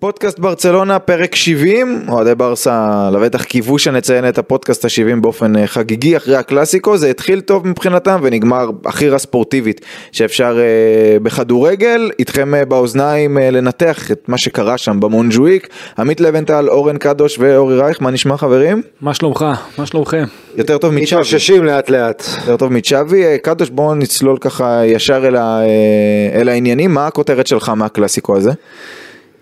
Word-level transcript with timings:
פודקאסט 0.00 0.38
ברצלונה, 0.38 0.98
פרק 0.98 1.34
70, 1.34 2.06
אוהדי 2.08 2.34
ברסה 2.34 3.08
לבטח 3.12 3.44
קיוו 3.44 3.78
שנציין 3.78 4.28
את 4.28 4.38
הפודקאסט 4.38 4.84
ה-70 4.84 5.20
באופן 5.20 5.56
אה, 5.56 5.66
חגיגי 5.66 6.16
אחרי 6.16 6.36
הקלאסיקו, 6.36 6.96
זה 6.96 7.10
התחיל 7.10 7.40
טוב 7.40 7.68
מבחינתם 7.68 8.20
ונגמר 8.22 8.70
הכי 8.84 9.08
רספורטיבית 9.08 9.80
שאפשר 10.12 10.58
אה, 10.58 11.18
בכדורגל, 11.18 12.10
איתכם 12.18 12.54
אה, 12.54 12.64
באוזניים 12.64 13.38
אה, 13.38 13.50
לנתח 13.50 14.10
את 14.10 14.28
מה 14.28 14.38
שקרה 14.38 14.78
שם 14.78 15.00
במונג'וויק, 15.00 15.68
עמית 15.98 16.20
לבנטל, 16.20 16.68
אורן 16.68 16.98
קדוש 16.98 17.38
ואורי 17.38 17.80
רייך, 17.80 18.02
מה 18.02 18.10
נשמע 18.10 18.36
חברים? 18.36 18.82
מה 19.00 19.14
שלומך? 19.14 19.44
מה 19.78 19.86
שלומכם? 19.86 20.24
יותר 20.56 20.78
טוב 20.78 20.94
מצ'אבי. 20.94 21.20
מתאוששים 21.20 21.64
לאט 21.64 21.90
לאט. 21.90 22.24
יותר 22.38 22.56
טוב 22.56 22.72
מצ'אבי, 22.72 23.24
אה, 23.24 23.38
קדוש 23.38 23.70
בואו 23.70 23.94
נצלול 23.94 24.38
ככה 24.40 24.86
ישר 24.86 25.28
אל, 25.28 25.36
ה, 25.36 25.60
אה, 25.60 26.40
אל 26.40 26.48
העניינים, 26.48 26.94
מה 26.94 27.06
הכותרת 27.06 27.46
שלך 27.46 27.68
מהקלאסיקו 27.68 28.36
הזה? 28.36 28.50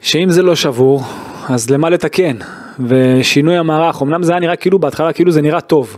שאם 0.06 0.30
זה 0.30 0.42
לא 0.42 0.54
שבור, 0.54 1.02
אז 1.48 1.70
למה 1.70 1.90
לתקן? 1.90 2.36
ושינוי 2.88 3.56
המערך, 3.56 4.02
אמנם 4.02 4.22
זה 4.22 4.32
היה 4.32 4.40
נראה 4.40 4.56
כאילו 4.56 4.78
בהתחלה 4.78 5.12
כאילו 5.12 5.32
זה 5.32 5.42
נראה 5.42 5.60
טוב, 5.60 5.96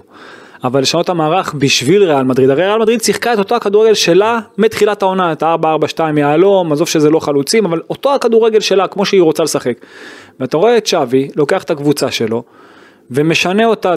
אבל 0.65 0.81
לשנות 0.81 1.09
המערך 1.09 1.55
בשביל 1.59 2.05
ריאל 2.05 2.23
מדריד, 2.23 2.51
הרי 2.51 2.67
ריאל 2.67 2.79
מדריד 2.79 3.03
שיחקה 3.03 3.33
את 3.33 3.39
אותו 3.39 3.55
הכדורגל 3.57 3.95
שלה 3.95 4.41
מתחילת 4.59 5.03
העונה, 5.03 5.33
את 5.33 5.43
ה-4-4-2 5.43 6.01
יהלום, 6.17 6.73
עזוב 6.73 6.89
שזה 6.89 7.11
לא 7.11 7.21
חלוצים, 7.21 7.65
אבל 7.65 7.81
אותו 7.91 8.15
הכדורגל 8.15 8.61
שלה 8.61 8.87
כמו 8.87 9.05
שהיא 9.05 9.23
רוצה 9.23 9.43
לשחק. 9.43 9.75
ואתה 10.41 10.57
רואה 10.57 10.77
את 10.77 10.87
שווי, 10.87 11.29
לוקח 11.37 11.63
את 11.63 11.71
הקבוצה 11.71 12.11
שלו, 12.11 12.43
ומשנה 13.11 13.65
אותה, 13.65 13.95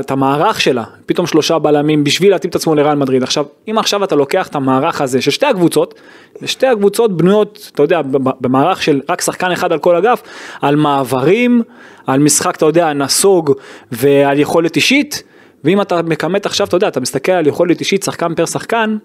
את, 0.00 0.10
המערך 0.10 0.60
שלה, 0.60 0.84
פתאום 1.06 1.26
שלושה 1.26 1.58
בלמים 1.58 2.04
בשביל 2.04 2.30
להתאים 2.30 2.50
את 2.50 2.54
עצמו 2.54 2.74
לריאל 2.74 2.94
מדריד. 2.94 3.22
עכשיו, 3.22 3.44
אם 3.70 3.78
עכשיו 3.78 4.04
אתה 4.04 4.14
לוקח 4.14 4.48
את 4.48 4.54
המערך 4.54 5.00
הזה 5.00 5.22
של 5.22 5.30
שתי 5.30 5.46
הקבוצות, 5.46 5.94
ושתי 6.42 6.66
הקבוצות 6.66 7.16
בנויות, 7.16 7.70
אתה 7.74 7.82
יודע, 7.82 8.00
במערך 8.40 8.82
של 8.82 9.00
רק 9.08 9.20
שחקן 9.20 9.50
אחד 9.50 9.72
על 9.72 9.78
כל 9.78 9.96
אגף, 9.96 10.22
על 10.60 10.76
מעברים, 10.76 11.62
על 12.06 12.20
משחק, 12.20 12.56
אתה 12.56 12.66
יודע, 12.66 12.92
נסוג 12.92 13.52
ועל 13.92 14.38
יכולת 14.38 14.76
אישית, 14.76 15.22
ואם 15.64 15.80
אתה 15.80 16.02
מכמת 16.02 16.46
עכשיו, 16.46 16.66
אתה 16.66 16.76
יודע, 16.76 16.88
אתה 16.88 17.00
מסתכל 17.00 17.32
על 17.32 17.46
יכולת 17.46 17.80
אישית, 17.80 18.02
שחקן 18.02 18.34
פר 18.34 18.46
שחקן, 18.46 18.96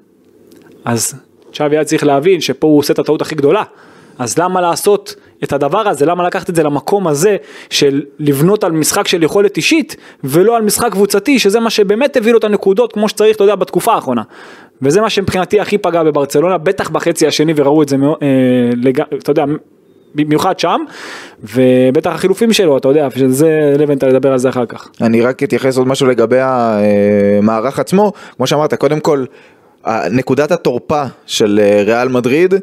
אז 0.86 1.14
צ'אבי 1.54 1.76
היה 1.76 1.84
צריך 1.84 2.04
להבין 2.04 2.42
שפה 2.42 2.68
הוא 2.68 2.80
עושה 2.80 2.94
את 2.94 3.00
הטעות 3.00 3.22
הכי 3.22 3.36
גדולה. 3.36 3.64
אז 4.20 4.38
למה 4.38 4.62
לעשות 4.62 5.16
את 5.44 5.54
הדבר 5.54 5.88
הזה, 5.88 6.06
למה 6.06 6.28
לקחת 6.28 6.50
את 6.50 6.56
זה 6.56 6.64
למקום 6.64 7.08
הזה 7.08 7.38
של 7.70 8.02
לבנות 8.20 8.64
על 8.64 8.72
משחק 8.72 9.08
של 9.08 9.24
יכולת 9.24 9.58
אישית 9.58 9.96
ולא 10.24 10.56
על 10.56 10.62
משחק 10.62 10.92
קבוצתי 10.92 11.40
שזה 11.40 11.60
מה 11.60 11.70
שבאמת 11.70 12.18
הביא 12.18 12.32
לו 12.32 12.38
את 12.38 12.44
הנקודות 12.44 12.94
כמו 12.94 13.10
שצריך 13.10 13.36
אתה 13.36 13.44
יודע 13.44 13.56
בתקופה 13.56 13.94
האחרונה. 13.94 14.22
וזה 14.82 15.02
מה 15.02 15.10
שמבחינתי 15.10 15.60
הכי 15.60 15.78
פגע 15.78 16.04
בברצלונה 16.04 16.58
בטח 16.58 16.90
בחצי 16.90 17.28
השני 17.28 17.54
וראו 17.56 17.84
את 17.84 17.90
זה 17.90 17.96
אה, 18.22 18.28
לג... 18.76 19.02
אתה 19.02 19.32
יודע 19.32 19.46
במיוחד 20.16 20.60
שם 20.60 20.82
ובטח 21.44 22.12
החילופים 22.12 22.54
שלו 22.54 22.78
אתה 22.78 22.88
יודע 22.88 23.08
שזה 23.16 23.76
לבנטל 23.80 24.08
לדבר 24.08 24.32
על 24.32 24.38
זה 24.38 24.50
אחר 24.50 24.66
כך. 24.66 24.90
אני 25.02 25.22
רק 25.22 25.44
אתייחס 25.44 25.78
עוד 25.78 25.88
משהו 25.88 26.08
לגבי 26.08 26.40
המערך 26.40 27.80
עצמו, 27.80 28.12
כמו 28.38 28.48
שאמרת, 28.48 28.74
קודם 28.74 29.00
כל, 29.00 29.26
נקודת 30.12 30.52
התורפה 30.52 31.04
של 31.26 31.60
אה, 31.64 31.84
ריאל 31.86 32.08
מדריד, 32.08 32.54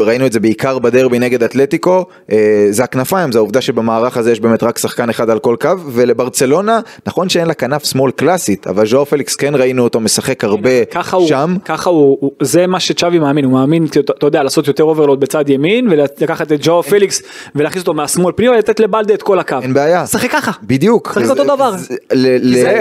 ראינו 0.00 0.26
את 0.26 0.32
זה 0.32 0.40
בעיקר 0.40 0.78
בדרבי 0.78 1.18
נגד 1.18 1.42
אתלטיקו, 1.42 2.04
אה, 2.32 2.66
זה 2.70 2.84
הכנפיים, 2.84 3.32
זה 3.32 3.38
העובדה 3.38 3.60
שבמערך 3.60 4.16
הזה 4.16 4.32
יש 4.32 4.40
באמת 4.40 4.62
רק 4.62 4.78
שחקן 4.78 5.10
אחד 5.10 5.30
על 5.30 5.38
כל 5.38 5.56
קו, 5.60 5.68
ולברצלונה, 5.86 6.80
נכון 7.06 7.28
שאין 7.28 7.46
לה 7.48 7.54
כנף 7.54 7.84
שמאל 7.84 8.10
קלאסית, 8.10 8.66
אבל 8.66 8.86
ז'ואאו 8.86 9.04
פליקס 9.04 9.36
כן 9.36 9.54
ראינו 9.54 9.84
אותו 9.84 10.00
משחק 10.00 10.44
הרבה 10.44 10.84
ככה 10.84 11.16
הוא, 11.16 11.28
שם. 11.28 11.56
ככה 11.64 11.90
הוא, 11.90 12.18
הוא, 12.20 12.30
זה 12.42 12.66
מה 12.66 12.80
שצ'אבי 12.80 13.18
מאמין, 13.18 13.44
הוא 13.44 13.52
מאמין, 13.52 13.86
אתה 14.18 14.26
יודע, 14.26 14.42
לעשות 14.42 14.68
יותר 14.68 14.84
overload 14.84 15.20
בצד 15.20 15.48
ימין 15.48 15.88
ולקחת 15.90 16.52
את 16.52 16.58
ז'ואאו 16.62 16.82
פליקס 16.82 17.22
ולהכניס 17.54 17.82
אותו 17.82 17.94
מהשמאל 17.94 18.32
פנימה 18.36 18.52
ולתת 18.54 18.80
לבלדה 18.80 19.14
את 19.14 19.22
כל 19.22 19.38
הקו. 19.38 19.56
אין 19.62 19.74
בעיה. 19.74 20.06
שחק 20.06 20.30
ככה. 20.30 20.50
בדיוק. 20.62 21.08
שחק 21.14 21.30
אותו 21.30 21.42
זה- 21.42 21.48
דבר. 21.48 21.74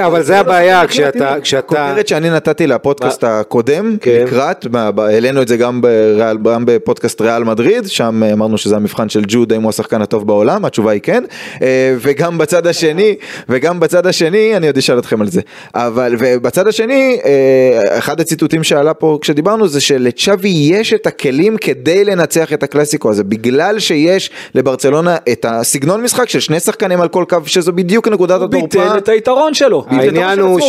אבל 0.06 0.24
זה 0.24 0.40
הבעיה, 0.40 0.88
כשאתה, 0.88 1.36
כשאתה, 1.42 1.58
הכותרת 1.86 2.08
שאני 2.08 2.30
נתתי 2.30 2.68
לפודקאסט 2.68 3.24
הקודם, 3.56 3.98
כן. 4.02 4.24
לקראת, 4.28 4.66
העלינו 4.98 5.42
את 5.42 5.48
זה 5.48 5.58
גם, 5.58 5.82
בריאל, 5.82 6.38
גם 6.38 6.64
בפודקאסט 6.66 7.22
ריאל 7.22 7.44
מדריד, 7.44 7.88
שם 7.88 8.24
אה, 8.24 8.34
אמרנו 8.34 8.58
שזה 8.58 8.76
המבחן 8.76 9.10
של 9.10 9.22
ג'וד, 9.28 9.54
האם 9.54 9.62
הוא 9.62 9.70
השחקן 9.70 10.02
הטוב 10.02 10.28
בעולם, 10.28 10.66
התשובה 10.66 10.92
היא 10.92 11.02
כן, 11.02 11.24
אה, 11.62 11.96
וגם 12.02 12.38
בצד 12.38 12.68
השני, 12.68 13.16
וגם 13.50 13.80
בצד 13.80 14.08
השני, 14.08 14.58
אני 14.58 14.68
עוד 14.68 14.78
אשאל 14.78 15.00
אתכם 15.00 15.22
על 15.22 15.28
זה, 15.28 15.42
אבל, 15.76 16.16
ובצד 16.20 16.68
השני, 16.68 17.20
אה, 17.26 17.98
אחד 17.98 18.20
הציטוטים 18.20 18.64
שעלה 18.64 18.94
פה 18.94 19.18
כשדיברנו 19.22 19.68
זה 19.68 19.82
שלצ'אבי 19.82 20.50
יש 20.50 20.94
את 20.94 21.08
הכלים 21.08 21.58
כדי 21.58 22.06
לנצח 22.06 22.54
את 22.54 22.64
הקלאסיקו 22.64 23.10
הזה, 23.10 23.24
בגלל 23.24 23.80
שיש 23.80 24.30
לברצלונה 24.56 25.18
את 25.32 25.46
הסגנון 25.50 26.04
משחק 26.04 26.30
של 26.30 26.40
שני 26.40 26.60
שחקנים 26.60 27.02
על 27.02 27.08
כל 27.08 27.26
קו, 27.30 27.38
שזו 27.46 27.74
בדיוק 27.74 28.08
נקודת 28.08 28.40
הוא 28.40 28.46
התורפה. 28.48 28.66
ביטל 28.68 28.98
את 28.98 29.10
היתרון 29.10 29.54
שלו. 29.54 29.86
העניין 29.88 30.40
הוא 30.40 30.60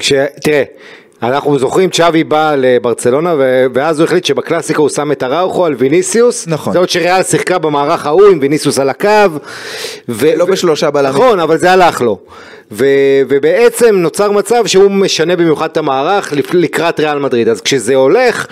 ש... 0.00 0.12
תראה, 0.42 0.64
אנחנו 1.22 1.58
זוכרים 1.58 1.90
צ'אבי 1.90 2.24
בא 2.24 2.54
לברצלונה 2.58 3.34
ו... 3.38 3.66
ואז 3.74 4.00
הוא 4.00 4.04
החליט 4.04 4.24
שבקלאסיקה 4.24 4.80
הוא 4.82 4.88
שם 4.88 5.12
את 5.12 5.22
אראוכו 5.22 5.66
על 5.66 5.74
ויניסיוס. 5.78 6.48
נכון. 6.48 6.72
זה 6.72 6.78
עוד 6.78 6.88
שריאל 6.88 7.22
שיחקה 7.22 7.58
במערך 7.58 8.06
ההוא 8.06 8.26
עם 8.26 8.38
ויניסיוס 8.42 8.78
על 8.78 8.88
הקו. 8.88 9.08
ו... 10.08 10.26
לא 10.36 10.44
בשלושה 10.44 10.90
בלמים. 10.90 11.22
נכון, 11.22 11.40
אבל 11.40 11.56
זה 11.56 11.72
הלך 11.72 12.00
לו. 12.00 12.18
ו... 12.72 12.86
ובעצם 13.28 13.96
נוצר 13.96 14.32
מצב 14.32 14.66
שהוא 14.66 14.90
משנה 14.90 15.36
במיוחד 15.36 15.68
את 15.70 15.76
המערך 15.76 16.32
לקראת 16.52 17.00
ריאל 17.00 17.18
מדריד. 17.18 17.48
אז 17.48 17.60
כשזה 17.60 17.94
הולך... 17.94 18.46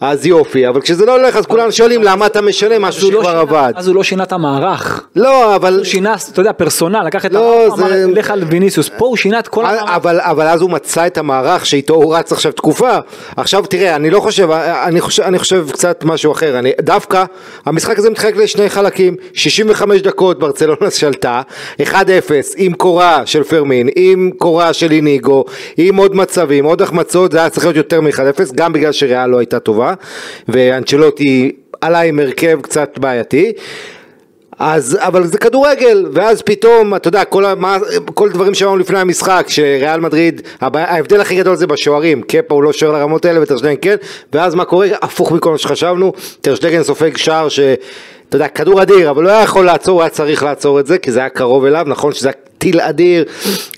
אז 0.00 0.26
יופי, 0.26 0.68
אבל 0.68 0.80
כשזה 0.80 1.06
לא 1.06 1.16
הולך 1.16 1.36
אז 1.36 1.46
כולם 1.46 1.70
שואלים 1.70 2.02
למה 2.02 2.26
אתה 2.26 2.40
משנה 2.40 2.78
משהו 2.78 3.10
לא 3.10 3.20
שכבר 3.20 3.38
עבד. 3.38 3.72
אז 3.76 3.88
הוא 3.88 3.96
לא 3.96 4.02
שינה 4.02 4.22
את 4.22 4.32
המערך. 4.32 5.06
לא, 5.16 5.56
אבל... 5.56 5.76
הוא 5.76 5.84
שינה, 5.84 6.14
אתה 6.32 6.40
יודע, 6.40 6.52
פרסונל, 6.52 7.02
לקח 7.06 7.26
את 7.26 7.32
לא, 7.32 7.64
המערך, 7.66 7.78
אמר, 7.78 8.06
לך 8.14 8.30
על 8.30 8.44
ויניסיוס, 8.48 8.90
פה 8.98 9.06
הוא 9.06 9.16
שינה 9.16 9.38
את 9.38 9.48
כל 9.48 9.66
המערך. 9.66 9.82
אבל, 9.86 10.20
אבל 10.20 10.46
אז 10.46 10.60
הוא 10.60 10.70
מצא 10.70 11.06
את 11.06 11.18
המערך 11.18 11.66
שאיתו 11.66 11.94
הוא 11.94 12.16
רץ 12.16 12.32
עכשיו 12.32 12.52
תקופה. 12.52 12.98
עכשיו 13.36 13.64
תראה, 13.66 13.96
אני 13.96 14.10
לא 14.10 14.20
חושב, 14.20 14.50
אני 14.84 15.00
חושב, 15.00 15.22
אני 15.22 15.38
חושב 15.38 15.66
קצת 15.72 16.04
משהו 16.04 16.32
אחר. 16.32 16.58
אני, 16.58 16.72
דווקא 16.80 17.24
המשחק 17.66 17.98
הזה 17.98 18.10
מתחלק 18.10 18.36
לשני 18.36 18.68
חלקים, 18.68 19.16
65 19.32 20.00
דקות 20.00 20.38
ברצלונה 20.38 20.90
שלטה, 20.90 21.42
1-0 21.82 21.84
עם 22.56 22.72
קורה 22.72 23.22
של 23.26 23.42
פרמין, 23.42 23.88
עם 23.96 24.30
קורה 24.38 24.72
של 24.72 24.90
איניגו, 24.90 25.44
עם 25.76 25.96
עוד 25.96 26.16
מצבים, 26.16 26.64
עוד 26.64 26.82
החמצות, 26.82 27.32
זה 27.32 27.38
היה 27.38 27.50
צריך 27.50 27.66
להיות 27.66 27.76
יותר 27.76 28.00
מ-1-0, 28.00 28.54
גם 28.54 28.72
בגלל 28.72 28.92
שריאל 28.92 29.30
לא 29.30 29.38
הייתה 29.38 29.60
טובה, 29.60 29.89
ואנצ'לוטי 30.48 31.52
עלה 31.80 32.00
עם 32.00 32.18
הרכב 32.18 32.60
קצת 32.60 32.98
בעייתי. 32.98 33.52
אז, 34.58 34.98
אבל 35.00 35.26
זה 35.26 35.38
כדורגל, 35.38 36.06
ואז 36.12 36.42
פתאום, 36.42 36.94
אתה 36.94 37.08
יודע, 37.08 37.24
כל, 37.24 37.54
מה, 37.54 37.76
כל 38.14 38.30
דברים 38.30 38.54
שאמרנו 38.54 38.78
לפני 38.78 38.98
המשחק, 38.98 39.44
שריאל 39.48 40.00
מדריד, 40.00 40.42
הבעיה, 40.60 40.86
ההבדל 40.86 41.20
הכי 41.20 41.36
גדול 41.36 41.56
זה 41.56 41.66
בשוערים, 41.66 42.22
קפה 42.22 42.54
הוא 42.54 42.62
לא 42.62 42.72
שוער 42.72 42.92
לרמות 42.92 43.24
האלה 43.24 43.42
וטרשטגן 43.42 43.74
כן, 43.82 43.96
ואז 44.32 44.54
מה 44.54 44.64
קורה? 44.64 44.86
הפוך 45.02 45.32
מכל 45.32 45.50
מה 45.50 45.58
שחשבנו, 45.58 46.12
טר 46.40 46.52
שטגן 46.52 46.82
סופג 46.82 47.16
שער 47.16 47.48
ש... 47.48 47.60
אתה 48.28 48.36
יודע, 48.36 48.48
כדור 48.48 48.82
אדיר, 48.82 49.10
אבל 49.10 49.22
לא 49.24 49.28
היה 49.30 49.42
יכול 49.42 49.64
לעצור, 49.64 49.94
הוא 49.94 50.02
היה 50.02 50.10
צריך 50.10 50.42
לעצור 50.42 50.80
את 50.80 50.86
זה, 50.86 50.98
כי 50.98 51.12
זה 51.12 51.20
היה 51.20 51.28
קרוב 51.28 51.64
אליו, 51.64 51.84
נכון 51.88 52.12
שזה 52.12 52.28
היה 52.28 52.34
טיל 52.58 52.80
אדיר, 52.80 53.24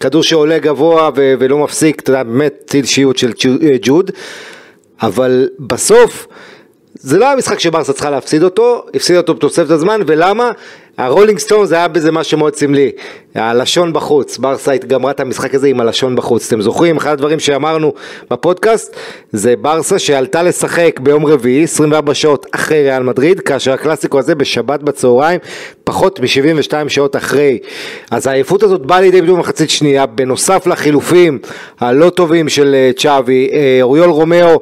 כדור 0.00 0.22
שעולה 0.22 0.58
גבוה 0.58 1.10
ו- 1.16 1.34
ולא 1.38 1.58
מפסיק, 1.58 2.00
אתה 2.00 2.10
יודע, 2.10 2.22
באמת 2.22 2.54
טיל 2.66 2.84
שיוט 2.84 3.16
של 3.16 3.32
ג'ו- 3.38 3.58
ג'וד, 3.82 4.10
אבל 5.02 5.48
בסוף, 5.58 6.26
זה 6.94 7.18
לא 7.18 7.26
היה 7.26 7.36
משחק 7.36 7.60
שברסה 7.60 7.92
צריכה 7.92 8.10
להפסיד 8.10 8.42
אותו, 8.42 8.84
הפסיד 8.94 9.16
אותו 9.16 9.34
בתוספת 9.34 9.70
הזמן, 9.70 10.00
ולמה? 10.06 10.50
הרולינג 10.98 11.38
סטון 11.38 11.66
זה 11.66 11.74
היה 11.74 11.88
בזה 11.88 12.12
משהו 12.12 12.38
מאוד 12.38 12.54
סמלי, 12.54 12.90
הלשון 13.34 13.92
בחוץ, 13.92 14.38
ברסה 14.38 14.76
גמרה 14.76 15.10
את 15.10 15.20
המשחק 15.20 15.54
הזה 15.54 15.68
עם 15.68 15.80
הלשון 15.80 16.16
בחוץ, 16.16 16.46
אתם 16.46 16.62
זוכרים? 16.62 16.96
אחד 16.96 17.12
הדברים 17.12 17.40
שאמרנו 17.40 17.92
בפודקאסט, 18.30 18.96
זה 19.32 19.54
ברסה 19.56 19.98
שעלתה 19.98 20.42
לשחק 20.42 21.00
ביום 21.02 21.26
רביעי, 21.26 21.64
24 21.64 22.14
שעות 22.14 22.46
אחרי 22.54 22.82
ריאל 22.82 23.02
מדריד, 23.02 23.40
כאשר 23.40 23.72
הקלאסיקו 23.72 24.18
הזה 24.18 24.34
בשבת 24.34 24.82
בצהריים, 24.82 25.40
פחות 25.84 26.20
מ-72 26.20 26.88
שעות 26.88 27.16
אחרי. 27.16 27.58
אז 28.10 28.26
העייפות 28.26 28.62
הזאת 28.62 28.86
באה 28.86 29.00
לידי 29.00 29.20
ביטוי 29.20 29.36
במחצית 29.36 29.70
שנייה, 29.70 30.06
בנוסף 30.06 30.66
לחילופים 30.66 31.38
הלא 31.80 32.10
טובים 32.10 32.48
של 32.48 32.74
אה, 32.74 32.90
צ'אבי, 32.96 33.48
אה, 33.52 33.78
אוריול 33.82 34.10
רומאו, 34.10 34.60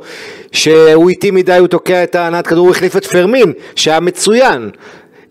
שהוא 0.52 1.10
איטי 1.10 1.30
מדי, 1.30 1.56
הוא 1.56 1.66
תוקע 1.66 2.02
את 2.02 2.14
הנעת 2.14 2.46
הכדור, 2.46 2.66
הוא 2.66 2.70
החליף 2.70 2.96
את 2.96 3.06
פרמין, 3.06 3.52
שהיה 3.76 4.00
מצוין. 4.00 4.70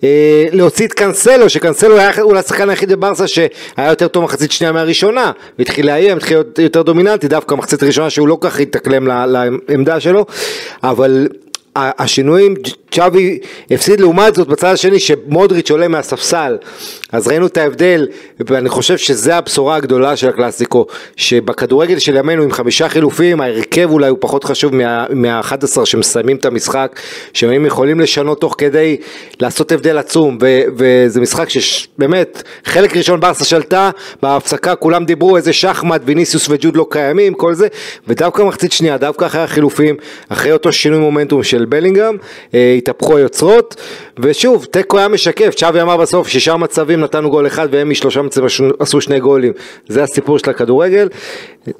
אה, 0.03 0.45
להוציא 0.51 0.87
את 0.87 0.93
קאנסלו, 0.93 1.49
שקאנסלו 1.49 1.97
היה 1.97 2.11
אולי 2.21 2.39
השחקן 2.39 2.69
היחיד 2.69 2.91
בברסה 2.91 3.27
שהיה 3.27 3.49
יותר 3.77 4.07
טוב 4.07 4.23
מחצית 4.23 4.51
שנייה 4.51 4.71
מהראשונה, 4.71 5.31
והתחיל 5.59 5.85
לאיים, 5.85 6.17
התחיל 6.17 6.37
להיות 6.37 6.59
יותר 6.59 6.81
דומיננטי, 6.81 7.27
דווקא 7.27 7.55
מחצית 7.55 7.83
ראשונה 7.83 8.09
שהוא 8.09 8.27
לא 8.27 8.37
כך 8.41 8.59
התאקלם 8.59 9.07
לעמדה 9.07 9.99
שלו, 9.99 10.25
אבל 10.83 11.27
השינויים, 11.99 12.55
צ'אבי 12.91 13.39
הפסיד 13.71 13.99
לעומת 13.99 14.35
זאת 14.35 14.47
בצד 14.47 14.67
השני 14.67 14.99
שמודריץ' 14.99 15.71
עולה 15.71 15.87
מהספסל, 15.87 16.57
אז 17.11 17.27
ראינו 17.27 17.47
את 17.47 17.57
ההבדל, 17.57 18.07
ואני 18.39 18.69
חושב 18.69 18.97
שזה 18.97 19.35
הבשורה 19.35 19.75
הגדולה 19.75 20.15
של 20.15 20.29
הקלאסיקו, 20.29 20.85
שבכדורגל 21.15 21.99
של 21.99 22.15
ימינו 22.15 22.43
עם 22.43 22.51
חמישה 22.51 22.89
חילופים, 22.89 23.41
ההרכב 23.41 23.89
אולי 23.91 24.07
הוא 24.09 24.17
פחות 24.21 24.43
חשוב 24.43 24.75
מה- 24.75 25.05
מה-11 25.09 25.85
שמסיימים 25.85 26.37
את 26.37 26.45
המשחק, 26.45 26.99
שהם 27.33 27.65
יכולים 27.65 27.99
לשנות 27.99 28.41
תוך 28.41 28.55
כדי 28.57 28.97
לעשות 29.39 29.71
הבדל 29.71 29.97
עצום, 29.97 30.37
ו- 30.41 30.61
וזה 30.77 31.21
משחק 31.21 31.49
שבאמת, 31.49 32.43
חלק 32.65 32.97
ראשון 32.97 33.19
ברסה 33.19 33.45
שלטה, 33.45 33.89
בהפסקה 34.21 34.75
כולם 34.75 35.05
דיברו 35.05 35.37
איזה 35.37 35.53
שחמט, 35.53 36.01
ויניסיוס 36.05 36.49
וג'וד 36.49 36.75
לא 36.77 36.85
קיימים, 36.89 37.33
כל 37.33 37.53
זה, 37.53 37.67
ודווקא 38.07 38.41
מחצית 38.41 38.71
שנייה, 38.71 38.97
דווקא 38.97 39.25
אחרי 39.25 39.41
החילופים, 39.41 39.95
אחרי 40.29 40.51
אותו 40.51 40.73
שינוי 40.73 40.99
מומנטום 40.99 41.43
של 41.43 41.65
בלינגהם, 41.69 42.17
אה, 42.53 42.75
התהפכו 42.77 43.17
היוצרות, 43.17 43.75
ושוב, 44.19 44.65
תיקו 44.71 44.97
היה 44.97 45.07
משקף, 45.07 45.55
צ'אבי 45.55 45.81
אמר 45.81 45.97
בסוף, 45.97 46.27
שישה 46.27 46.57
מצבים 46.57 46.99
נתנו 46.99 47.29
גול 47.29 47.47
אחד, 47.47 47.67
והם 47.71 47.89
משלושה 47.89 48.21
מצבים 48.21 48.47
עשו- 48.79 49.01
שני 49.01 49.19
גולים, 49.19 49.53
זה 49.87 50.03
הסיפור 50.03 50.39
של 50.39 50.49
הכדורגל, 50.49 51.09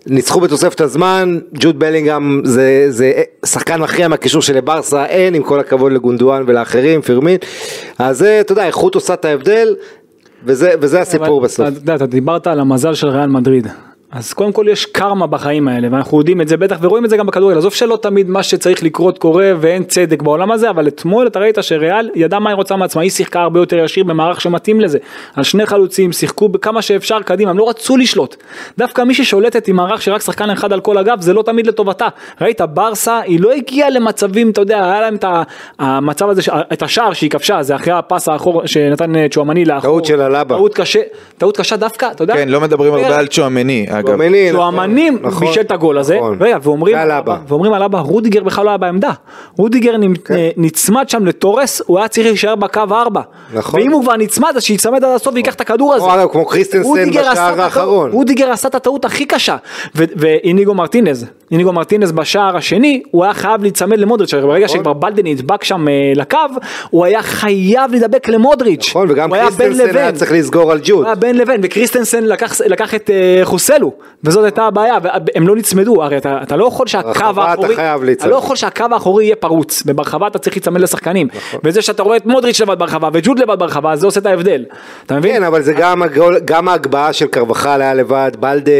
ניצחו 0.07 0.39
בתוספת 0.39 0.81
הזמן, 0.81 1.39
ג'וד 1.53 1.79
בלינגהם 1.79 2.41
זה, 2.45 2.85
זה 2.89 3.11
שחקן 3.45 3.81
מכריע 3.81 4.07
מהקישור 4.07 4.41
של 4.41 4.59
ברסה, 4.59 5.05
אין 5.05 5.33
עם 5.33 5.43
כל 5.43 5.59
הכבוד 5.59 5.91
לגונדואן 5.91 6.43
ולאחרים, 6.47 7.01
פירמין, 7.01 7.37
אז 7.99 8.17
זה, 8.17 8.37
אתה 8.41 8.51
יודע, 8.51 8.65
איכות 8.65 8.95
עושה 8.95 9.13
את 9.13 9.25
ההבדל, 9.25 9.75
וזה, 10.43 10.71
וזה 10.81 11.01
הסיפור 11.01 11.37
אבל, 11.39 11.45
בסוף. 11.45 11.67
אתה 11.83 11.95
אתה 11.95 12.05
דיברת 12.05 12.47
על 12.47 12.59
המזל 12.59 12.93
של 12.93 13.07
ריאל 13.07 13.29
מדריד. 13.29 13.67
אז 14.11 14.33
קודם 14.33 14.51
כל 14.51 14.65
יש 14.69 14.85
קרמה 14.85 15.27
בחיים 15.27 15.67
האלה 15.67 15.87
ואנחנו 15.91 16.17
יודעים 16.17 16.41
את 16.41 16.47
זה 16.47 16.57
בטח 16.57 16.77
ורואים 16.81 17.05
את 17.05 17.09
זה 17.09 17.17
גם 17.17 17.25
בכדורגל. 17.25 17.57
עזוב 17.57 17.73
שלא 17.73 17.99
תמיד 18.01 18.29
מה 18.29 18.43
שצריך 18.43 18.83
לקרות 18.83 19.17
קורה 19.17 19.51
ואין 19.59 19.83
צדק 19.83 20.21
בעולם 20.21 20.51
הזה 20.51 20.69
אבל 20.69 20.87
אתמול 20.87 21.27
אתה 21.27 21.39
ראית 21.39 21.57
שריאל 21.61 22.09
ידעה 22.15 22.39
מה 22.39 22.49
היא 22.49 22.55
רוצה 22.55 22.75
מעצמה. 22.75 23.01
היא 23.01 23.11
שיחקה 23.11 23.41
הרבה 23.41 23.59
יותר 23.59 23.77
ישיר 23.77 24.03
במערך 24.03 24.41
שמתאים 24.41 24.81
לזה. 24.81 24.97
על 25.35 25.43
שני 25.43 25.65
חלוצים 25.65 26.11
שיחקו 26.11 26.49
כמה 26.61 26.81
שאפשר 26.81 27.21
קדימה 27.21 27.51
הם 27.51 27.57
לא 27.57 27.69
רצו 27.69 27.97
לשלוט. 27.97 28.35
דווקא 28.77 29.01
מי 29.01 29.13
ששולטת 29.13 29.67
עם 29.67 29.75
מערך 29.75 30.01
שרק 30.01 30.21
שחקן 30.21 30.49
אחד 30.49 30.73
על 30.73 30.79
כל 30.79 30.97
הגב 30.97 31.21
זה 31.21 31.33
לא 31.33 31.41
תמיד 31.41 31.67
לטובתה. 31.67 32.07
ראית 32.41 32.61
ברסה 32.61 33.19
היא 33.19 33.39
לא 33.39 33.51
הגיעה 33.51 33.89
למצבים 33.89 34.49
אתה 34.49 34.61
יודע 34.61 34.91
היה 34.91 35.01
להם 35.01 35.15
את 35.15 35.25
המצב 35.79 36.29
הזה 36.29 36.41
את 36.73 36.81
השער 36.81 37.13
שהיא 37.13 37.29
כבשה 37.29 37.63
זה 37.63 37.75
אחרי 37.75 37.93
הפס 37.93 38.29
האחור 38.29 38.61
שנתן 38.65 39.15
אה, 39.15 39.27
צ'ואמני 39.31 39.65
לאחור. 39.65 39.81
טעות 39.81 40.05
של 40.05 40.21
אלבה. 40.21 40.55
טעות 40.55 40.73
קשה 40.73 41.01
טעות 41.37 41.57
קשה 41.57 41.77
דווקא 41.77 42.07
אתה 42.11 42.23
יודע? 42.23 42.33
כן, 42.33 42.49
לא 42.49 42.61
מדברים 42.61 42.93
רגע, 42.93 43.07
הרבה 43.07 43.19
על 43.19 43.27
צ'ואמני, 43.27 43.85
אגב. 43.99 44.17
צ'ואמני, 44.51 45.19
נכון, 45.21 45.47
בישל 45.47 45.61
את 45.61 45.71
הגול 45.71 45.97
הזה, 45.97 46.15
נכון. 46.15 46.37
ואומרים 47.47 47.73
על 47.73 47.83
אלבה, 47.83 47.99
רודיגר 47.99 48.43
בכלל 48.43 48.65
לא 48.65 48.69
היה 48.69 48.77
בעמדה, 48.77 49.11
רודיגר 49.57 49.95
אה, 50.31 50.49
נצמד 50.57 51.09
שם 51.09 51.25
לתורס, 51.25 51.81
הוא 51.85 51.99
היה 51.99 52.07
צריך 52.07 52.27
להישאר 52.27 52.55
בקו 52.55 52.81
4, 52.91 53.21
נכון. 53.53 53.79
ואם 53.79 53.91
הוא 53.91 54.03
כבר 54.03 54.15
נצמד 54.15 54.53
אז 54.55 54.63
שיצמד 54.63 55.03
עד 55.03 55.11
הסוף 55.15 55.33
וייקח 55.33 55.55
את 55.55 55.61
הכדור 55.61 55.93
הזה, 55.93 56.05
כמו, 56.31 56.45
קריסטנסן 56.45 57.09
בשער 57.09 57.61
האחרון. 57.61 58.11
רודיגר 58.11 58.51
עשה 58.51 58.67
את 58.67 58.75
הטעות 58.75 59.05
הכי 59.05 59.25
קשה, 59.25 59.55
ואיניגו 59.95 60.73
מרטינז, 60.73 61.25
איניגו 61.51 61.73
מרטינז 61.73 62.11
בשער 62.11 62.57
השני, 62.57 63.03
הוא 63.11 63.23
היה 63.23 63.33
חייב 63.33 63.61
להיצמד 63.61 63.99
למודריץ', 63.99 64.33
ברגע. 64.33 64.67
שכבר 64.67 64.93
בלדן 64.93 65.27
נדבק 65.27 65.63
שם 65.63 65.87
אה, 65.87 65.93
לקו, 66.15 66.37
הוא 66.89 67.05
היה 67.05 67.21
חייב 67.21 67.91
להידבק 67.91 68.27
למודריץ', 68.27 68.89
נכון, 68.89 69.11
וגם 69.11 69.31
קריסטנסן 69.31 69.97
היה. 69.97 70.11
צריך 70.11 70.31
לסגור 70.31 70.71
על 70.71 70.79
ג'וד. 70.83 70.97
הוא 70.97 71.05
היה 71.05 71.15
בין 71.15 71.37
לבין, 71.37 71.61
וקריסטנסן 71.63 72.23
לקח, 72.23 72.95
את 72.95 73.09
אה, 73.09 73.41
וזאת 74.23 74.43
הייתה 74.43 74.63
הבעיה, 74.63 74.97
והם 75.03 75.47
לא 75.47 75.55
נצמדו, 75.55 76.03
הרי 76.03 76.17
אתה, 76.17 76.39
אתה 76.43 76.55
לא 76.55 76.67
יכול 76.67 76.87
שהקו 76.87 77.07
ברחבה 77.07 77.43
אתה 77.43 77.51
האחורי, 77.51 77.75
חייב 77.75 78.03
אתה. 78.03 78.27
לא 78.27 78.35
יכול 78.35 78.55
שהקו 78.55 78.85
האחורי 78.91 79.25
יהיה 79.25 79.35
פרוץ, 79.35 79.83
וברחבה 79.85 80.27
אתה 80.27 80.39
צריך 80.39 80.55
להיצמד 80.55 80.81
לשחקנים, 80.81 81.27
נכון. 81.33 81.59
וזה 81.63 81.81
שאתה 81.81 82.03
רואה 82.03 82.17
את 82.17 82.25
מודריץ' 82.25 82.61
לבד 82.61 82.79
ברחבה, 82.79 83.09
וג'וד 83.13 83.39
לבד 83.39 83.59
ברחבה, 83.59 83.95
זה 83.95 84.05
עושה 84.05 84.19
את 84.19 84.25
ההבדל, 84.25 84.65
אתה 85.05 85.17
מבין? 85.17 85.35
כן, 85.35 85.43
אבל 85.43 85.61
זה 85.61 85.73
גם 85.73 86.03
הגול, 86.03 86.39
גם 86.45 86.67
ההגבהה 86.67 87.13
של 87.13 87.27
קרבחל 87.27 87.81
היה 87.81 87.93
לבד, 87.93 88.31
בלדה, 88.39 88.71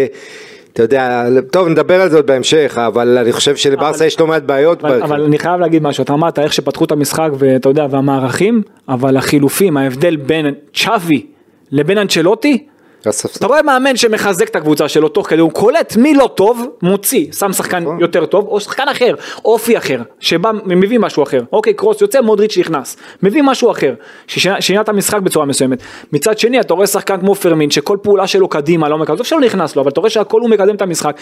אתה 0.74 0.84
יודע, 0.84 1.26
טוב 1.52 1.68
נדבר 1.68 2.02
על 2.02 2.10
זה 2.10 2.16
עוד 2.16 2.28
בהמשך, 2.28 2.78
אבל 2.88 3.18
אני 3.18 3.32
חושב 3.32 3.56
שלברסה 3.56 4.06
יש 4.06 4.20
לא 4.20 4.28
מעט 4.28 4.44
בעיות. 4.44 4.84
אבל. 4.86 5.04
אבל 5.04 5.22
אני 5.24 5.40
חייב 5.40 5.60
להגיד 5.60 5.84
משהו, 5.84 6.04
אתה 6.04 6.14
אמרת 6.14 6.40
איך 6.40 6.54
שפתחו 6.54 6.86
את 6.86 6.92
המשחק 6.92 7.30
ואתה 7.38 7.70
יודע, 7.70 7.86
והמערכים, 7.90 8.62
אבל 8.90 9.18
החילופים, 9.18 9.78
ההבדל 9.78 10.16
בין 10.16 10.54
צ'אבי 10.74 11.26
לבין 11.72 11.98
אנצ'לוטי, 11.98 12.68
הספסל. 13.06 13.38
אתה 13.38 13.48
רואה 13.48 13.62
מאמן 13.62 13.96
שמחזק 13.96 14.50
את 14.50 14.56
הקבוצה 14.56 14.88
שלו 14.88 15.10
תוך 15.10 15.30
כדי, 15.30 15.42
הוא 15.42 15.52
קולט 15.52 15.96
מי 15.96 16.14
לא 16.14 16.30
טוב, 16.36 16.66
מוציא, 16.82 17.32
שם 17.32 17.54
שחקן 17.54 17.84
נכון. 17.84 18.00
יותר 18.00 18.26
טוב, 18.26 18.48
או 18.48 18.60
שחקן 18.60 18.90
אחר, 18.90 19.16
אופי 19.46 19.78
אחר, 19.78 20.02
שבא, 20.20 20.52
מביא 20.66 21.00
משהו 21.00 21.24
אחר. 21.24 21.42
אוקיי, 21.52 21.74
קרוס 21.74 22.02
יוצא, 22.02 22.22
מודריץ' 22.22 22.58
נכנס, 22.58 22.98
מביא 23.24 23.42
משהו 23.42 23.72
אחר, 23.72 23.94
ששינה 24.28 24.62
שינה 24.62 24.82
את 24.82 24.90
המשחק 24.90 25.22
בצורה 25.22 25.46
מסוימת. 25.46 25.80
מצד 26.14 26.40
שני, 26.40 26.60
אתה 26.60 26.74
רואה 26.74 26.88
שחקן 26.88 27.20
כמו 27.20 27.36
פרמין, 27.36 27.72
שכל 27.72 27.98
פעולה 28.02 28.28
שלו 28.28 28.48
קדימה, 28.48 28.90
לא 28.90 28.98
מקדם, 28.98 29.14
עזוב 29.14 29.26
שלא 29.26 29.40
נכנס 29.40 29.76
לו, 29.76 29.82
אבל 29.82 29.92
אתה 29.92 30.00
רואה 30.00 30.10
שהכל 30.10 30.42
הוא 30.42 30.50
מקדם 30.50 30.76
את 30.76 30.82
המשחק. 30.82 31.20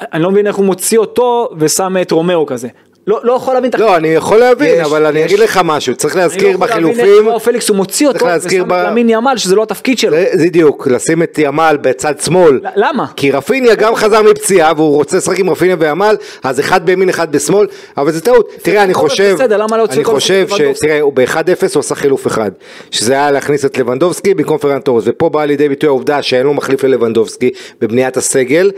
אני 0.00 0.22
לא 0.22 0.30
מבין 0.30 0.46
איך 0.46 0.56
הוא 0.56 0.64
מוציא 0.64 0.98
אותו 0.98 1.48
ושם 1.58 1.96
את 2.02 2.10
רומאו 2.10 2.46
כזה. 2.46 2.68
לא, 3.08 3.20
לא 3.22 3.32
יכול 3.32 3.54
להבין 3.54 3.70
את 3.70 3.74
לא, 3.78 3.96
אני 3.96 4.08
יכול 4.08 4.38
להבין, 4.38 4.80
יש, 4.80 4.86
אבל 4.86 5.06
אני 5.06 5.18
יש. 5.20 5.26
אגיד 5.26 5.38
לך 5.38 5.60
משהו, 5.64 5.96
צריך 5.96 6.14
אני 6.14 6.18
לא 6.20 6.24
להזכיר 6.24 6.48
יכול 6.48 6.66
להבין 6.66 7.28
איך 7.34 7.42
פליקס 7.44 7.68
הוא 7.68 7.76
מוציא 7.76 8.06
אותו 8.06 8.18
צריך 8.18 8.30
להזכיר 8.30 8.62
ושם 8.62 8.68
ב- 8.68 8.72
את 8.72 8.86
למין 8.90 9.08
ימל 9.10 9.34
שזה 9.36 9.54
לא 9.56 9.62
התפקיד 9.62 9.98
שלו. 9.98 10.16
זה 10.32 10.46
בדיוק, 10.46 10.86
לשים 10.86 11.22
את 11.22 11.38
ימל 11.38 11.78
בצד 11.80 12.14
שמאל. 12.24 12.54
ל- 12.54 12.68
למה? 12.76 13.06
כי 13.16 13.30
רפיניה 13.30 13.74
גם 13.74 13.94
חזר 13.94 14.22
מפציעה 14.22 14.72
והוא 14.76 14.94
רוצה 14.94 15.16
לשחק 15.16 15.38
עם 15.38 15.50
רפיניה 15.50 15.76
וימל, 15.78 16.16
אז 16.42 16.60
אחד 16.60 16.86
בימין 16.86 17.08
אחד 17.08 17.32
בשמאל, 17.32 17.66
אבל 17.96 18.12
זה 18.12 18.20
טעות. 18.20 18.50
תראה, 18.62 18.82
אני 18.82 18.94
חושב, 18.94 19.32
בסדר, 19.34 19.56
למה 19.56 19.76
לא 19.76 19.84
אני 19.92 20.04
חושב? 20.04 20.46
שתראה, 20.74 21.00
הוא 21.00 21.12
ב-1-0 21.12 21.34
הוא 21.74 21.80
עשה 21.80 21.94
חילוף 21.94 22.26
אחד, 22.26 22.50
שזה 22.90 23.12
היה 23.12 23.30
להכניס 23.30 23.64
את 23.64 23.78
לבנדובסקי 23.78 24.34
במקום 24.34 24.58
פרן 24.58 24.80
תורס, 24.80 25.04
ופה 25.06 25.28
באה 25.28 25.46
לידי 25.46 25.68
ביטוי 25.68 25.88
העובדה 25.88 26.22
שאין 26.22 26.42
לו 26.46 26.54
מחליף 26.54 26.84
ללבנדובסקי 26.84 27.50
בבניית 27.80 28.16
הסגל. 28.16 28.70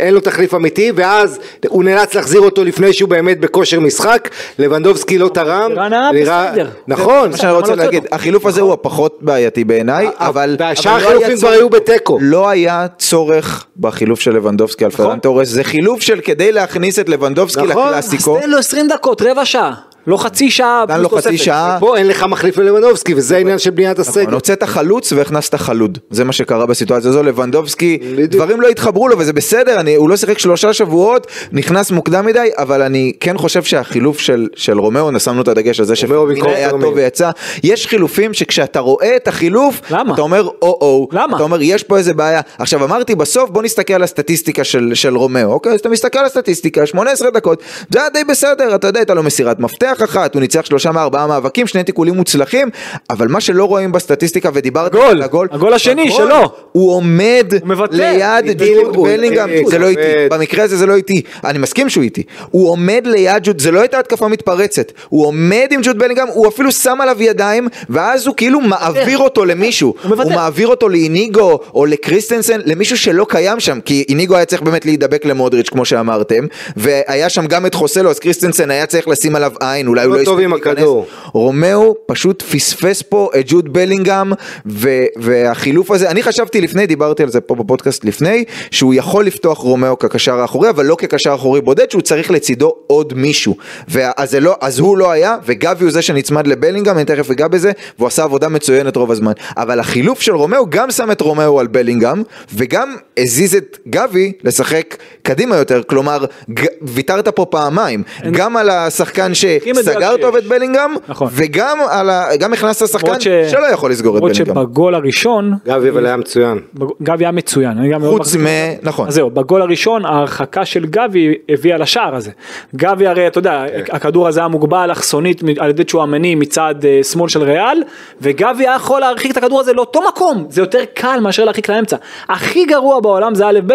אין 0.00 0.14
לו 0.14 0.20
תחליף 0.20 0.54
אמיתי, 0.54 0.92
ואז 0.94 1.38
הוא 1.68 1.84
נאלץ 1.84 2.14
להחזיר 2.14 2.40
אותו 2.40 2.64
לפני 2.64 2.92
שהוא 2.92 3.08
באמת 3.08 3.40
בכושר 3.40 3.80
משחק, 3.80 4.28
לבנדובסקי 4.58 5.18
לא 5.18 5.28
תרם, 5.28 5.72
נראה- 6.12 6.50
בסדר. 6.52 6.68
נכון, 6.88 7.30
מה 7.30 7.36
שאני 7.36 7.52
רוצה 7.52 7.74
לא 7.74 7.84
להגיד, 7.84 8.06
החילוף 8.12 8.46
הזה 8.46 8.60
הוא 8.60 8.72
הפחות 8.72 9.18
בעייתי 9.20 9.64
בעיניי, 9.64 10.08
אבל... 10.18 10.56
והשאר 10.58 10.92
אבל 10.92 11.02
לא 11.02 11.08
היה 11.08 11.16
החילופים 11.16 11.38
כבר 11.38 11.48
היו 11.48 11.68
בתיקו. 11.70 12.18
לא 12.20 12.48
היה 12.48 12.86
צורך 12.98 13.66
בחילוף 13.80 14.20
של 14.20 14.36
לבנדובסקי 14.36 14.84
על 14.84 14.90
פרן 14.90 15.18
תורס, 15.18 15.48
זה 15.48 15.64
חילוף 15.64 16.00
של 16.00 16.20
כדי 16.20 16.52
להכניס 16.52 16.98
את 16.98 17.08
לבנדובסקי 17.08 17.62
נכון, 17.66 17.88
לקלאסיקו, 17.88 18.36
אז 18.38 18.42
תן 18.44 18.50
לו 18.50 18.58
20 18.58 18.88
דקות, 18.88 19.22
רבע 19.22 19.44
שעה, 19.44 19.72
לא 20.06 20.16
חצי 20.16 20.50
שעה, 20.50 20.84
נתן 20.84 21.00
לו 21.00 21.08
פלוס 21.08 21.26
חצי. 21.26 21.38
שעה, 21.38 21.76
פה 21.80 21.96
אין 21.96 22.08
לך 22.08 22.22
מחליף 22.22 22.58
ללבנדובסקי, 22.58 23.14
וזה 23.14 23.36
העניין 23.36 23.58
של 23.58 23.70
בניית 23.70 23.98
נכון, 23.98 24.22
הסגל. 24.22 24.32
הוצאת 24.34 24.62
חלוץ 24.62 25.12
והכנסת 25.12 25.54
חלוץ, 25.54 25.98
זה 26.10 26.24
מה 26.24 26.32
שקרה 26.32 26.66
בסיטואציה 26.66 27.10
הזו, 27.10 27.22
לבנדובסקי. 27.22 27.98
דברים 28.28 28.60
לא 28.60 28.68
התחברו 28.68 29.08
לו 29.08 29.18
וזה 29.18 29.32
בסדר, 29.32 29.80
אני, 29.80 29.94
הוא 29.94 30.08
לא 30.08 30.16
שיחק 30.16 30.38
שלושה 30.38 30.72
שבועות, 30.72 31.26
נכנס 31.52 31.90
מוקדם 31.90 32.26
מדי, 32.26 32.50
אבל 32.56 32.82
אני 32.82 33.12
כן 33.20 33.38
חושב 33.38 33.62
שהחילוף 33.62 34.18
של, 34.18 34.48
של 34.56 34.78
רומאו, 34.78 35.20
שמנו 35.20 35.42
את 35.42 35.48
הדגש 35.48 35.80
על 35.80 35.86
זה 35.86 35.94
במקום 36.08 36.50
היה. 36.50 36.70
טוב 36.70 36.94
ויצא, 36.96 37.30
יש 37.62 37.86
חילופים 37.86 38.34
שכשאתה 38.34 38.80
רואה 38.80 39.16
את 39.16 39.28
החילוף, 39.28 39.80
למה? 39.90 40.14
אתה 40.14 40.22
אומר 40.22 40.48
או-או, 40.62 41.08
למה? 41.12 41.36
אתה 41.36 41.44
אומר 41.44 41.62
יש 41.62 41.82
פה 41.82 41.96
איזה 41.98 42.14
בעיה, 42.14 42.40
עכשיו 42.58 42.84
אמרתי 42.84 43.14
בסוף 43.14 43.50
בוא 43.50 43.62
נסתכל 43.62 43.94
על 43.94 44.02
הסטטיסטיקה 44.02 44.64
של, 44.64 44.90
של 44.94 45.16
רומאו, 45.16 45.52
אוקיי, 45.52 45.72
אז 45.72 45.80
אתה 45.80 45.88
מסתכל 45.88 46.18
על 46.18 46.24
הסטטיסטיקה, 46.24 46.86
18 46.86 47.30
דקות, 47.30 47.62
זה 47.90 48.00
היה 48.00 48.08
די 48.08 48.24
בסדר, 48.24 48.74
אתה 48.74 48.86
יודע, 48.86 49.00
הייתה 49.00 49.14
לו 49.14 49.22
מסירת 49.22 49.60
מפתח 49.60 49.95
אחת, 50.02 50.34
הוא 50.34 50.40
ניצח 50.40 50.64
שלושה 50.64 50.92
מארבעה 50.92 51.26
מאבקים, 51.26 51.66
שני 51.66 51.84
תיקולים 51.84 52.14
מוצלחים, 52.14 52.68
אבל 53.10 53.28
מה 53.28 53.40
שלא 53.40 53.64
רואים 53.64 53.92
בסטטיסטיקה 53.92 54.50
ודיברת 54.54 54.94
על 54.94 55.22
הגול, 55.22 55.48
הגול 55.52 55.74
השני 55.74 56.10
שלו. 56.10 56.52
הוא 56.72 56.92
עומד 56.94 57.46
הוא. 57.62 57.86
ליד 57.90 58.62
ג'וד 58.62 58.96
בלינגהם, 58.96 59.50
איטי, 59.50 59.70
זה 59.70 59.78
לא 59.78 59.88
איטי, 59.88 60.02
כבד. 60.02 60.28
במקרה 60.30 60.64
הזה 60.64 60.76
זה 60.76 60.86
לא 60.86 60.96
איטי, 60.96 61.22
אני 61.44 61.58
מסכים 61.58 61.88
שהוא 61.88 62.04
איטי, 62.04 62.22
הוא 62.50 62.70
עומד 62.70 63.02
ליד 63.04 63.42
ג'וד, 63.42 63.60
זה 63.60 63.70
לא 63.70 63.80
הייתה 63.80 63.98
התקפה 63.98 64.28
מתפרצת, 64.28 64.92
הוא 65.08 65.26
עומד 65.26 65.66
עם 65.70 65.80
ג'וד 65.82 65.98
בלינגהם, 65.98 66.28
הוא 66.28 66.48
אפילו 66.48 66.72
שם 66.72 66.98
עליו 67.00 67.22
ידיים, 67.22 67.68
ואז 67.88 68.26
הוא 68.26 68.34
כאילו 68.36 68.60
מעביר 68.60 69.18
אותו 69.18 69.44
למישהו. 69.44 69.94
הוא 70.02 70.32
מעביר 70.32 70.68
אותו 70.68 70.88
לאיניגו 70.88 71.60
או 71.74 71.86
לקריסטנסן, 71.86 72.60
למישהו 72.64 72.98
שלא 72.98 73.26
קיים 73.28 73.60
שם, 73.60 73.80
כי 73.80 74.04
איניגו 74.08 74.36
היה 74.36 74.44
צריך 74.44 74.62
באמת 74.62 74.84
להידבק 74.84 75.24
למודריץ' 75.24 75.68
כמו 75.68 75.84
שאמרתם, 75.84 76.44
והיה 76.76 77.28
שם 77.28 77.46
גם 77.46 77.66
את 77.66 77.74
חוסלו, 77.74 78.10
אז 78.10 78.18
קריסטנסן 78.18 78.70
היה 78.70 78.86
צריך 78.86 79.08
לשים 79.08 79.36
עליו 79.36 79.52
עין, 79.60 79.85
כן, 79.86 79.90
אולי 79.90 80.04
הוא 80.04 80.10
לא 80.10 80.16
לא 80.16 80.22
הספיק 80.22 80.36
להיכנס. 80.66 80.84
רומאו 81.32 81.94
פשוט 82.06 82.42
פספס 82.42 83.02
פה 83.02 83.30
את 83.38 83.44
ג'וד 83.48 83.72
בלינגהם, 83.72 84.32
ו- 84.66 85.04
והחילוף 85.16 85.90
הזה, 85.90 86.10
אני 86.10 86.22
חשבתי 86.22 86.60
לפני, 86.60 86.86
דיברתי 86.86 87.22
על 87.22 87.28
זה 87.28 87.40
פה 87.40 87.54
בפודקאסט 87.54 88.04
לפני, 88.04 88.44
שהוא 88.70 88.94
יכול 88.94 89.26
לפתוח 89.26 89.58
רומאו 89.58 89.98
כקשר 89.98 90.34
האחורי, 90.40 90.70
אבל 90.70 90.86
לא 90.86 90.96
כקשר 90.98 91.34
אחורי 91.34 91.60
בודד, 91.60 91.90
שהוא 91.90 92.02
צריך 92.02 92.30
לצידו 92.30 92.74
עוד 92.86 93.12
מישהו. 93.16 93.56
ואז 93.88 94.34
לא, 94.34 94.56
אז 94.60 94.78
הוא 94.78 94.96
לא 94.98 95.10
היה, 95.10 95.36
וגבי 95.46 95.84
הוא 95.84 95.92
זה 95.92 96.02
שנצמד 96.02 96.46
לבלינגהם, 96.46 96.96
אני 96.96 97.04
תכף 97.04 97.30
אגע 97.30 97.48
בזה, 97.48 97.72
והוא 97.98 98.06
עשה 98.08 98.22
עבודה 98.24 98.48
מצוינת 98.48 98.96
רוב 98.96 99.10
הזמן. 99.10 99.32
אבל 99.56 99.80
החילוף 99.80 100.20
של 100.20 100.34
רומאו 100.34 100.66
גם 100.70 100.90
שם 100.90 101.10
את 101.10 101.20
רומאו 101.20 101.60
על 101.60 101.66
בלינגהם, 101.66 102.22
וגם 102.54 102.94
הזיז 103.18 103.54
את 103.54 103.78
גבי 103.88 104.32
לשחק 104.44 104.96
קדימה 105.22 105.56
יותר, 105.56 105.82
כלומר, 105.86 106.24
ג- 106.50 106.64
ויתרת 106.82 107.28
פה 107.28 107.44
פעמיים, 107.44 108.02
גם 108.30 108.56
על 108.56 108.70
השחקן 108.70 109.32
מדויק 109.34 109.75
שסגר 109.82 110.16
טוב. 110.20 110.36
את 110.36 110.44
בלינגהם, 110.44 110.94
נכון. 111.08 111.28
וגם 111.32 111.78
על 111.90 112.10
ה... 112.10 112.24
גם 112.38 112.52
הכנסת 112.52 112.86
שחקן 112.86 113.06
למרות 113.06 113.20
ש- 113.20 113.28
שלא 113.28 113.66
יכול 113.72 113.90
לסגור 113.90 114.16
את 114.16 114.22
למרות 114.22 114.32
בלינגהם. 114.36 114.56
שבגול 114.56 114.94
הראשון, 114.94 115.54
גבי 115.66 115.88
אבל 115.90 116.06
היה 116.06 116.16
מצוין. 116.16 116.58
גבי 117.02 117.24
היה 117.24 117.30
מצוין. 117.32 117.78
אני 117.78 117.88
גם 117.92 118.00
מאוד 118.00 118.18
חוץ 118.18 118.36
מ... 118.36 118.46
נכון. 118.82 119.08
אז 119.08 119.14
זהו, 119.14 119.30
בגול 119.30 119.62
הראשון 119.62 120.04
ההרחקה 120.04 120.64
של 120.64 120.86
גבי 120.86 121.34
הביאה 121.48 121.76
לשער 121.78 122.14
הזה. 122.14 122.30
גבי 122.76 123.06
הרי, 123.06 123.26
אתה 123.26 123.38
יודע, 123.38 123.64
הכדור 123.90 124.28
הזה 124.28 124.40
היה 124.40 124.48
מוגבל 124.48 124.78
אלכסונית 124.78 125.42
על 125.58 125.70
ידי 125.70 125.84
צ'ואמני 125.84 126.34
מצד 126.34 126.74
אה, 126.84 127.00
שמאל 127.02 127.28
של 127.28 127.42
ריאל, 127.42 127.82
וגבי 128.20 128.64
היה 128.66 128.74
יכול 128.76 129.00
להרחיק 129.00 129.32
את 129.32 129.36
הכדור 129.36 129.60
הזה 129.60 129.72
לאותו 129.72 130.00
מקום, 130.08 130.46
זה 130.50 130.60
יותר 130.62 130.78
קל 130.94 131.18
מאשר 131.22 131.44
להרחיק 131.44 131.68
לאמצע. 131.70 131.96
הכי 132.28 132.64
גרוע 132.64 133.00
בעולם 133.00 133.34
זה 133.34 133.46
א' 133.46 133.60
ב' 133.66 133.74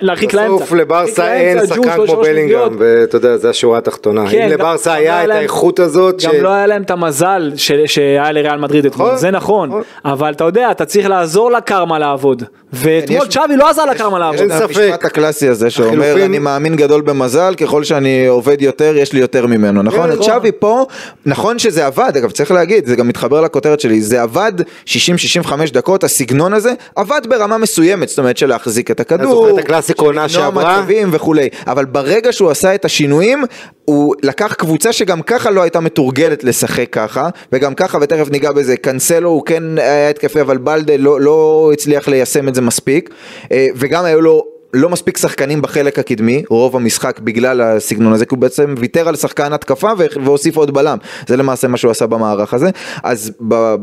להרחיק- 0.00 0.34
לאמצע. 0.34 0.64
בסוף 0.64 0.72
להרחיק 0.72 1.18
אין 1.20 1.66
שחקן 1.66 2.06
כמו 2.06 2.16
בלינגהם. 2.16 2.76
ואתה 2.78 3.16
יודע, 3.16 3.36
זה 3.36 3.50
השורה 3.50 3.78
התחתונה. 3.78 4.24
כן, 4.30 4.42
אם 4.42 4.48
לברסה 4.50 4.90
גם 4.90 4.96
היה 4.96 5.18
לא 5.18 5.22
את 5.22 5.28
להם- 5.28 5.38
האיכות 5.38 5.78
הזאת, 5.80 6.22
גם 6.24 6.34
לא 6.42 6.48
היה 6.48 6.66
להם 6.66 6.82
את 6.82 6.90
המזל 6.90 7.52
ש- 7.56 7.72
שהיה 7.86 8.32
לריאל 8.32 8.58
מדריד 8.58 8.86
אתמול, 8.86 9.06
נכון, 9.06 9.18
זה 9.18 9.30
נכון, 9.30 9.68
נכון. 9.68 9.82
אבל 10.04 10.32
אתה 10.32 10.44
יודע, 10.44 10.70
אתה 10.70 10.84
צריך 10.84 11.08
לעזור 11.08 11.50
לקרמה 11.52 11.98
לעבוד, 11.98 12.42
ואתמול 12.72 13.22
יש- 13.22 13.28
צ'אבי 13.28 13.56
לא 13.56 13.70
עזר 13.70 13.84
לקרמה 13.84 14.18
לעבוד. 14.18 14.40
אין 14.40 14.48
ספק. 14.58 14.62
המשפט 14.76 15.04
הקלאסי 15.04 15.48
הזה 15.48 15.70
שאומר 15.70 16.24
אני 16.24 16.38
מאמין 16.38 16.76
גדול 16.76 17.00
במזל 17.00 17.54
ככל 17.54 17.84
שאני 17.84 18.26
עובד 18.26 18.62
יותר 18.62 18.96
יש 18.96 19.12
לי 19.12 19.20
יותר 19.20 19.46
ממנו 19.46 19.82
נכון 19.82 20.00
כן, 20.06 20.12
את 20.12 20.18
נכון. 20.18 20.24
שווי 20.34 20.50
פה 20.58 20.86
נכון 21.26 21.58
שזה 21.58 21.86
עבד 21.86 22.12
אגב 22.16 22.30
צריך 22.30 22.50
להגיד 22.50 22.86
זה 22.86 22.96
גם 22.96 23.08
מתחבר 23.08 23.40
לכותרת 23.40 23.80
שלי 23.80 24.00
זה 24.00 24.22
עבד 24.22 24.52
60-65 24.86 24.98
דקות 25.72 26.04
הסגנון 26.04 26.52
הזה 26.52 26.72
עבד 26.96 27.20
ברמה 27.28 27.58
מסוימת 27.58 28.08
זאת 28.08 28.18
אומרת 28.18 28.36
של 28.36 28.46
להחזיק 28.48 28.90
את 28.90 29.00
הכדור 29.00 29.48
הקלאסיקו 29.90 30.06
עונה 30.06 30.28
שעברה? 30.28 30.80
מצבים 30.80 31.08
וכולי 31.12 31.48
אבל 31.66 31.84
ברגע 31.84 32.32
שהוא 32.32 32.50
עשה 32.50 32.74
את 32.74 32.84
השינויים 32.84 33.44
הוא 33.84 34.14
לקח 34.22 34.54
קבוצה 34.54 34.92
שגם 34.92 35.22
ככה 35.22 35.50
לא 35.50 35.62
הייתה 35.62 35.80
מתורגלת 35.80 36.44
לשחק 36.44 36.88
ככה 36.92 37.28
וגם 37.52 37.74
ככה 37.74 37.98
ותכף 38.00 38.30
ניגע 38.30 38.52
בזה 38.52 38.76
קנסלו 38.76 39.30
הוא 39.30 39.42
כן 39.46 39.78
היה 39.78 40.10
התקפי 40.10 40.40
אבל 40.40 40.58
בלדה 40.58 40.96
לא, 40.96 41.20
לא 41.20 41.70
הצליח 41.72 42.08
ליישם 42.08 42.48
את 42.48 42.54
זה 42.54 42.60
מספיק 42.60 43.10
אה, 43.52 43.66
וגם 43.76 44.04
היו 44.04 44.20
לו 44.20 44.55
לא 44.74 44.88
מספיק 44.88 45.16
שחקנים 45.16 45.62
בחלק 45.62 45.98
הקדמי, 45.98 46.42
רוב 46.48 46.76
המשחק 46.76 47.20
בגלל 47.20 47.60
הסגנון 47.60 48.12
הזה, 48.12 48.26
כי 48.26 48.34
הוא 48.34 48.38
בעצם 48.38 48.74
ויתר 48.78 49.08
על 49.08 49.16
שחקן 49.16 49.52
התקפה 49.52 49.90
והוסיף 50.24 50.56
עוד 50.56 50.74
בלם. 50.74 50.98
זה 51.26 51.36
למעשה 51.36 51.68
מה 51.68 51.76
שהוא 51.76 51.90
עשה 51.90 52.06
במערך 52.06 52.54
הזה. 52.54 52.70
אז 53.02 53.32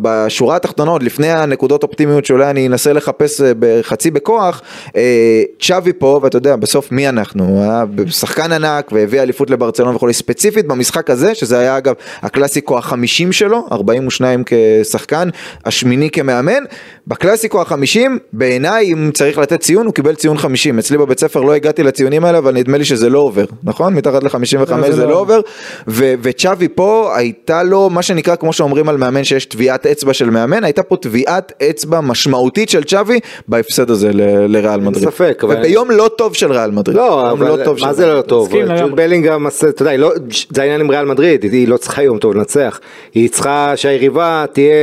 בשורה 0.01 0.55
התחתונה, 0.55 0.91
עוד 0.91 1.03
לפני 1.03 1.31
הנקודות 1.31 1.83
אופטימיות 1.83 2.25
שאולי 2.25 2.49
אני 2.49 2.67
אנסה 2.67 2.93
לחפש 2.93 3.41
אה, 3.41 3.51
בחצי 3.59 4.11
בכוח, 4.11 4.61
אה, 4.95 5.43
צ'אבי 5.59 5.93
פה, 5.93 6.19
ואתה 6.23 6.37
יודע, 6.37 6.55
בסוף 6.55 6.91
מי 6.91 7.09
אנחנו? 7.09 7.45
הוא 7.45 7.63
היה 7.63 7.83
שחקן 8.09 8.51
ענק 8.51 8.91
והביא 8.91 9.21
אליפות 9.21 9.49
לברצלונה 9.49 9.95
וכולי, 9.95 10.13
ספציפית 10.13 10.67
במשחק 10.67 11.09
הזה, 11.09 11.35
שזה 11.35 11.59
היה 11.59 11.77
אגב 11.77 11.93
הקלאסיקו 12.21 12.77
החמישים 12.77 13.31
שלו, 13.31 13.67
42 13.71 14.43
כשחקן, 14.45 15.29
השמיני 15.65 16.09
כמאמן. 16.09 16.63
בקלאסיקו 17.07 17.61
החמישים, 17.61 18.19
בעיניי, 18.33 18.93
אם 18.93 19.11
צריך 19.13 19.37
לתת 19.37 19.59
ציון, 19.59 19.85
הוא 19.85 19.93
קיבל 19.93 20.15
ציון 20.15 20.37
50. 20.37 20.73
אצלי 20.80 20.98
בבית 20.98 21.20
ספר 21.20 21.42
לא 21.42 21.53
הגעתי 21.53 21.84
לציונים 21.84 22.25
האלה, 22.25 22.38
אבל 22.38 22.53
נדמה 22.53 22.77
לי 22.77 22.86
שזה 22.86 23.10
לא 23.10 23.20
עובר, 23.20 23.46
נכון? 23.63 23.94
מתחת 23.94 24.24
ל-55 24.24 24.36
לא, 24.75 24.89
זה 24.89 24.96
זה 24.96 25.03
לא 25.06 25.10
לא 25.12 25.20
עובר. 25.20 25.39
ו- 25.88 26.13
וצ'אבי 26.22 26.68
פה, 26.68 27.13
הייתה 27.15 27.63
לו, 27.63 27.89
מה 27.89 28.01
שנקרא, 28.01 28.36
כמו 28.36 28.53
שאומרים 28.53 28.89
על 28.89 28.98
מאמן 28.98 29.24
שיש 29.24 29.46
טביעת 29.46 29.86
אצבע 29.86 30.13
של 30.13 30.30
מאמן, 30.30 30.63
הייתה 30.63 30.84
פה 30.84 30.96
טביעת 30.98 31.51
אצבע 31.70 32.01
משמעותית 32.01 32.70
של 32.70 32.84
צ'אבי 32.84 33.20
בהפסד 33.48 33.89
הזה 33.92 34.10
ל- 34.13 34.46
לריאל 34.48 34.80
מדריד. 34.80 35.06
ספק, 35.10 35.42
אבל- 35.44 35.56
וביום 35.58 35.92
לא 35.92 36.10
טוב 36.18 36.34
של 36.36 36.51
ריאל 36.51 36.72
מדריד. 36.72 36.98
לא, 36.98 37.01
יום 37.03 37.30
אבל 37.30 37.48
לא 37.48 37.74
מה 37.82 37.94
זה 37.94 38.06
לא 38.06 38.22
טוב? 38.22 38.48
מסכים 38.48 38.65
לגמרי. 38.65 38.82
ג'וד 38.82 38.96
בלינגהם, 38.96 39.48
עשה- 39.48 39.70
אתה 39.70 39.82
יודע, 39.82 39.98
לא- 39.98 40.12
זה 40.56 40.62
העניין 40.62 40.82
עם 40.82 40.89
ריאל 40.92 41.06
מדריד, 41.06 41.44
היא 41.44 41.68
לא 41.68 41.77
צריכה 41.77 42.03
יום 42.03 42.18
טוב 42.18 42.36
לנצח. 42.36 42.80
היא 43.13 43.30
צריכה 43.30 43.74
שהיריבה 43.75 44.46
תהיה 44.53 44.74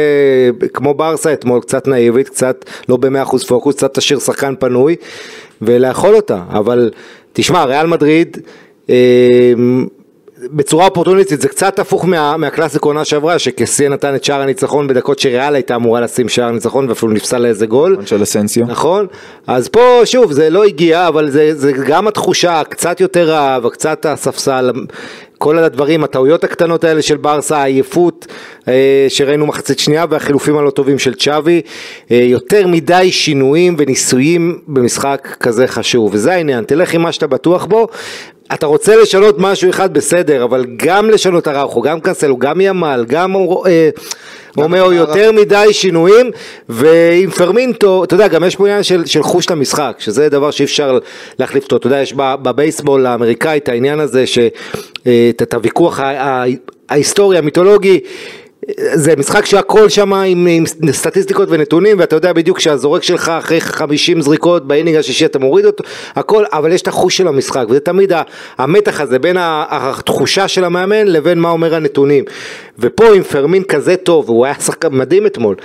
כמו 0.74 0.94
ברסה 0.94 1.32
אתמול, 1.32 1.60
קצת 1.60 1.88
נאיבית, 1.88 2.28
קצת 2.28 2.64
לא 2.88 2.96
במאה 2.96 3.22
אחוז 3.22 3.44
פוקוס, 3.44 3.74
קצת 3.76 3.94
תשאיר 3.94 4.18
שחקן 4.18 4.54
פנוי, 4.58 4.96
ולאכול 5.62 6.14
אותה. 6.14 6.42
אבל 6.50 6.90
תשמע, 7.32 7.64
ריאל 7.64 7.86
מדריד, 7.86 8.38
אה, 8.90 9.54
בצורה 10.52 10.86
אופורטוניסטית 10.86 11.40
זה 11.40 11.48
קצת 11.48 11.78
הפוך 11.78 12.04
מה, 12.04 12.36
מהקלאסיקו 12.36 12.88
עונה 12.88 13.04
שעברה 13.04 13.38
שקסיה 13.38 13.88
נתן 13.88 14.14
את 14.14 14.24
שער 14.24 14.42
הניצחון 14.42 14.86
בדקות 14.86 15.18
שריאל 15.18 15.54
הייתה 15.54 15.74
אמורה 15.76 16.00
לשים 16.00 16.28
שער 16.28 16.50
ניצחון 16.50 16.88
ואפילו 16.88 17.12
נפסל 17.12 17.38
לאיזה 17.38 17.66
גול. 17.66 17.96
של 18.06 18.22
אסנסיו. 18.22 18.66
נכון? 18.66 19.06
אז 19.46 19.68
פה 19.68 20.00
שוב 20.04 20.32
זה 20.32 20.50
לא 20.50 20.64
הגיע 20.64 21.08
אבל 21.08 21.30
זה, 21.30 21.54
זה 21.54 21.72
גם 21.72 22.08
התחושה 22.08 22.62
קצת 22.68 23.00
יותר 23.00 23.30
רעב, 23.30 23.68
קצת 23.68 24.06
הספסל, 24.06 24.70
כל 25.42 25.58
הדברים, 25.58 26.04
הטעויות 26.04 26.44
הקטנות 26.44 26.84
האלה 26.84 27.02
של 27.02 27.16
ברסה, 27.16 27.58
העייפות 27.58 28.26
אה, 28.68 29.06
שראינו 29.08 29.46
מחצית 29.46 29.78
שנייה 29.78 30.04
והחילופים 30.10 30.58
הלא 30.58 30.70
טובים 30.70 30.98
של 30.98 31.14
צ'אבי, 31.14 31.62
אה, 32.10 32.16
יותר 32.16 32.66
מדי 32.66 33.12
שינויים 33.12 33.74
וניסויים 33.78 34.60
במשחק 34.68 35.36
כזה 35.40 35.66
חשוב 35.66 36.10
וזה 36.14 36.32
העניין, 36.32 36.64
תלך 36.64 36.94
עם 36.94 37.02
מה 37.02 37.12
שאתה 37.12 37.26
בטוח 37.26 37.64
בו. 37.64 37.88
אתה 38.54 38.66
רוצה 38.66 38.96
לשנות 38.96 39.34
משהו 39.38 39.70
אחד 39.70 39.94
בסדר, 39.94 40.44
אבל 40.44 40.66
גם 40.76 41.10
לשנות 41.10 41.48
אראוכו, 41.48 41.82
גם 41.82 42.00
קנסלו, 42.00 42.38
גם 42.38 42.60
ימל, 42.60 43.04
גם 43.08 43.36
אה, 43.36 43.90
רומאו, 44.56 44.92
יותר 44.92 45.32
מדי 45.32 45.68
שינויים, 45.72 46.30
ועם 46.68 47.30
פרמינטו, 47.30 48.04
אתה 48.04 48.14
יודע, 48.14 48.28
גם 48.28 48.44
יש 48.44 48.56
פה 48.56 48.66
עניין 48.66 48.82
של, 48.82 49.06
של 49.06 49.22
חוש 49.22 49.50
למשחק, 49.50 49.96
שזה 49.98 50.28
דבר 50.28 50.50
שאי 50.50 50.64
אפשר 50.64 50.98
להחליף 51.38 51.64
אותו, 51.64 51.76
אתה 51.76 51.86
יודע, 51.86 52.00
יש 52.00 52.12
בבייסבול 52.16 53.06
האמריקאי 53.06 53.58
את 53.58 53.68
העניין 53.68 54.00
הזה, 54.00 54.26
שאת 54.26 55.42
את 55.42 55.54
הוויכוח 55.54 56.00
ההיסטורי, 56.88 57.38
המיתולוגי, 57.38 58.00
זה 58.94 59.16
משחק 59.16 59.46
שהכל 59.46 59.88
שם 59.88 60.12
עם, 60.12 60.46
עם 60.46 60.64
סטטיסטיקות 60.92 61.48
ונתונים 61.50 61.98
ואתה 61.98 62.16
יודע 62.16 62.32
בדיוק 62.32 62.60
שהזורק 62.60 63.02
שלך 63.02 63.28
אחרי 63.28 63.60
50 63.60 64.20
זריקות 64.20 64.66
באינינג 64.66 64.96
השישי 64.96 65.24
אתה 65.24 65.38
מוריד 65.38 65.64
אותו 65.64 65.84
הכל 66.16 66.44
אבל 66.52 66.72
יש 66.72 66.82
את 66.82 66.88
החוש 66.88 67.16
של 67.16 67.28
המשחק 67.28 67.64
וזה 67.68 67.80
תמיד 67.80 68.12
המתח 68.58 69.00
הזה 69.00 69.18
בין 69.18 69.36
התחושה 69.40 70.48
של 70.48 70.64
המאמן 70.64 71.06
לבין 71.06 71.38
מה 71.38 71.50
אומר 71.50 71.74
הנתונים. 71.74 72.24
ופה 72.78 73.14
עם 73.14 73.22
פרמין 73.22 73.62
כזה 73.62 73.96
טוב 73.96 74.28
הוא 74.28 74.44
היה 74.44 74.54
שחקן 74.54 74.88
מדהים 74.92 75.26
אתמול 75.26 75.56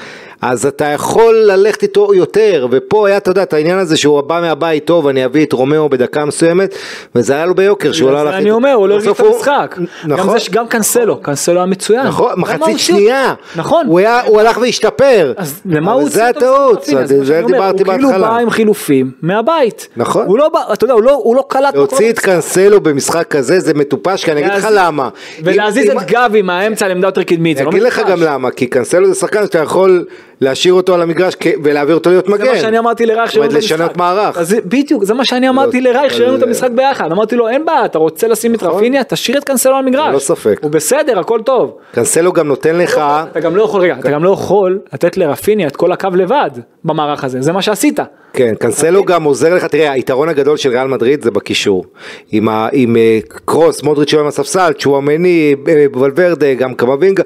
אז 0.51 0.65
אתה 0.65 0.85
יכול 0.85 1.35
ללכת 1.35 1.83
איתו 1.83 2.13
יותר 2.13 2.67
ופה 2.71 3.07
היה 3.07 3.17
אתה 3.17 3.31
יודע 3.31 3.43
את 3.43 3.53
העניין 3.53 3.77
הזה 3.77 3.97
שהוא 3.97 4.21
בא 4.21 4.41
מהבית 4.41 4.85
טוב 4.85 5.07
אני 5.07 5.25
אביא 5.25 5.45
את 5.45 5.53
רומאו 5.53 5.89
בדקה 5.89 6.25
מסוימת 6.25 6.75
וזה 7.15 7.33
היה 7.33 7.45
לו 7.45 7.55
ביוקר 7.55 7.91
שהוא 7.91 8.11
לא 8.11 8.17
הלך 8.17 8.35
אני. 8.35 8.51
אומר, 8.51 8.73
הוא 8.73 8.87
לא 8.87 8.93
הרגיש 8.93 9.11
את 9.11 9.19
המשחק. 9.19 9.75
גם 9.77 9.85
נכון. 10.13 10.37
גם 10.51 10.67
קנסלו, 10.67 11.21
קנסלו 11.21 11.55
היה 11.55 11.65
מצוין. 11.65 12.07
נכון, 12.07 12.33
מחצית 12.37 12.61
אותו? 12.61 12.79
שנייה, 12.79 13.33
נכון. 13.55 13.85
הוא, 13.87 14.39
הלך 14.39 14.57
והשתפר, 14.57 15.33
אז 15.37 15.61
למה 15.65 15.91
הוא 15.91 16.01
הוציא 16.01 16.27
אותו? 16.27 16.39
הטעות, 16.39 16.81
בסוף? 16.81 16.89
הנה, 16.89 17.07
זה, 17.07 17.17
מה 17.17 17.23
זה 17.25 17.41
דיברתי 17.47 17.83
הוא 17.83 17.93
כאילו 17.93 18.07
בהתחלה, 18.09 18.29
בא 18.29 18.37
עם 18.37 18.49
חילופים 18.49 19.11
מהבית. 19.21 19.87
נכון. 19.97 20.25
הוא 20.27 20.37
לא 20.37 20.49
בא, 20.49 20.59
אתה 20.73 20.83
יודע, 20.83 20.93
הוא 20.93 21.03
לא- 21.03 21.33
לא 21.35 21.43
קלט. 21.47 21.75
להוציא 21.75 22.09
את 22.09 22.19
קנסלו 22.19 22.81
במשחק 22.81 23.27
כזה 23.27 23.59
זה 23.59 23.73
מטופש, 23.73 24.25
כי 24.25 24.31
אני 24.31 24.41
אגיד 24.41 24.53
לך 24.53 24.67
למה, 24.71 25.09
ולהזיז 25.43 25.89
את 25.89 25.97
גבי 26.07 26.41
מהאמצע 26.41 26.87
לעמדה 26.87 27.07
יותר 27.07 27.23
קדמית. 27.23 27.57
זה 27.57 27.63
אני 27.63 27.71
לא 27.71 27.77
אגיד 27.77 27.83
לך 27.83 27.99
מטופש. 27.99 28.11
גם 28.11 28.23
למה, 28.23 28.51
כי 28.51 28.67
קנסלו 28.67 29.07
זה 29.07 29.15
שחקן 29.15 29.43
שאתה 29.45 29.59
יכול 29.59 30.05
להשאיר 30.41 30.73
אותו 30.73 30.93
על 30.93 31.01
המגרש 31.01 31.33
ולהעביר 31.63 31.95
אותו 31.95 32.09
להיות 32.09 32.29
מגן, 32.29 32.45
זה 32.45 32.51
מה 32.51 32.57
שאני 32.57 32.79
אמרתי 32.79 33.05
לרייך 33.05 33.31
שראינו 33.31 33.51
את 33.51 33.55
המשחק. 33.55 33.71
לשנות 33.71 33.97
מערך, 33.97 34.37
אז 34.37 34.55
בדיוק, 34.65 35.03
זה 35.03 35.13
מה 35.13 35.25
שאני 35.25 35.49
אמרתי 35.49 35.81
לא, 35.81 35.91
לרייך 35.91 36.13
שראינו 36.13 36.35
את 36.35 36.43
המשחק 36.43 36.69
ביחד. 36.71 37.11
אמרתי 37.11 37.35
לו, 37.35 37.49
אין 37.49 37.65
בעיה, 37.65 37.85
אתה 37.85 37.97
רוצה 37.97 38.27
לשים 38.27 38.55
את 38.55 38.63
רפיניה, 38.63 39.03
תשאיר 39.03 39.37
את 39.37 39.43
קנסלו 39.43 39.75
על 39.75 39.85
המגרש. 39.85 40.09
ללא 40.09 40.19
ספק. 40.19 40.59
הוא 40.61 40.71
בסדר, 40.71 41.19
הכל 41.19 41.39
טוב. 41.45 41.77
קנסלו 41.91 42.33
גם 42.33 42.47
נותן 42.47 42.75
לך, 42.75 43.01
אתה 43.31 43.39
גם 43.39 43.55
לא 43.55 43.63
יכול, 43.63 43.81
רגע, 43.81 43.95
אתה 43.99 44.11
גם 44.11 44.23
לא 44.23 44.29
יכול 44.29 44.79
לתת 44.93 45.17
לרפיניה 45.17 45.67
את 45.67 45.75
כל 45.75 45.91
הקו 45.91 46.09
לבד 46.15 46.49
במערך 46.83 47.23
הזה, 47.23 47.41
זה 47.41 47.51
מה 47.51 47.61
שעשית. 47.61 47.99
כן, 48.33 48.55
קנסלו 48.59 49.03
גם 49.03 49.23
עוזר 49.23 49.55
לך, 49.55 49.65
תראה, 49.65 49.91
היתרון 49.91 50.29
הגדול 50.29 50.57
של 50.57 50.69
ריאל 50.69 50.87
מדריד 50.87 51.23
זה 51.23 51.31
בקישור. 51.31 51.85
עם, 52.31 52.49
ה, 52.49 52.69
עם 52.71 52.97
אה, 52.97 53.19
קרוס, 53.45 53.83
מודריץ' 53.83 54.13
היום 54.13 54.27
הספסל, 54.27 54.73
צ'ואמני, 54.79 55.55
אה, 55.67 55.85
ולוורדה, 55.93 56.53
גם 56.53 56.73
קמבינגה. 56.73 57.23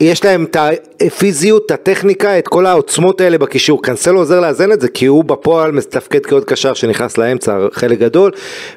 יש 0.00 0.24
להם 0.24 0.44
את 0.50 0.56
הפיזיות, 1.00 1.62
את 1.66 1.70
הטכניקה, 1.70 2.38
את 2.38 2.48
כל 2.48 2.66
העוצמות 2.66 3.20
האלה 3.20 3.38
בקישור. 3.38 3.82
קנסלו 3.82 4.18
עוזר 4.18 4.40
לאזן 4.40 4.72
את 4.72 4.80
זה, 4.80 4.88
כי 4.88 5.06
הוא 5.06 5.24
בפועל 5.24 5.72
מתפקד 5.72 6.26
כעוד 6.26 6.44
קשר 6.44 6.74
שנכנס 6.74 7.18
לאמצע 7.18 7.58
חלק 7.72 7.98
גדול, 7.98 8.30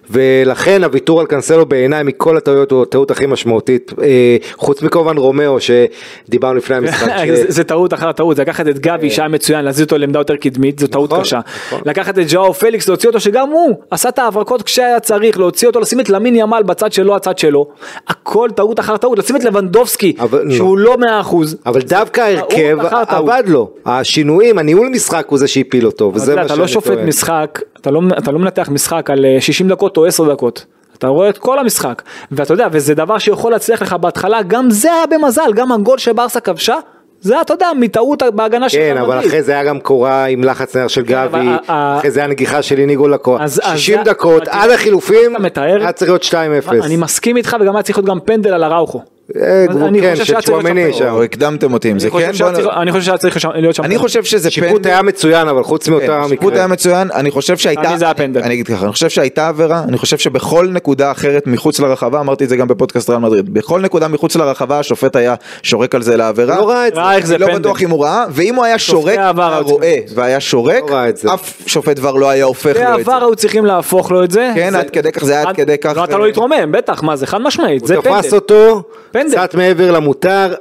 ולכן 0.10 0.84
הוויתור 0.84 1.20
על 1.20 1.26
קנסלו 1.26 1.66
בעיניי 1.66 2.04
מכל 2.04 2.38
הטעויות 2.38 2.72
הוא 2.72 2.82
הטעות 2.84 3.12
הכי 3.12 3.26
משמעותית, 3.26 3.92
אה, 4.02 4.38
חוץ 4.56 4.82
מכמובן 4.82 5.18
רומאו 5.18 5.58
שדיברנו 5.60 6.56
לפני 6.58 6.76
המשחק. 6.76 7.08
זה- 7.48 7.64
טעות 7.64 7.94
אחר 7.94 8.12
טעות, 8.12 8.36
זה 8.36 8.42
לקחת 8.42 8.68
את 8.68 8.80
גבי 8.80 9.10
שהיה 9.10 9.28
מצוין, 9.28 9.66
להזיז 9.66 9.82
אותו 9.84 9.98
לעמדה 9.98 10.20
יותר 10.20 10.36
קדמית, 10.36 10.80
זו 10.80 10.88
טעות 10.88 11.10
נכון, 11.12 11.24
קשה. 11.24 11.40
נכון. 11.68 11.82
לקחת 11.86 12.20
את 12.20 12.28
ג'או 12.32 12.54
פליקס, 12.54 12.88
להוציא 12.88 13.10
אותו 13.10 13.20
שגם 13.20 13.50
הוא 13.50 13.76
עשה 13.92 14.10
את 14.10 14.20
ההברקות 14.20 14.62
כשהיה 14.62 15.00
צריך, 15.00 15.40
להוציא 15.40 15.68
אותו, 15.68 15.80
לשים 15.80 16.00
את 16.00 16.10
למין 16.10 16.36
ימל 16.36 16.64
בצד 16.66 16.92
שלו, 16.94 17.16
הצד 17.16 17.38
שלו. 17.38 17.68
הכל 18.08 18.50
טעות 18.56 18.80
אחר 18.80 18.98
טעות, 18.98 19.20
לשים 19.20 19.36
את 19.36 19.44
לבנדובסקי, 19.44 20.16
שהוא 20.50 20.78
לא 20.78 20.98
מאה 21.14 21.22
אחוז. 21.22 21.58
אבל 21.66 21.82
דווקא 21.82 22.22
ההרכב. 22.22 22.78
עבד 23.08 23.44
לו, 23.48 23.70
השינויים, 23.86 24.58
הניהול 24.60 24.90
משחק 24.90 25.26
הוא 25.30 25.40
זה 25.40 25.48
שהפיל 25.48 25.86
אותו, 25.86 26.10
אתה 26.10 26.16
וזה 26.18 26.36
מה 26.36 26.42
אתה 26.42 26.50
שאני 26.50 26.60
לא 26.60 26.68
שופט 26.68 26.94
טוען. 26.94 27.08
משחק, 27.08 27.60
אתה 27.82 27.92
לא, 27.92 28.02
אתה 28.18 28.32
לא 28.32 28.40
מנתח 28.40 28.70
משחק 28.72 29.10
על 29.10 29.26
אה, 29.26 29.38
60 29.42 29.68
דקות 29.68 29.98
או 29.98 30.06
10 30.06 30.32
דקות. 30.34 30.66
אתה 30.98 31.08
רואה 31.08 31.30
את 31.30 31.38
כל 31.38 31.60
המשחק, 31.60 32.02
ואתה 32.32 32.54
יודע, 32.54 32.68
וזה 32.72 32.94
דבר 32.96 33.18
שיכול 33.18 33.52
להצליח 33.52 33.82
לך 33.82 33.94
בהתחלה, 33.94 34.42
גם 34.48 34.70
זה 34.72 34.94
היה 34.94 35.06
במזל, 35.06 35.52
גם 35.56 35.72
הגול 35.72 35.98
שברסה 35.98 36.40
כבשה, 36.40 36.76
זה 37.22 37.42
אתה 37.42 37.54
יודע, 37.54 37.68
מטעות 37.80 38.24
בהגנה 38.36 38.70
של 38.70 38.78
כן, 38.78 38.98
אבל. 38.98 39.20
אחרי 39.20 39.44
זה 39.44 39.52
היה 39.52 39.64
גם 39.64 39.80
קורה 39.80 40.26
עם 40.26 40.44
לחץ 40.44 40.76
נער 40.76 40.88
של 40.88 41.02
אבל 41.02 41.10
גבי, 41.42 41.50
אחרי 41.68 42.12
זה 42.12 42.20
היה 42.20 42.28
נגיחה 42.30 42.62
של 42.62 42.78
איניגו 42.80 43.08
אז 43.40 43.62
60 43.76 43.98
זה- 43.98 44.04
דקות, 44.04 44.44
עד 44.48 44.70
החילופים, 44.70 45.46
אתה 45.46 45.62
היה 45.64 45.92
צריך 45.92 46.12
להיות 46.12 46.24
2-0. 46.24 46.86
אני 46.86 46.96
מסכים 46.98 47.38
איתך 47.38 47.58
וגם 47.62 47.76
היה 47.76 47.84
צריך 47.84 47.98
להיות 47.98 48.10
גם 48.10 48.20
פנדל 48.20 48.54
על 48.54 48.64
אראוכו. 48.64 49.02
אה, 49.36 49.66
אני 49.88 50.02
כן, 50.02 50.12
חושב 50.12 50.26
של 50.26 50.26
שהיה 50.26 50.42
צריך 50.42 50.50
להיות 50.50 50.64
צ'ואמני 50.66 50.94
שם. 50.94 51.08
או 51.14 51.24
הקדמתם 51.24 51.74
אותי 51.74 51.90
עם 51.90 52.00
זה, 52.00 52.08
אני 52.08 52.12
חושב 52.12 52.26
כן? 52.28 52.34
שהיה 52.34 52.52
צריך- 52.54 52.68
אני 52.82 52.92
חושב 52.92 53.04
שהיה 53.06 53.18
צריך 53.18 53.40
שם- 53.40 53.50
להיות 53.56 53.76
שם. 53.76 53.84
אני 53.84 53.90
פנדל. 53.96 54.02
חושב 54.08 54.24
שזה 54.24 54.50
שיפוט 54.52 54.70
פנדל. 54.72 54.90
היה 54.90 55.02
מצוין, 55.02 55.48
אבל 55.48 55.64
חוץ 55.64 55.88
מאותה 55.88 56.06
כן, 56.08 56.30
שיפוט 56.30 56.46
מקרה. 56.48 56.58
היה 56.60 56.68
מצוין, 56.68 57.10
אני 57.14 57.32
חושב 57.32 57.58
שהייתה, 57.58 57.82
אני 57.90 57.98
זה 57.98 58.06
היה 58.06 58.14
פנדל. 58.14 58.42
אני 58.42 58.54
אגיד 58.54 58.68
ככה, 58.68 58.84
אני 58.86 58.92
חושב 58.92 59.10
שהייתה 59.10 59.48
עבירה, 59.48 59.84
אני 59.88 59.98
חושב 59.98 60.18
שבכל 60.18 60.68
נקודה 60.72 61.12
אחרת 61.12 61.48
מחוץ 61.48 61.80
לרחבה, 61.80 62.20
אמרתי 62.20 62.44
את 62.44 62.50
זה 62.50 62.56
גם 62.56 62.68
בפודקאסט 62.68 63.10
ריאל 63.10 63.20
מדריד, 63.22 63.54
בכל 63.54 63.82
נקודה 63.82 64.08
מחוץ 64.08 64.36
לרחבה 64.36 64.80
השופט 64.80 65.16
היה 65.16 65.36
שורק 65.64 65.96
על 65.96 66.02
זה 66.02 66.18
לעבירה, 66.18 66.58
לא 66.58 66.70
ראה 66.70 66.88
את 67.18 67.26
זה. 67.26 67.38
לא 67.38 67.46
פנדל. 67.46 67.60
בטוח 67.60 67.82
אם 67.82 67.90
הוא 67.90 68.04
ראה, 68.04 68.26
ואם 68.30 68.56
הוא 68.56 68.64
היה 68.66 68.78
שורק, 68.78 69.18
הרואה 69.18 69.98
והיה 70.16 70.40
שורק, 70.40 70.84
לא. 71.24 71.34
אף 71.34 71.54
שופט 71.66 72.00
כבר 72.00 72.12
לא 72.12 72.30
היה 72.30 72.46
הופך 72.46 72.66
לו 72.66 72.72
את 72.72 72.78
זה. 72.78 72.98
בעבר 72.98 73.26
היו 73.26 73.36
צריכים 73.36 73.66
להפוך 73.66 74.12
לו 74.12 74.24
את 74.24 74.32
זה. 74.32 74.52
כן, 74.56 74.76
עד 74.76 74.90
כדי 74.90 75.12
כך, 75.12 75.24
זה 75.26 75.34
היה 75.34 75.50
עד 75.50 75.56
כדי 75.56 75.78
כך. 75.78 75.94
לא, 75.96 76.04
אתה 76.04 76.18
לא 76.18 76.26
להתרומם, 76.26 76.72
בטח, 76.72 77.04
מה 77.04 77.16
זה 77.16 77.28
חד 77.28 77.42
משמעית, 77.42 77.86
זה 77.88 77.96
הוא 77.96 78.04
תפס 78.04 78.12
פנדל. 78.24 78.36
אותו, 78.36 78.84
פנדל. 79.14 79.30
קצת 79.32 79.56
מעבר 79.56 79.92
למותר. 79.92 80.54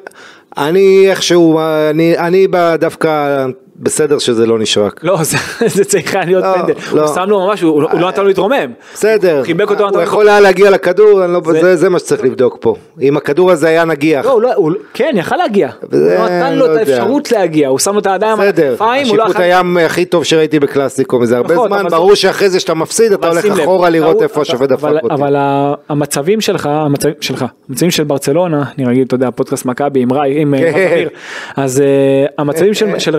אני 0.59 1.11
איכשהו, 1.11 1.61
אני- 1.91 2.19
אני 2.19 2.47
דווקא 2.81 3.47
בסדר 3.83 4.19
שזה 4.19 4.47
לא 4.47 4.59
נשרק. 4.59 5.01
לא, 5.05 5.19
זה- 5.23 5.85
צריך 5.91 6.15
היה 6.15 6.25
להיות 6.25 6.45
לא, 6.45 6.55
פנדל. 6.55 6.73
לא. 6.93 7.03
הוא 7.07 7.15
שם 7.15 7.25
לו 7.31 7.47
ממש, 7.47 7.61
הוא 7.61 7.83
לא 7.83 8.09
נתן 8.09 8.21
לו 8.23 8.27
להתרומם. 8.29 8.73
בסדר, 8.95 9.43
חיבק 9.45 9.71
אותו, 9.71 9.89
הוא 9.89 10.03
יכול 10.03 10.29
היה 10.29 10.41
להגיע 10.41 10.71
לכדור, 10.71 11.21
לא- 11.27 11.41
זה- 11.75 11.89
מה 11.89 11.99
שצריך 11.99 12.25
לבדוק 12.25 12.57
פה. 12.61 12.75
אם 13.01 13.17
הכדור 13.17 13.51
הזה 13.51 13.69
היה 13.69 13.85
נגיח. 13.85 14.27
לא, 14.27 14.43
לא, 14.43 14.51
כן, 14.95 15.11
יכל 15.17 15.37
להגיע. 15.37 15.69
הוא 15.81 15.99
נתן 16.25 16.55
לא 16.59 16.67
לו 16.69 16.75
את. 16.75 16.89
האפשרות 16.89 17.33
להגיע, 17.33 17.69
הוא 17.69 17.79
שם 17.79 17.93
לו 17.95 17.99
את 18.01 18.07
הידיים 18.07 18.41
על 18.41 18.51
בסדר, 18.53 18.69
הכתפיים, 18.69 19.07
לא 19.07 19.13
השיפוט 19.13 19.31
יכול... 19.31 19.43
היה 19.43 19.63
הכי 19.87 20.05
טוב 20.05 20.25
שראיתי 20.25 20.61
בקלאסיקו 20.61 21.19
מזה 21.19 21.37
הרבה 21.37 21.55
נכון, 21.55 21.69
זמן, 21.69 21.87
ברור 21.91 22.15
שאחרי 22.15 22.51
זה 22.51 22.61
שאתה 22.61 22.75
מפסיד 22.75 23.13
אתה 23.13 23.29
הולך 23.29 23.45
אחורה 23.61 23.91
לראות 23.91 24.23
איפה 24.23 24.41
השופט 24.43 24.69
דפק 24.69 24.89
אותי. 25.03 25.15
אבל 25.15 25.37
המצבים 25.89 26.41
שלך, 26.41 26.67
המצבים 26.67 27.15
שלך, 27.21 27.45
המצבים 27.69 27.91
של 27.91 28.05
ברצלונה, 28.05 28.65
אני 28.79 28.87
רגיל, 28.87 29.05
אתה 29.07 29.15
יודע, 29.15 29.31
פודקאסט 29.31 29.65
מכבי 29.67 30.01
עם 30.01 30.09
עם 30.27 30.55
אה, 30.55 30.73
כן. 30.73 31.07
אז 31.57 31.81
אה, 31.81 31.87
המצבים 32.39 32.75
של- 32.75 32.99
של 32.99 33.17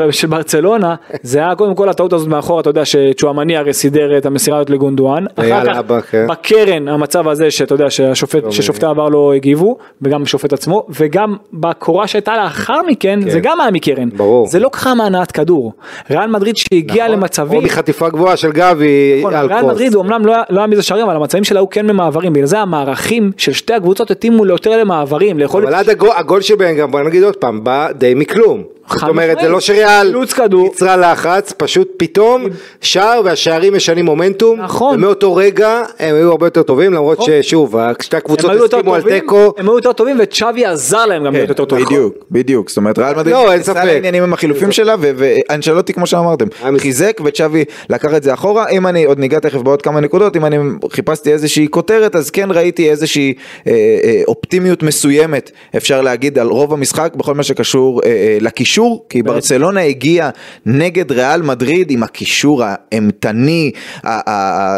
ברצלונה, 0.53 0.95
זה 1.21 1.39
היה 1.39 1.55
קודם 1.55 1.75
כל 1.75 1.89
הטעות 1.89 2.13
הזאת 2.13 2.27
מאחורה, 2.27 2.61
אתה 2.61 2.69
יודע 2.69 2.85
שצ'ואמני 2.85 3.57
הרי 3.57 3.73
סידר 3.73 4.17
את 4.17 4.25
המסירה 4.25 4.57
הזאת 4.57 4.69
לגונדואן, 4.69 5.25
אחר 5.35 5.65
כך 5.65 6.05
כן. 6.11 6.27
בקרן 6.29 6.87
המצב 6.87 7.27
הזה 7.27 7.51
שאתה 7.51 7.73
יודע 7.75 7.89
שהשופט, 7.89 8.51
ששופטי 8.51 8.85
העבר 8.85 9.09
לא 9.09 9.33
הגיבו, 9.33 9.77
וגם 10.01 10.23
השופט 10.23 10.53
עצמו, 10.53 10.85
וגם 10.89 11.35
בקורה 11.53 12.07
שהייתה 12.07 12.37
לאחר 12.43 12.79
מכן, 12.87 13.19
זה 13.29 13.39
גם 13.39 13.61
היה 13.61 13.71
מקרן, 13.71 14.09
כן. 14.09 14.17
ברור. 14.17 14.47
זה 14.47 14.59
לא 14.59 14.69
קרה 14.73 14.93
מהנעת 14.93 15.31
כדור, 15.31 15.73
ריאל 16.09 16.27
מדריד 16.27 16.57
שהגיע 16.57 17.03
נכון. 17.03 17.17
למצבים, 17.17 17.59
או 17.59 17.65
מחטיפה 17.65 18.09
גבוהה 18.09 18.37
של 18.37 18.51
גבי 18.51 19.17
נכון, 19.19 19.33
על 19.33 19.45
ריאל. 19.45 19.65
מדריד 19.65 19.93
הוא 19.93 20.03
אמנם 20.03 20.25
לא 20.25 20.33
לא 20.49 20.59
היה 20.59 20.67
מזה 20.67 20.83
שערים 20.83 21.05
אבל 21.05 21.15
המצבים 21.15 21.43
שלה 21.43 21.59
היו 21.59 21.69
כן 21.69 21.87
במעברים 21.87 22.33
בגלל 22.33 22.45
זה 22.45 22.59
המערכים 22.59 23.31
של 23.37 23.51
שתי 23.51 23.73
הקבוצות 23.73 24.11
התאימו 24.11 24.45
ליותר 24.45 24.77
למעברים 24.77 25.37
אבל 25.53 25.73
עד 25.73 25.89
הגול 26.15 26.41
שבהם 26.41 26.75
גם 26.75 26.91
בוא 26.91 27.01
נגיד 27.01 27.23
עוד 27.23 27.35
פעם 27.35 27.63
בא 27.63 27.91
די 27.91 28.13
מכלום. 28.15 28.63
זאת 28.91 29.03
אומרת 29.09 29.37
זה. 29.41 29.49
לא 29.49 29.59
שריאל. 29.59 30.15
יצרה 30.65 30.97
לחץ 30.97 31.53
פשוט 31.57 31.91
פתאום 31.97 32.45
שער 32.81 33.21
והשערים 33.25 33.75
משנים 33.75 34.05
מומנטום. 34.05 34.61
נכון. 34.61 34.95
ומאותו 34.95 35.35
רגע 35.35 35.81
הם 35.99 36.15
היו 36.15 36.31
הרבה 36.31 36.47
יותר 36.47 36.63
טובים 36.63 36.93
למרות 36.93 37.19
נכון. 37.19 37.31
ששוב 37.41 37.75
שתי 38.01 38.15
הם 38.15 38.19
הקבוצות 38.19 38.51
הסכימו 38.73 38.95
על 38.95 39.01
תיקו. 39.01 39.53
הם 39.57 39.65
היו 39.69 39.75
יותר 39.75 39.93
טובים 39.93 40.17
וצ'אבי 40.19 40.65
עזר 40.65 41.05
להם 41.05 41.23
גם 41.23 41.33
להיות 41.33 41.49
יותר 41.49 41.65
טובים. 41.65 41.85
בדיוק, 41.85 42.13
בדיוק, 42.31 42.69
זאת 42.69 42.77
אומרת 42.77 42.99
ריאל 42.99 43.15
מדריד 43.15 43.35
לא, 43.35 43.49
נכנסה. 43.53 43.83
לעניינים 43.85 44.23
עם 44.23 44.33
החילופים 44.33 44.71
שלה 44.71 44.95
ואנשלוטי 44.99 45.93
כמו 45.93 46.07
שאמרתם, 46.07 46.45
מס- 46.71 46.81
חיזק 46.81 47.21
וצ'אבי 47.25 47.63
לקח 47.89 48.13
את 48.15 48.23
זה 48.23 48.33
אחורה, 48.33 48.69
אם 48.69 48.87
אני 48.87 49.03
עוד 49.05 49.19
ניגע 49.19 49.39
תכף 49.39 49.61
בעוד 49.61 49.81
כמה 49.81 49.99
נקודות, 49.99 50.35
אם 50.35 50.45
אני 50.45 50.57
חיפשתי 50.91 51.31
איזושהי 51.33 51.67
כותרת 51.69 52.15
אז 52.15 52.29
כן 52.29 52.47
ראיתי 52.51 52.89
איזושהי 52.89 53.33
אה, 53.67 53.71
אה, 54.03 54.21
אופטימיות 54.27 54.83
מסוימת 54.83 55.51
אפשר 55.77 56.01
להגיד 56.01 56.39
על 56.39 56.47
רוב 56.47 56.73
המשחק 56.73 57.13
בכל 57.15 57.33
מה 57.33 57.43
שקשור 57.43 58.01
אה, 58.05 58.37
לקישור, 58.73 59.05
כי 59.09 59.23
ברצלונה 59.23 59.81
הגיעה 59.81 60.29
נגד 60.65 61.11
ריאל 61.11 61.41
מדריד 61.41 61.91
עם 61.91 62.03
הקישור 62.03 62.63
האימתני, 62.65 63.71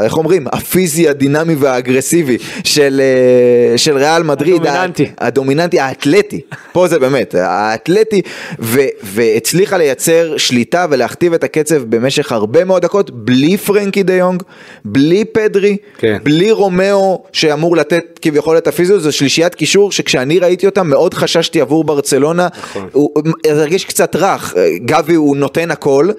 איך 0.04 0.18
אומרים, 0.18 0.48
הפיזי 0.52 1.10
הדינמי 1.10 1.56
והאגרסיבי 1.56 2.38
של, 2.64 3.02
אה, 3.02 3.78
של 3.78 3.98
ריאל 3.98 4.24
מדריד, 4.24 4.62
הדומיננטי. 4.66 5.12
הדומיננטי 5.18 5.80
האתלטי, 5.80 6.42
פה 6.72 6.88
זה 6.88 7.00
באמת, 7.00 7.36
האתלטי, 7.38 8.22
ו, 8.60 8.80
והצליחה 9.04 9.78
לייצר 9.78 10.38
שליטה 10.38 10.86
ולהכתיב 10.90 11.34
את 11.34 11.44
הקצב 11.44 11.84
במשך 11.90 12.32
הרבה 12.32 12.64
מאוד 12.64 12.82
דקות, 12.82 13.12
בלי 13.12 13.58
פרנקי 13.58 14.04
דה 14.04 14.14
יונג, 14.14 14.44
בלי 14.86 15.26
פדרי, 15.26 15.78
כן. 15.98 16.18
בלי 16.24 16.52
רומאו 16.52 17.24
שאמור 17.32 17.78
לתת 17.78 18.20
כביכול 18.22 18.58
את 18.58 18.68
הפיזיות, 18.68 19.02
זו 19.02 19.12
שלישיית 19.12 19.56
קישור 19.56 19.92
שכשאני 19.92 20.40
ראיתי 20.40 20.66
אותה 20.66 20.84
מאוד 20.84 21.14
חששתי 21.14 21.62
עבור 21.62 21.84
ברצלונה, 21.84 22.48
נכון. 22.58 22.88
הוא 22.92 23.10
זה 23.48 23.62
הרגיש 23.62 23.85
קצת 23.88 24.16
רך, 24.16 24.54
גבי 24.86 25.14
הוא 25.14 25.38
נותן 25.38 25.72
הכל. 25.72 26.10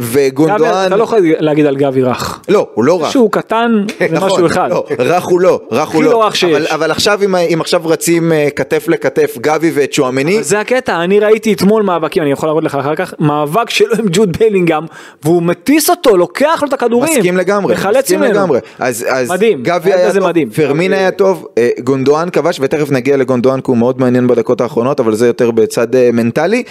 וגונדואן, 0.00 0.86
אתה 0.86 0.96
לא 0.96 1.04
יכול 1.04 1.18
להגיד 1.38 1.66
על 1.66 1.76
גבי 1.76 2.02
רך. 2.02 2.40
לא, 2.48 2.66
הוא 2.74 2.84
לא 2.84 3.02
רך. 3.02 3.12
שהוא 3.12 3.30
קטן 3.32 3.84
זה 3.98 4.06
נכון, 4.12 4.30
משהו 4.30 4.46
אחד. 4.46 4.70
לא, 4.70 4.84
רך 4.98 5.24
הוא 5.24 5.40
לא, 5.40 5.60
רך 5.72 5.88
הוא 5.88 6.00
הכי 6.00 6.02
לא. 6.02 6.10
לא 6.10 6.26
רך 6.26 6.36
שיש. 6.36 6.70
אבל, 6.70 6.90
עכשיו 6.90 7.20
אם, 7.24 7.60
עכשיו 7.60 7.82
רצים 7.84 8.32
אה, 8.32 8.48
כתף 8.56 8.88
לכתף 8.88 9.38
גבי 9.40 9.70
וצ'ואמני, 9.74 10.42
זה 10.42 10.60
הקטע, 10.60 11.04
אני 11.04 11.20
ראיתי 11.20 11.52
אתמול 11.52 11.82
מאבקים, 11.82 12.22
אני 12.22 12.30
יכול 12.32 12.48
להראות 12.48 12.64
לך 12.64 12.74
אחר 12.74 12.94
כך, 12.94 13.14
מאבק 13.18 13.70
שלו 13.70 13.94
עם 13.98 14.06
ג'וד 14.12 14.36
בלינגהם, 14.36 14.84
והוא 15.22 15.42
מטיס 15.42 15.90
אותו, 15.90 16.16
לוקח 16.16 16.58
לו 16.62 16.68
את 16.68 16.72
הכדורים. 16.72 17.12
מסכים 17.18 17.36
לגמרי, 17.36 17.74
מחלץ 17.74 18.12
ממנו. 18.12 18.32
לגמרי. 18.32 18.58
אז, 18.78 19.06
אז 19.08 19.30
מדהים, 19.30 19.62
גבי 19.62 19.92
היה 19.92 20.12
טוב. 20.12 20.54
פרמין 20.54 20.92
היה 20.92 21.10
טוב, 21.10 21.46
אה, 21.58 21.70
גונדואן 21.78 22.30
כבש, 22.30 22.60
ותכף 22.60 22.90
נגיע 22.90 23.16
לגונדואן 23.16 23.60
כי 23.60 23.70
הוא 23.70 23.76
מאוד 23.76 24.00
מעניין 24.00 24.26
בדקות 24.26 24.60
האחרונות, 24.60 25.00
אבל 25.00 25.14
זה 25.14 25.26
יותר 25.26 25.50
בצד 25.50 25.94
אה, 25.94 26.10
מנטלי. 26.12 26.62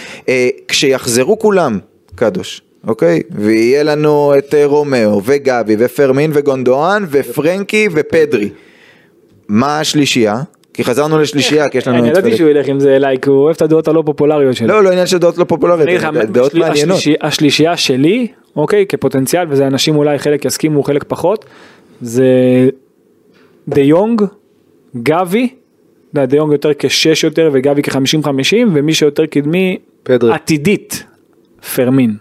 כשיחזרו 0.67 1.39
כולם, 1.39 1.79
קדוש. 2.15 2.68
אוקיי? 2.87 3.21
ויהיה 3.31 3.83
לנו 3.83 4.33
את 4.37 4.53
אה, 4.53 4.65
רומאו 4.65 5.21
וגבי 5.25 5.75
ופרמין 5.79 6.31
וגונדואן 6.33 7.03
ופרנקי 7.09 7.87
ופדרי. 7.91 8.49
מה 9.47 9.79
השלישייה? 9.79 10.41
כי 10.73 10.83
חזרנו 10.83 11.19
לשלישייה, 11.19 11.69
כי 11.69 11.77
יש 11.77 11.87
לנו... 11.87 11.97
אני 11.99 12.11
את 12.11 12.17
ידעתי. 12.17 12.37
שהוא 12.37 12.49
ילך 12.49 12.67
עם 12.67 12.79
זה 12.79 12.95
אליי, 12.95 13.17
כי 13.21 13.29
הוא 13.29 13.39
אוהב 13.39 13.55
את 13.55 13.61
הדעות 13.61 13.87
הלא 13.87 14.03
פופולריות 14.05 14.55
שלו. 14.55 14.67
לא, 14.67 14.83
לא 14.83 14.89
עניין 14.89 15.07
של 15.07 15.17
דעות 15.17 15.37
לא 15.37 15.43
פופולריות, 15.43 16.03
דעות 16.31 16.53
מעניינות. 16.55 16.97
השלישי- 16.97 17.15
השלישייה 17.21 17.77
שלי, 17.77 18.27
אוקיי, 18.55 18.85
כפוטנציאל, 18.85 19.45
וזה 19.49 19.67
אנשים 19.67 19.95
אולי 19.95 20.19
חלק 20.19 20.45
יסכימו, 20.45 20.83
חלק 20.83 21.03
פחות, 21.07 21.45
זה 22.01 22.25
דה 23.67 23.81
יונג, 23.81 24.21
גבי, 25.03 25.49
יודע, 26.13 26.25
דה 26.25 26.37
יונג 26.37 26.51
יותר 26.51 26.71
כשש 26.79 27.23
יותר 27.23 27.49
וגבי 27.53 27.83
כ-50-50, 27.83 28.29
ומי 28.73 28.93
שיותר 28.93 29.25
קדמי. 29.25 29.77
עתידית, 30.31 31.03
פרמין. 31.75 32.13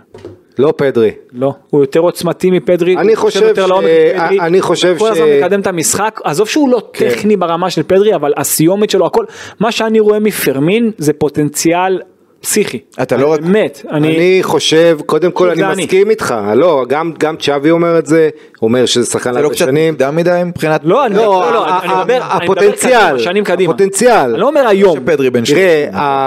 לא 0.58 0.72
פדרי. 0.76 1.10
לא, 1.32 1.54
הוא 1.70 1.80
יותר 1.80 2.00
עוצמתי 2.00 2.50
מפדרי, 2.50 2.96
אני 2.96 3.08
הוא 3.08 3.16
חושב 3.16 3.42
יותר 3.42 3.66
ש- 3.66 3.68
לעומק 3.68 3.84
מפדרי, 3.84 4.40
אני 4.40 4.60
חושב 4.62 4.88
הוא 4.88 4.98
כל 4.98 5.08
ש- 5.08 5.10
הזמן 5.10 5.26
מקדם 5.40 5.60
את 5.60 5.66
המשחק, 5.66 6.20
עזוב 6.24 6.48
שהוא 6.48 6.68
לא 6.68 6.82
כן. 6.92 7.08
טכני 7.10 7.36
ברמה 7.36 7.70
של 7.70 7.82
פדרי, 7.82 8.14
אבל 8.14 8.32
הסיומת 8.36 8.90
שלו, 8.90 9.06
הכל, 9.06 9.24
מה 9.60 9.72
שאני 9.72 10.00
רואה 10.00 10.18
מפרמין 10.18 10.90
זה 10.98 11.12
פוטנציאל 11.12 12.00
פסיכי. 12.40 12.78
אתה 13.02 13.16
לא 13.16 13.26
רק- 13.32 13.40
באמת, 13.40 13.82
אני... 13.90 14.16
אני 14.16 14.38
חושב, 14.42 14.98
קודם 15.06 15.30
כל 15.30 15.54
זה 15.56 15.66
אני. 15.70 15.82
מסכים 15.84 16.10
איתך, 16.10 16.34
לא, 16.56 16.84
גם, 16.88 17.12
גם 17.18 17.36
צ'אבי 17.36 17.70
אומר 17.70 17.98
את 17.98 18.06
זה, 18.06 18.28
אומר 18.62 18.86
שזה 18.86 19.06
שחקן 19.06 19.32
זה 19.32 19.42
לא 19.42 19.48
קצת 19.48 19.56
שנים. 19.58 19.92
מוקדם 19.94 20.16
מדי 20.16 20.42
מבחינת... 20.46 20.80
לא, 20.84 21.06
אני 21.06 21.14
לא, 21.14 21.22
לא, 21.22 21.52
לא, 21.52 21.66
מדבר, 22.00 22.18
הפוטנציאל, 22.22 23.18
שנים 23.18 23.44
קדימה. 23.44 23.72
הפוטנציאל. 23.72 24.30
אני 24.30 24.38
לא 24.40 24.46
אומר 24.48 24.66
היום. 24.68 24.96
שפדרי 24.96 25.30
בן 25.30 25.44
תראה, 25.44 25.84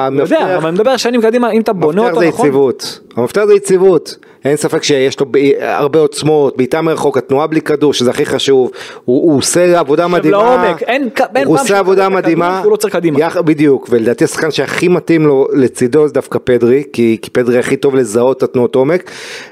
אני 0.08 0.19
יודע, 0.19 0.38
המפתח 0.38 0.56
אבל 0.58 0.67
אני 0.67 0.76
מדבר 0.76 0.97
שנים 0.97 1.21
קדימה, 1.21 1.52
אם 1.52 1.62
אתה 1.62 1.74
בונה 1.74 2.02
המפתח 2.02 2.15
אותו 2.15 2.21
זה 2.26 2.28
נכון. 2.30 2.45
יציבות, 2.45 3.00
המפתח 3.15 3.41
זה 3.47 3.54
יציבות, 3.54 4.15
אין 4.45 4.56
ספק 4.58 4.84
שיש 4.84 5.19
לו 5.19 5.26
הרבה 5.62 6.00
עוצמות, 6.00 6.58
בעיטה 6.58 6.82
מרחוק, 6.82 7.17
התנועה 7.17 7.47
בלי 7.47 7.62
כדור, 7.62 7.93
שזה 7.93 8.10
הכי 8.10 8.26
חשוב, 8.26 8.71
הוא, 9.06 9.32
הוא 9.32 9.38
עושה 9.38 9.80
עבודה 9.80 10.06
עכשיו, 10.06 10.17
מדהימה, 10.19 10.38
לעומק, 10.65 10.84
אין 10.84 11.04
הוא 11.04 11.12
פעם 11.36 11.47
עושה 11.47 11.80
עבודה 11.80 12.10
מדהימה, 12.10 12.60
שהוא 12.62 12.71
לא 12.71 12.76
צריך 12.78 12.93
קדימה. 12.95 13.19
יח- 13.19 13.38
בדיוק, 13.38 13.88
ולדעתי 13.89 14.24
השחקן 14.24 14.52
שהכי 14.52 14.88
מתאים 14.88 15.26
לו 15.28 15.47
לצידו 15.54 16.00
זה 16.07 16.13
דווקא 16.13 16.39
פדרי, 16.43 16.83
כי, 16.93 17.17
כי 17.21 17.29
פדרי 17.29 17.59
הכי 17.59 17.75
טוב 17.77 17.95
לזהות 17.95 18.37
את 18.37 18.43
התנועות 18.43 18.75
עומק, 18.75 19.11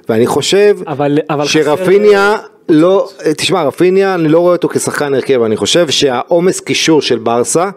ואני 0.09 0.27
חושב 0.27 0.77
אבל- 0.87 1.19
אבל 1.29 1.43
חסר- 1.45 1.49
שרפיניה 1.63 2.35
לא, 2.69 3.09
תשמע 3.37 3.63
רפיניה 3.63 4.15
אני 4.15 4.27
לא 4.27 4.39
רואה 4.39 4.51
אותו 4.51 4.69
כשחקן 4.69 5.13
הרכב, 5.13 5.41
אני 5.43 5.57
חושב 5.57 5.89
שהעומס 5.89 6.59
קישור 6.59 7.01
של 7.01 7.17
ברסה 7.17 7.69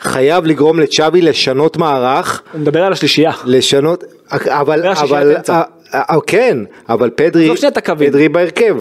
חייב 0.00 0.46
לגרום 0.46 0.80
לצ'אבי 0.80 1.22
לשנות 1.22 1.76
מערך, 1.76 2.42
הוא 2.52 2.60
מדבר 2.60 2.82
על 2.82 2.92
השלישייה. 2.92 3.32
לשנות, 3.44 4.04
אבל, 4.32 4.86
אבל, 4.86 5.36
אמצע. 5.36 5.60
אה, 5.94 6.02
אה, 6.10 6.16
כן, 6.26 6.58
אבל 6.88 7.10
פדרי. 7.14 7.50
פדרי 7.98 8.28
בהרכב. 8.28 8.76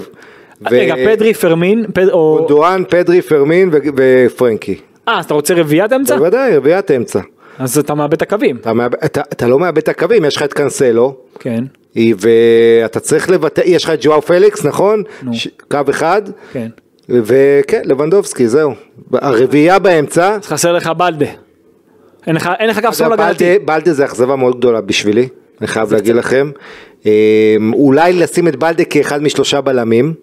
רגע, 0.72 0.96
פדרי, 1.06 1.34
פרמין, 1.34 1.86
או... 2.12 2.36
גונדואן, 2.40 2.84
פדרי, 2.90 3.22
פרמין 3.22 3.70
ו- 3.74 3.78
ופרנקי. 3.98 4.76
אה, 5.08 5.20
אז 5.20 5.26
אתה 5.26 5.34
רוצה 5.34 5.54
רביעיית 5.54 5.94
אמצע? 5.94 6.18
בוודאי, 6.18 6.58
רביעיית 6.58 6.92
אמצע. 6.92 7.20
אז 7.60 7.78
אתה 7.78 7.94
מאבד 7.96 8.14
את 8.14 8.22
הקווים. 8.22 8.56
אתה, 8.58 8.74
מאבד- 8.74 8.98
אתה, 9.06 9.22
אתה 9.22 9.48
לא 9.48 9.60
מאבד 9.60 9.78
את 9.78 9.88
הקווים, 9.90 10.26
יש 10.26 10.36
לך 10.36 10.44
את 10.44 10.54
קאנסלו, 10.54 11.16
כן, 11.40 11.64
ואתה 11.96 13.00
צריך 13.00 13.30
לבטא, 13.30 13.62
יש 13.66 13.84
לך 13.84 13.90
את 13.90 14.00
ג'ואר 14.02 14.22
פליקס, 14.22 14.66
נכון? 14.66 15.04
נו. 15.24 15.34
ש- 15.34 15.48
קו 15.72 15.78
אחד, 15.90 16.22
כן. 16.54 16.68
וכן, 17.10 17.82
לבנדובסקי, 17.86 18.48
זהו. 18.48 18.72
הרביעייה 19.14 19.80
באמצע, 19.80 20.36
אז 20.36 20.46
חסר 20.46 20.74
לך 20.74 20.88
בלדה. 20.88 21.26
אין 22.28 22.36
לך 22.36 22.50
אין 22.60 22.70
לך 22.70 22.80
קו 22.86 22.94
שמאל 22.94 23.14
הגנתי. 23.14 23.60
בלדה, 23.60 23.94
זה 23.94 24.06
אכזבה 24.06 24.36
מאוד 24.36 24.58
גדולה 24.58 24.82
בשבילי, 24.82 25.28
אני 25.62 25.68
חייב 25.68 25.94
להגיד 25.94 26.16
לכם. 26.16 26.52
אה, 27.06 27.12
אולי 27.74 28.14
לשים 28.14 28.48
את 28.48 28.56
בלדה 28.56 28.84
כאחד 28.86 29.22
משלושה 29.24 29.62
בלמים, 29.62 30.14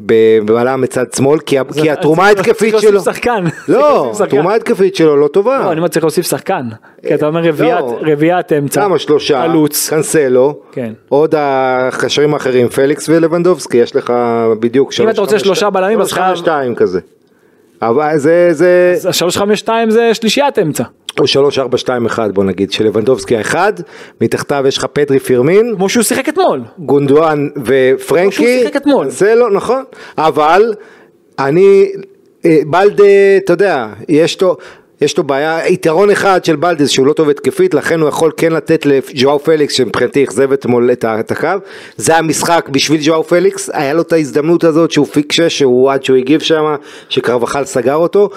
בבלם 0.00 0.80
מצד 0.80 1.12
שמאל, 1.16 1.38
כי, 1.38 1.56
כי 1.82 1.90
התרומה 1.90 2.26
ההתקפית 2.26 2.70
צריך 2.70 2.82
שלו, 2.82 2.92
להוסיף 2.92 3.12
שחקן. 3.14 3.44
צריך 3.50 3.68
לא, 3.68 3.78
להוסיף 3.94 4.12
שחקן. 4.12 4.24
התרומה 4.24 4.52
ההתקפית 4.52 4.96
שלו 4.96 5.16
לא 5.16 5.28
טובה. 5.28 5.58
לא, 5.64 5.70
אני 5.72 5.78
אומר 5.78 5.88
צריך 5.88 6.04
להוסיף 6.04 6.26
שחקן. 6.26 6.62
כי 7.06 7.14
אתה 7.14 7.26
אומר 7.26 7.40
רביעיית- 7.40 7.80
לא. 7.80 7.98
רביעיית 8.12 8.52
אמצע. 8.52 8.80
כמה 8.80 8.98
שלושה, 8.98 9.42
חלוץ. 9.48 9.90
קאנסלו, 9.90 10.58
כן. 10.72 10.92
עוד 11.08 11.34
הקשרים 11.38 12.34
האחרים, 12.34 12.68
פליקס 12.68 13.08
ולבנדובסקי, 13.08 13.76
יש 13.76 13.96
לך 13.96 14.12
בדיוק 14.60 14.92
שלוש, 14.92 15.10
אתה 15.12 15.20
רוצה 15.20 15.38
שלושה. 15.38 15.70
בלמים, 15.70 16.00
אז 16.00 16.12
חייב- 16.12 16.26
חמש, 16.28 16.38
שתיים 16.38 16.74
כזה. 16.74 17.00
אבל 17.82 18.18
זה, 18.18 18.48
זה, 18.52 18.92
אז 18.96 19.06
השלוש 19.06 19.36
חמש 19.36 19.58
שתיים 19.58 19.90
זה 19.90 20.14
שלישיית 20.14 20.58
אמצע. 20.58 20.84
או 21.20 21.26
שלוש, 21.26 21.58
ארבע, 21.58 21.78
שתיים, 21.78 22.06
אחד, 22.06 22.34
בוא 22.34 22.44
נגיד, 22.44 22.72
שלבנדובסקי 22.72 23.36
האחד, 23.36 23.72
מתחתיו 24.20 24.64
יש 24.68 24.78
לך 24.78 24.84
פדרי 24.84 25.18
פרמין, 25.18 25.74
כמו 25.76 25.88
שהוא 25.88 26.02
שיחק 26.02 26.28
אתמול. 26.28 26.60
גונדואן 26.78 27.48
כמו 27.56 27.62
ופרנקי, 27.64 28.34
שהוא 28.34 28.46
שיחק 28.46 28.76
אתמול. 28.76 29.08
זה 29.08 29.34
לא 29.34 29.50
נכון, 29.50 29.82
אבל 30.18 30.74
אני, 31.38 31.92
אה, 32.44 32.58
בלדה, 32.66 33.04
אתה 33.44 33.52
יודע, 33.52 33.86
יש 34.08 34.42
לו, 34.42 34.56
יש 35.00 35.18
לו 35.18 35.24
בעיה, 35.24 35.68
יתרון 35.68 36.10
אחד 36.10 36.44
של 36.44 36.56
בלדה 36.56 36.84
זה 36.84 36.90
שהוא 36.92 37.06
לא 37.06 37.12
טוב 37.12 37.28
התקפית, 37.28 37.74
לכן 37.74 38.00
הוא 38.00 38.08
יכול 38.08 38.30
כן 38.36 38.52
לתת 38.52 38.86
לג'ואר 38.86 39.38
פליקס, 39.38 39.74
שמבחינתי 39.74 40.24
אכזב 40.24 40.52
אתמול 40.52 40.90
את 40.92 41.30
הקו, 41.30 41.48
זה 41.96 42.16
המשחק 42.16 42.68
בשביל 42.72 43.00
ג'ואר 43.04 43.22
פליקס, 43.22 43.70
היה 43.72 43.92
לו 43.94 44.02
את 44.02 44.12
ההזדמנות 44.12 44.64
הזאת 44.64 44.90
שהוא 44.90 45.06
פיק 45.06 45.32
שש, 45.32 45.58
שהוא 45.58 45.92
עד 45.92 46.04
שהוא 46.04 46.16
הגיב 46.16 46.40
שם, 46.40 46.74
שקרבחל 47.08 47.64
סגר 47.64 47.94
אותו. 47.94 48.30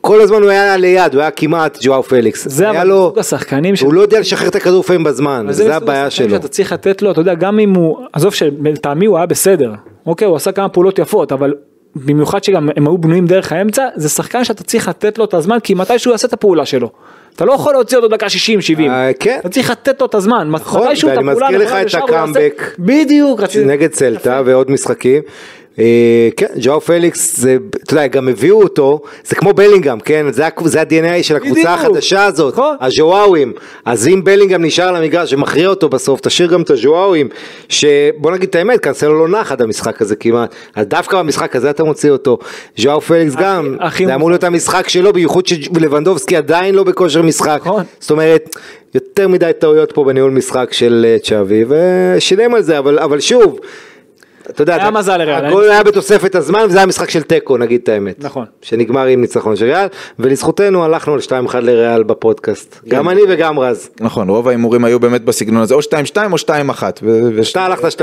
כל 0.00 0.20
הזמן 0.20 0.42
הוא 0.42 0.50
היה 0.50 0.76
ליד, 0.76 1.14
הוא 1.14 1.20
היה 1.20 1.30
כמעט 1.30 1.78
ג'ואר 1.82 2.02
פליקס. 2.02 2.48
זה 2.48 2.70
היה 2.70 2.80
אבל 2.80 2.88
לו, 2.88 3.14
השחקנים 3.16 3.76
ש- 3.76 3.80
הוא 3.80 3.94
לא 3.94 4.00
יודע 4.00 4.20
לשחרר 4.20 4.48
את 4.48 4.56
הכדור 4.56 4.80
לפעמים 4.80 5.04
בזמן, 5.04 5.46
זה 5.50 5.76
הבעיה 5.76 6.10
שלו. 6.10 6.30
שאתה 6.30 6.48
צריך 6.48 6.72
לתת 6.72 7.02
לו, 7.02 7.10
אתה 7.10 7.20
יודע, 7.20 7.34
גם 7.34 7.58
אם 7.58 7.74
הוא, 7.74 7.98
עזוב 8.12 8.34
שלטעמי 8.34 9.06
הוא 9.06 9.16
היה 9.16 9.26
בסדר, 9.26 9.72
אוקיי, 10.06 10.26
הוא 10.28 10.36
עשה 10.36 10.52
כמה 10.52 10.68
פעולות 10.68 10.98
יפות, 10.98 11.32
אבל 11.32 11.54
במיוחד 11.96 12.44
שגם 12.44 12.68
הם 12.76 12.86
היו 12.86 12.98
בנויים 12.98 13.26
דרך 13.26 13.52
האמצע, 13.52 13.86
זה 13.96 14.08
שחקן 14.08 14.44
שאתה 14.44 14.64
צריך 14.64 14.88
לתת 14.88 15.18
לו 15.18 15.24
את 15.24 15.34
הזמן, 15.34 15.58
כי 15.60 15.74
מתי 15.74 15.98
שהוא 15.98 16.12
יעשה 16.12 16.28
את 16.28 16.32
הפעולה 16.32 16.66
שלו. 16.66 16.90
אתה 17.36 17.44
לא 17.44 17.52
יכול 17.52 17.72
להוציא 17.72 17.96
אותו 17.96 18.08
דקה 18.08 18.26
60-70, 18.26 18.30
אה, 18.80 19.10
כן. 19.20 19.36
אתה 19.40 19.48
צריך 19.48 19.70
לתת 19.70 20.00
לו 20.00 20.06
את 20.06 20.14
הזמן, 20.14 20.48
נכון, 20.50 20.80
ואני 20.80 21.22
מזכיר 21.22 21.58
לך 21.58 21.72
את 21.72 21.94
הקאמבק. 21.94 22.74
בדיוק, 22.78 23.40
נגד 23.64 23.92
סלטה 23.92 24.42
ועוד 24.44 24.70
משחקים. 24.70 25.22
אה, 25.78 26.28
כן, 26.36 26.46
ז'ואו 26.60 26.80
פליקס, 26.80 27.36
זה, 27.36 27.56
אתה 27.84 27.92
יודע, 27.92 28.06
גם 28.06 28.28
הביאו 28.28 28.62
אותו, 28.62 29.00
זה 29.24 29.34
כמו 29.34 29.52
בלינגהם, 29.52 30.00
כן? 30.00 30.26
זה, 30.32 30.44
זה 30.64 30.80
ה-DNA 30.80 31.22
של 31.22 31.36
הקבוצה. 31.36 31.74
החדשה 31.74 32.24
הזאת, 32.24 32.54
נכון. 32.54 32.76
הז'ואווים. 32.80 33.52
אז 33.84 34.08
אם 34.08 34.24
בלינגהם 34.24 34.64
נשאר 34.64 34.88
על 34.88 34.96
המגרש 34.96 35.32
ומכריע 35.32 35.68
אותו 35.68 35.88
בסוף, 35.88 36.20
תשאיר 36.20 36.48
גם 36.48 36.62
את 36.62 36.70
הז'ואווים, 36.70 37.28
שבוא 37.68 38.30
נגיד 38.30 38.48
את 38.48 38.54
האמת, 38.54 38.80
קנסלו 38.80 39.26
לא 39.26 39.40
נח 39.40 39.52
עד 39.52 39.62
המשחק 39.62 40.02
הזה 40.02 40.16
כמעט, 40.16 40.54
אז 40.74 40.86
דווקא 40.86 41.18
במשחק 41.18 41.56
הזה 41.56 41.70
אתה 41.70 41.84
מוציא 41.84 42.10
אותו. 42.10 42.38
ז'ואו 42.76 43.00
פליקס 43.00 43.34
גם, 43.34 43.76
זה 44.06 44.14
אמור 44.14 44.30
להיות 44.30 44.44
המשחק 44.44 44.88
שלו, 44.88 45.12
בייחוד 45.12 45.46
שלבנדובסקי 45.46 46.36
עדיין 46.36 46.74
לא 46.74 46.84
בכושר 46.84 47.22
משחק. 47.22 47.60
נכון. 47.64 47.84
זאת 48.00 48.10
אומרת, 48.10 48.56
יותר 48.94 49.28
מדי 49.28 49.50
טעויות 49.58 49.92
פה 49.92 50.04
בניהול 50.04 50.30
משחק 50.30 50.72
של 50.72 51.06
אה, 51.08 51.16
צ'אבי, 51.18 51.64
ושילם 51.68 52.54
על 52.54 52.62
זה, 52.62 52.78
אבל, 52.78 52.98
אבל 52.98 53.20
שוב, 53.20 53.58
אתה 54.50 54.62
יודע, 54.62 54.74
היה 54.74 54.90
מזל 54.90 55.16
לריאל, 55.16 55.44
הגול 55.44 55.70
היה- 55.70 55.82
בתוספת 55.82 56.34
הזמן, 56.34 56.60
וזה 56.68 56.76
היה 56.78 56.86
משחק 56.86 57.10
של 57.10 57.22
תיקו, 57.22 57.56
נגיד 57.56 57.80
את 57.82 57.88
האמת. 57.88 58.24
נכון. 58.24 58.44
שנגמר 58.62 59.06
עם 59.06 59.20
ניצחון 59.20 59.56
של 59.56 59.64
ריאל, 59.64 59.86
ולזכותנו 60.18 60.84
הלכנו 60.84 61.14
על 61.14 61.20
2-1 61.20 61.30
לריאל 61.62 62.02
בפודקאסט. 62.02 62.74
כן. 62.84 62.96
גם 62.96 63.08
אני 63.08 63.20
וגם 63.28 63.58
רז. 63.60 63.88
נכון, 64.00 64.28
רוב 64.28 64.48
ההימורים 64.48 64.84
היו 64.84 65.00
באמת 65.00 65.24
בסגנון 65.24 65.62
הזה, 65.62 65.74
או 65.74 65.80
2-2 65.82 65.86
או 66.32 66.38
2-1. 66.38 66.50
ו- 67.02 67.20
ו- 67.34 67.40
אתה 67.52 67.64
הלכת 67.64 67.84
2-2, 67.92 68.00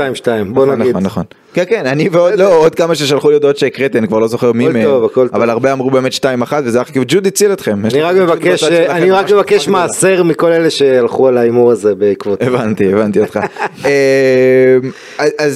בוא 0.54 0.66
נכון, 0.66 0.78
נגיד. 0.78 0.90
נכון, 0.90 1.02
נכון. 1.06 1.24
כן, 1.54 1.64
כן, 1.68 1.86
אני 1.86 2.08
ועוד, 2.12 2.34
לא, 2.34 2.56
עוד 2.56 2.74
כמה 2.74 2.94
ששלחו 2.94 3.28
לי 3.28 3.34
הודעות 3.34 3.56
שהקראתי, 3.56 3.98
אני 3.98 4.08
כבר 4.08 4.18
לא 4.18 4.26
זוכר 4.28 4.52
מי 4.52 4.64
הכל 4.64 4.72
מהם, 4.72 4.84
טוב, 4.84 5.04
הכל 5.04 5.28
טוב. 5.28 5.36
אבל 5.36 5.50
הרבה 5.50 5.72
אמרו 5.72 5.90
באמת 5.90 6.12
2-1, 6.12 6.20
וזה 6.64 6.78
היה 6.78 6.84
כאילו 6.84 7.04
ג'וד 7.08 7.26
הציל 7.26 7.52
אתכם. 7.52 7.84
אני 7.86 8.02
רק 9.10 9.30
מבקש. 9.30 9.68
מעשר 9.68 10.22
מכל 10.22 10.52
אלה 10.52 10.70
שהלכו 10.70 11.28
על 11.28 11.38
ההימור 11.38 11.72
הזה 11.72 11.94
בעקבות. 11.94 12.42
הבנתי, 12.42 12.92
הבנתי 12.92 13.20
אותך. 13.20 13.40
אה. 13.84 14.78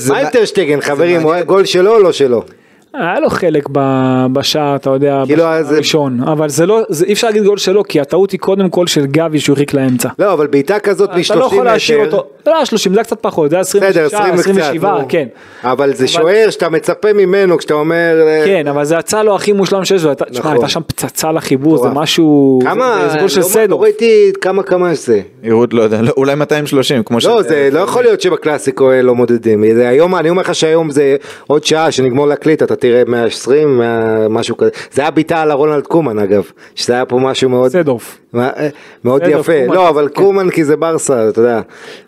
מה 0.08 0.18
עם 0.18 0.28
טרשטגן, 0.28 0.79
חברים, 0.80 1.16
היה 1.16 1.26
מעניין. 1.26 1.46
גול 1.46 1.64
שלו 1.64 1.96
או 1.96 2.02
לא 2.02 2.12
שלו? 2.12 2.44
היה 2.94 3.20
לו 3.20 3.30
חלק 3.30 3.68
ב- 3.72 4.26
בשער, 4.32 4.76
אתה 4.76 4.90
יודע, 4.90 5.22
כאילו, 5.26 5.38
בשער 5.42 5.62
זה- 5.62 5.74
הראשון, 5.74 6.20
אבל 6.22 6.48
זה 6.48 6.66
לא, 6.66 6.80
זה 6.88 7.06
אי 7.06 7.12
אפשר 7.12 7.26
להגיד 7.26 7.44
גול 7.44 7.58
שלו, 7.58 7.84
כי 7.84 8.00
הטעות 8.00 8.30
היא 8.30 8.40
קודם 8.40 8.68
כל 8.70 8.86
של 8.86 9.06
גבי 9.06 9.40
שהוא 9.40 9.54
הרחיק 9.54 9.74
לאמצע. 9.74 10.08
לא, 10.18 10.32
אבל 10.32 10.46
בעיטה 10.46 10.78
כזאת 10.78 11.10
אתה 11.10 11.34
לא 11.34 11.40
מ-30 11.40 11.46
יכול 11.46 11.64
להשאיר 11.64 12.00
מטר. 12.02 12.16
אותו, 12.16 12.28
לא 12.46 12.56
היה 12.56 12.66
30, 12.66 12.92
זה 12.92 12.98
היה 12.98 13.04
קצת 13.04 13.18
פחות, 13.20 13.50
זה 13.50 13.56
היה 13.56 13.60
26, 13.60 13.96
בסדר, 13.96 14.06
20 14.06 14.34
וקצת, 14.34 14.40
27, 14.50 14.98
נו. 14.98 15.04
כן. 15.08 15.26
אבל 15.64 15.94
זה 15.94 16.08
שוער 16.08 16.50
שאתה 16.50 16.68
מצפה 16.68 17.12
ממנו 17.12 17.58
כשאתה 17.58 17.74
אומר... 17.74 18.16
אה, 18.26 18.42
כן, 18.46 18.66
אבל 18.68 18.84
זה 18.84 18.96
יצא 18.96 19.22
לו 19.22 19.34
הכי 19.34 19.52
מושלם 19.52 19.84
שיש 19.84 20.00
תשמע, 20.02 20.14
נכון. 20.38 20.52
הייתה 20.52 20.68
שם 20.68 20.80
פצצה 20.86 21.32
לחיבור, 21.32 21.76
זה. 21.78 21.88
משהו, 21.88 22.58
כמה, 22.64 23.08
זה- 23.12 23.18
גול 23.18 23.28
של 23.28 23.40
לא- 23.40 23.44
סדור. 23.44 23.80
לא 23.80 23.84
ראיתי 23.84 24.32
כמה 24.40 24.62
כמה 24.62 24.94
זה. 24.94 25.20
יראו, 25.42 25.64
לא 25.72 25.82
יודע, 25.82 26.02
לא, 26.02 26.12
אולי 26.16 26.34
230, 26.34 27.02
כמו 27.02 27.20
ש... 27.20 27.26
לא, 27.26 27.42
זה 27.42 27.68
לא 27.72 27.78
יכול 27.80 28.02
להיות 28.02 28.20
שבקלאסיקו 28.20 28.90
אה, 28.90 29.02
לא 29.02 29.14
מודדים. 29.14 29.62
היום, 29.62 30.14
אני 30.14 30.30
אומר 30.30 30.42
לך 30.42 30.54
שהיום 30.54 30.90
זה 30.90 31.16
עוד 31.46 31.64
שעה 31.64 31.90
שנגמור 31.92 32.26
להקליט, 32.26 32.62
אתה 32.62 32.76
תראה 32.80 33.02
120, 33.06 33.78
100, 33.78 34.28
משהו 34.28 34.56
כזה. 34.56 34.70
זה 34.92 35.02
היה 35.02 35.10
בעיטה 35.10 35.42
על 35.42 35.50
הרונלד 35.50 35.86
קומן 35.86 36.18
אגב, 36.18 36.42
שזה 36.74 36.92
היה 36.92 37.04
פה 37.04 37.18
משהו 37.18 37.48
מאוד... 37.50 37.70
סדורף. 37.70 38.18
מה, 38.32 38.50
אה, 38.56 38.68
מאוד 39.04 39.22
בסדר, 39.22 39.40
יפה, 39.40 39.52
קומן, 39.66 39.74
לא 39.76 39.88
אבל 39.88 40.08
כן. 40.08 40.14
קומן 40.22 40.50
כי 40.50 40.64
זה 40.64 40.76
ברסה, 40.76 41.28
אתה 41.28 41.40
יודע, 41.40 41.60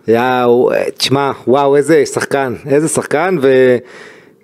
היה, 0.06 0.44
הוא- 0.44 0.72
אה, 0.72 0.84
תשמע, 0.96 1.30
וואו 1.46 1.76
איזה 1.76 2.06
שחקן, 2.06 2.54
איזה 2.66 2.88
שחקן 2.88 3.36
ו, 3.42 3.76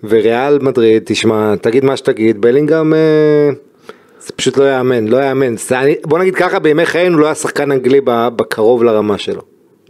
וריאל 0.05 0.59
מדריד, 0.63 1.03
תשמע, 1.07 1.55
תגיד 1.61 1.85
מה 1.85 1.97
שתגיד, 1.97 2.41
בלינגהם, 2.41 2.95
אה, 2.95 2.99
זה 4.21 4.33
פשוט 4.37 4.57
לא 4.57 4.65
יאמן, 4.65 5.07
לא 5.09 5.17
יאמן, 5.17 5.55
בוא 6.05 6.19
נגיד 6.19 6.35
ככה, 6.35 6.59
בימי 6.59 6.87
חיינו 6.87 7.19
לא 7.19 7.27
היה 7.27 7.35
שחקן 7.35 7.73
אנגלי 7.73 8.01
ב- 8.05 8.29
בקרוב 8.37 8.83
לרמה 8.85 9.19
שלו. 9.19 9.43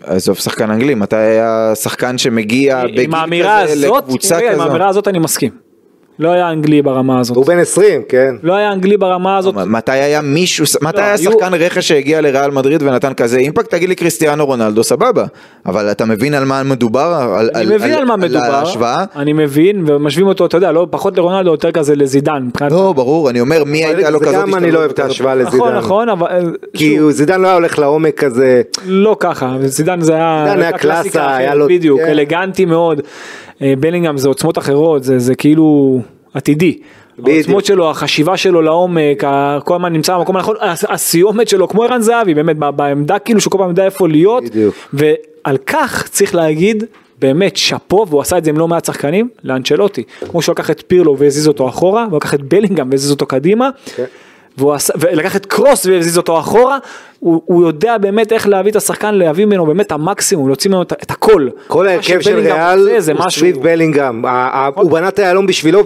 עזוב 0.03 0.37
שחקן 0.37 0.71
אנגלי, 0.71 0.95
מתי 0.95 1.17
היה 1.17 1.73
שחקן 1.75 2.19
שמגיע 2.19 2.83
בגיל 2.87 3.11
כזה 3.63 3.87
לקבוצה 3.87 4.37
רגע, 4.37 4.53
עם? 4.55 4.61
האמירה 4.61 4.89
הזאת 4.89 5.09
אני 5.09 5.19
מסכים. 5.19 5.68
לא 6.19 6.29
היה 6.33 6.51
אנגלי 6.51 6.83
ברמה 6.83 7.21
הזאת. 7.21 7.37
הוא 7.37 7.47
בן 7.47 7.59
20, 7.59 8.03
כן. 8.09 8.35
לא 8.43 8.55
היה 8.55 8.73
אנגלי 8.73 8.97
ברמה 8.97 9.37
הזאת. 9.39 9.55
מתי 9.55 9.93
היה 9.93 10.21
מישהו, 10.21 10.65
מתי 10.83 11.01
היה 11.01 11.15
היו- 11.15 11.33
שחקן 11.33 11.55
רכש 11.55 11.89
שהגיע 11.89 12.21
לריאל 12.21 12.51
מדריד 12.51 12.83
ונתן 12.83 13.15
כזה 13.15 13.39
אימפקט? 13.39 13.71
תגיד 13.71 13.89
לי 13.89 13.95
קריסטיאנו 13.95 14.47
רונלדו, 14.47 14.83
סבבה. 14.85 15.25
אבל 15.67 15.91
אתה 15.91 16.05
מבין 16.05 16.35
על 16.35 16.45
מה 16.45 16.63
מדובר? 16.63 17.41
אני 17.55 17.75
מבין 17.77 17.93
על 17.93 18.05
מה 18.05 18.17
מדובר, 18.17 18.39
ההשוואה? 18.55 19.05
אני 19.17 19.33
מבין, 19.33 19.85
ומשווים 19.87 20.27
אותו, 20.27 20.47
אתה 20.47 20.57
יודע, 20.57 20.73
לא 20.73 20.87
פחות 20.91 21.17
לרונלדו, 21.17 21.51
יותר 21.51 21.73
כזה 21.73 21.97
לזידן. 21.97 22.49
לא, 22.71 22.93
ברור, 22.97 23.31
אני 23.31 23.41
אומר, 23.41 23.65
מי 23.65 23.85
הייתה 23.85 24.11
לו 24.11 24.21
כזאת 24.21 24.35
גם 24.35 24.55
אני 24.55 24.71
לא 24.71 24.79
אוהב 24.79 24.91
את 24.91 24.99
ההשוואה 24.99 25.35
לזידן. 25.35 25.57
נכון, 25.57 25.75
נכון, 25.75 26.09
אבל 26.09 26.27
אה, 26.31 26.41
כי 26.75 26.99
זידן 27.11 27.41
לא 27.41 27.47
היה 27.47 27.55
הולך 27.57 27.79
לעומק 27.79 28.15
כזה. 28.15 28.63
לא 28.87 29.17
ככה, 29.21 29.53
זידן 29.65 30.01
זה 30.01 30.15
היה, 30.15 30.45
זידן 30.49 30.63
היה 30.63 30.73
קלאסה, 30.73 31.37
היה 31.37 31.55
לו- 31.55 31.67
בדיוק, 31.69 32.01
כן. 32.01 32.07
אלגנטי 32.09 32.65
מאוד. 32.65 33.01
אה, 33.63 33.75
בלינגהם 33.81 34.19
זה 34.19 34.29
עוצמות 34.29 34.59
אחרות, 34.59 35.05
זה 35.05 35.19
זה 35.19 35.35
כאילו 35.35 36.01
עתידי. 36.35 36.79
בדיוק. 37.19 37.29
העוצמות 37.37 37.65
שלו, 37.65 37.91
החשיבה 37.91 38.37
שלו 38.37 38.63
לעומק, 38.63 39.25
כל 39.65 39.75
הזמן 39.75 39.93
נמצא 39.93 40.19
במקום 40.19 40.37
הנכון, 40.37 40.57
הס- 40.61 40.85
הסיומת 40.89 41.49
שלו 41.49 41.69
כמו 41.69 41.83
ערן 41.85 42.01
זהבי, 42.01 42.35
באמת 42.35 42.57
בעמדה 42.59 43.19
כאילו 43.19 43.41
שהוא 43.41 43.51
כל 43.51 43.59
פעם 43.59 43.69
יודע 43.69 43.85
איפה 43.85 44.09
להיות, 44.09 44.45
בדיוק. 44.45 44.75
ועל 44.93 45.57
כך 45.67 46.09
צריך 46.09 46.35
להגיד. 46.35 46.85
באמת 47.21 47.57
שאפו 47.57 48.07
והוא 48.09 48.21
עשה 48.21 48.39
את 48.39 48.45
זה 48.45 48.51
עם 48.51 48.59
לא 48.59 48.69
מעט 48.69 48.85
שחקנים 48.85 49.29
לאנצ'לוטי 49.45 50.03
כמו 50.31 50.43
שהוא 50.43 50.53
לקח 50.53 50.71
את 50.71 50.83
פירלו 50.87 51.19
והזיז 51.19 51.49
אותו 51.49 51.69
אחורה 51.69 52.07
והוא 52.09 52.17
לקח 52.17 52.35
את 52.35 52.43
בלינגהם 52.43 52.89
והזיז 52.91 53.11
אותו 53.11 53.27
קדימה 53.27 53.71
כן. 53.97 54.05
והוא 54.59 54.73
עשה, 54.73 54.93
ולקח 55.01 55.37
את 55.37 55.47
קרוס 55.47 55.87
והזיז 55.87 56.19
אותו 56.19 56.39
אחורה, 56.39 56.79
הוא, 57.21 57.43
הוא 57.45 57.67
יודע 57.67 57.99
באמת 57.99 58.33
איך 58.33 58.49
להביא 58.49 58.71
את 58.71 58.77
השחקן, 58.77 59.15
להביא 59.15 59.45
ממנו 59.45 59.67
באמת 59.67 59.87
את 59.87 59.93
המקסימום, 59.93 60.47
להוציא 60.49 60.71
ממנו 60.71 60.83
את, 60.83 60.93
את 61.03 61.11
הכל. 61.11 61.49
כל 61.67 61.89
ההרכב 61.89 62.21
של 62.21 62.39
ריאל 62.39 62.89
הוא 63.19 63.31
סביב 63.31 63.63
בלינגהם, 63.63 64.25
הוא 64.75 64.91
בנה 64.91 65.09
את 65.09 65.19
היהלום 65.19 65.47
בשבילו 65.47 65.83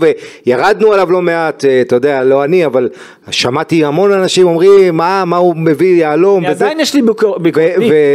וירדנו 0.47 0.93
עליו 0.93 1.13
לא 1.13 1.23
מעט, 1.23 1.65
אה, 1.65 1.81
אתה 1.81 1.97
יודע, 1.97 2.25
לא 2.25 2.45
אני, 2.45 2.67
אבל 2.67 2.89
שמעתי 3.31 3.85
המון 3.85 4.13
אנשים 4.13 4.47
אומרים 4.47 4.97
מה 4.97 5.25
מה 5.27 5.37
הוא 5.37 5.57
מביא 5.57 6.01
יהלום. 6.01 6.47
עדיין 6.47 6.81
יש 6.81 6.95
לי 6.95 7.03
ביקור- 7.03 7.39
ביקורת, 7.39 7.67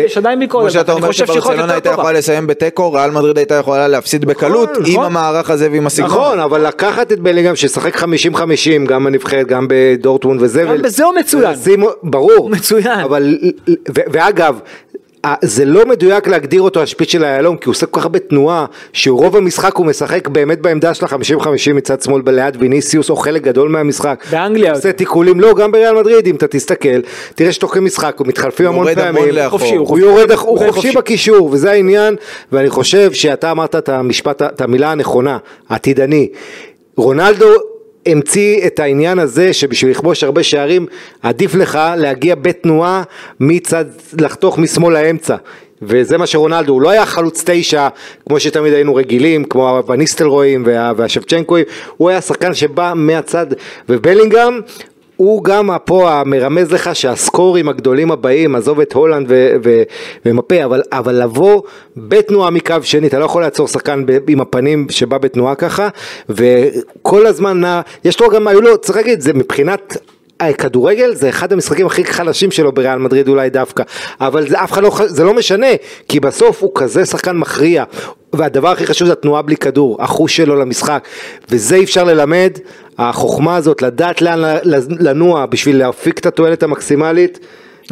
יש 0.05 0.17
עדיין 0.17 0.39
ביקורת, 0.39 0.63
כמו 0.63 0.71
שאתה 0.71 0.91
אני 0.91 0.97
אומר 0.97 1.07
חושב 1.07 1.25
שיכול 1.25 1.37
להיות 1.37 1.45
שברצלונה 1.53 1.73
הייתה. 1.73 1.89
יכולה 1.89 2.11
לסיים 2.11 2.47
בתיקו, 2.47 2.93
ריאל 2.93 3.11
מדריד 3.11 3.37
הייתה 3.37 3.55
יכולה 3.55 3.87
להפסיד 3.87 4.25
בקלות 4.25 4.69
עם 4.77 4.83
נכון. 4.93 5.05
המערך 5.05 5.49
הזה 5.49 5.67
ועם 5.71 5.87
הסגנון. 5.87 6.11
נכון, 6.11 6.39
אבל 6.39 6.67
לקחת 6.67 7.11
את 7.11 7.19
בלינגהם 7.19 7.55
ששחק 7.55 7.95
50-50 7.95 8.05
גם 8.87 9.03
בנבחרת, 9.03 9.47
גם 9.47 9.65
בדורטמונד 9.69 10.41
וזה, 10.41 10.63
גם 10.63 10.81
בזה 10.81 11.03
הוא 11.05 11.13
מצוין. 11.15 11.53
ברור, 12.03 12.49
מצוין. 12.49 13.06
אבל, 13.07 13.37
ו- 13.69 14.01
ואגב, 14.11 14.59
זה 15.41 15.65
לא 15.65 15.85
מדויק 15.85 16.27
להגדיר 16.27 16.61
אותו 16.61 16.81
השפיץ 16.81 17.11
של 17.11 17.23
היהלום, 17.23 17.57
כי 17.57 17.65
הוא 17.65 17.71
עושה 17.71 17.85
כל 17.85 17.99
כך 17.99 18.05
הרבה 18.05 18.19
תנועה, 18.19 18.65
שרוב 18.93 19.35
המשחק 19.35 19.75
הוא 19.75 19.85
משחק 19.85 20.27
באמת 20.27 20.61
בעמדה 20.61 20.93
של 20.93 21.05
ה-50-50 21.05 21.73
מצד 21.73 22.01
שמאל 22.01 22.21
ליד 22.27 22.57
ויניסיוס, 22.59 23.09
או 23.09 23.15
חלק 23.15 23.41
גדול 23.41 23.69
מהמשחק. 23.69 24.25
באנגליה. 24.31 24.71
הוא 24.71 24.77
עושה 24.77 24.91
תיקולים, 24.91 25.39
לא, 25.39 25.53
גם 25.53 25.71
בריאל 25.71 25.95
מדריד, 25.95 26.27
אם 26.27 26.35
אתה 26.35 26.47
תסתכל, 26.47 26.99
תראה 27.35 27.51
שתוך 27.51 27.77
משחק, 27.77 28.15
הוא 28.17 28.27
מתחלפים 28.27 28.67
המון 28.67 28.87
יורד 28.87 28.99
המון 28.99 29.15
פעמים, 29.15 29.35
לאחור. 29.35 29.59
חופשי, 29.59 29.75
הוא 29.75 29.87
הוא 29.87 29.99
יורד, 29.99 30.31
הוא 30.31 30.57
חופשי 30.57 30.71
חופשי. 30.71 30.91
בקישור, 30.91 31.49
וזה 31.51 31.71
העניין, 31.71 32.15
ואני 32.51 32.69
חושב 32.69 33.13
שאתה 33.13 33.51
אמרת 33.51 33.75
את 33.75 33.89
המשפט, 33.89 34.41
את 34.41 34.61
המילה 34.61 34.91
הנכונה, 34.91 35.37
העתידני. 35.69 36.29
רונלדו 36.97 37.47
המציא 38.07 38.67
את 38.67 38.79
העניין 38.79 39.19
הזה 39.19 39.53
שבשביל 39.53 39.91
לכבוש 39.91 40.23
הרבה 40.23 40.43
שערים, 40.43 40.85
עדיף 41.21 41.55
לך 41.55 41.79
להגיע 41.97 42.35
בתנועה 42.35 43.03
מצד, 43.39 43.85
לחתוך 44.21 44.57
משמאל 44.57 44.93
לאמצע. 44.93 45.35
וזה 45.81 46.17
מה 46.17 46.27
שרונלדו, 46.27 46.73
הוא 46.73 46.81
לא 46.81 46.89
היה 46.89 47.05
חלוץ 47.05 47.43
תשע 47.45 47.87
כמו 48.29 48.39
שתמיד 48.39 48.73
היינו 48.73 48.95
רגילים, 48.95 49.43
כמו 49.43 49.69
הווניסטלרואים 49.69 50.63
וה, 50.65 50.91
והשבצ'נקואים, 50.97 51.65
הוא 51.97 52.09
היה 52.09 52.21
שחקן 52.21 52.53
שבא 52.53 52.93
מהצד, 52.95 53.47
ובלינגהם 53.89 54.61
הוא 55.17 55.43
גם 55.43 55.69
פה 55.85 56.11
המרמז 56.11 56.71
לך 56.71 56.95
שהסקורים 56.95 57.69
הגדולים 57.69 58.11
הבאים, 58.11 58.55
עזוב 58.55 58.79
את 58.79 58.93
הולנד 58.93 59.25
ו- 59.29 59.55
ו- 59.63 59.83
ומפה, 60.25 60.63
אבל, 60.65 60.81
אבל 60.91 61.23
לבוא 61.23 61.61
בתנועה 61.97 62.49
מקו 62.49 62.75
שני, 62.83 63.07
אתה 63.07 63.19
לא 63.19 63.25
יכול 63.25 63.41
לעצור 63.41 63.67
שחקן 63.67 64.05
ב- 64.05 64.29
עם 64.29 64.41
הפנים 64.41 64.87
שבא 64.89 65.17
בתנועה 65.17 65.55
ככה, 65.55 65.89
וכל 66.29 67.25
הזמן 67.25 67.61
יש 68.03 68.21
לו 68.21 68.29
גם, 68.29 68.47
היו 68.47 68.61
לו, 68.61 68.77
צריך 68.77 68.97
להגיד, 68.97 69.21
זה 69.21 69.33
מבחינת... 69.33 69.97
כדורגל 70.57 71.13
זה 71.13 71.29
אחד 71.29 71.53
המשחקים 71.53 71.85
הכי 71.85 72.05
חלשים 72.05 72.51
שלו 72.51 72.71
בריאל 72.71 72.97
מדריד 72.97 73.27
אולי 73.27 73.49
דווקא, 73.49 73.83
אבל 74.21 74.47
זה 74.47 74.63
אף 74.63 74.71
אחד 74.71 74.83
לא, 74.83 74.91
זה 75.05 75.23
לא 75.23 75.33
משנה, 75.33 75.67
כי 76.07 76.19
בסוף 76.19 76.61
הוא 76.61 76.71
כזה 76.75 77.05
שחקן 77.05 77.37
מכריע, 77.37 77.83
והדבר 78.33 78.67
הכי 78.67 78.85
חשוב 78.85 79.07
זה 79.07 79.13
התנועה 79.13 79.41
בלי 79.41 79.57
כדור, 79.57 79.97
החוש 80.03 80.37
שלו 80.37 80.55
למשחק, 80.55 81.03
וזה 81.49 81.79
אפשר 81.83 82.03
ללמד, 82.03 82.51
החוכמה 82.97 83.55
הזאת 83.55 83.81
לדעת 83.81 84.21
לאן 84.21 84.39
לנוע 84.99 85.45
בשביל 85.45 85.77
להפיק 85.77 86.19
את 86.19 86.25
התועלת 86.25 86.63
המקסימלית. 86.63 87.39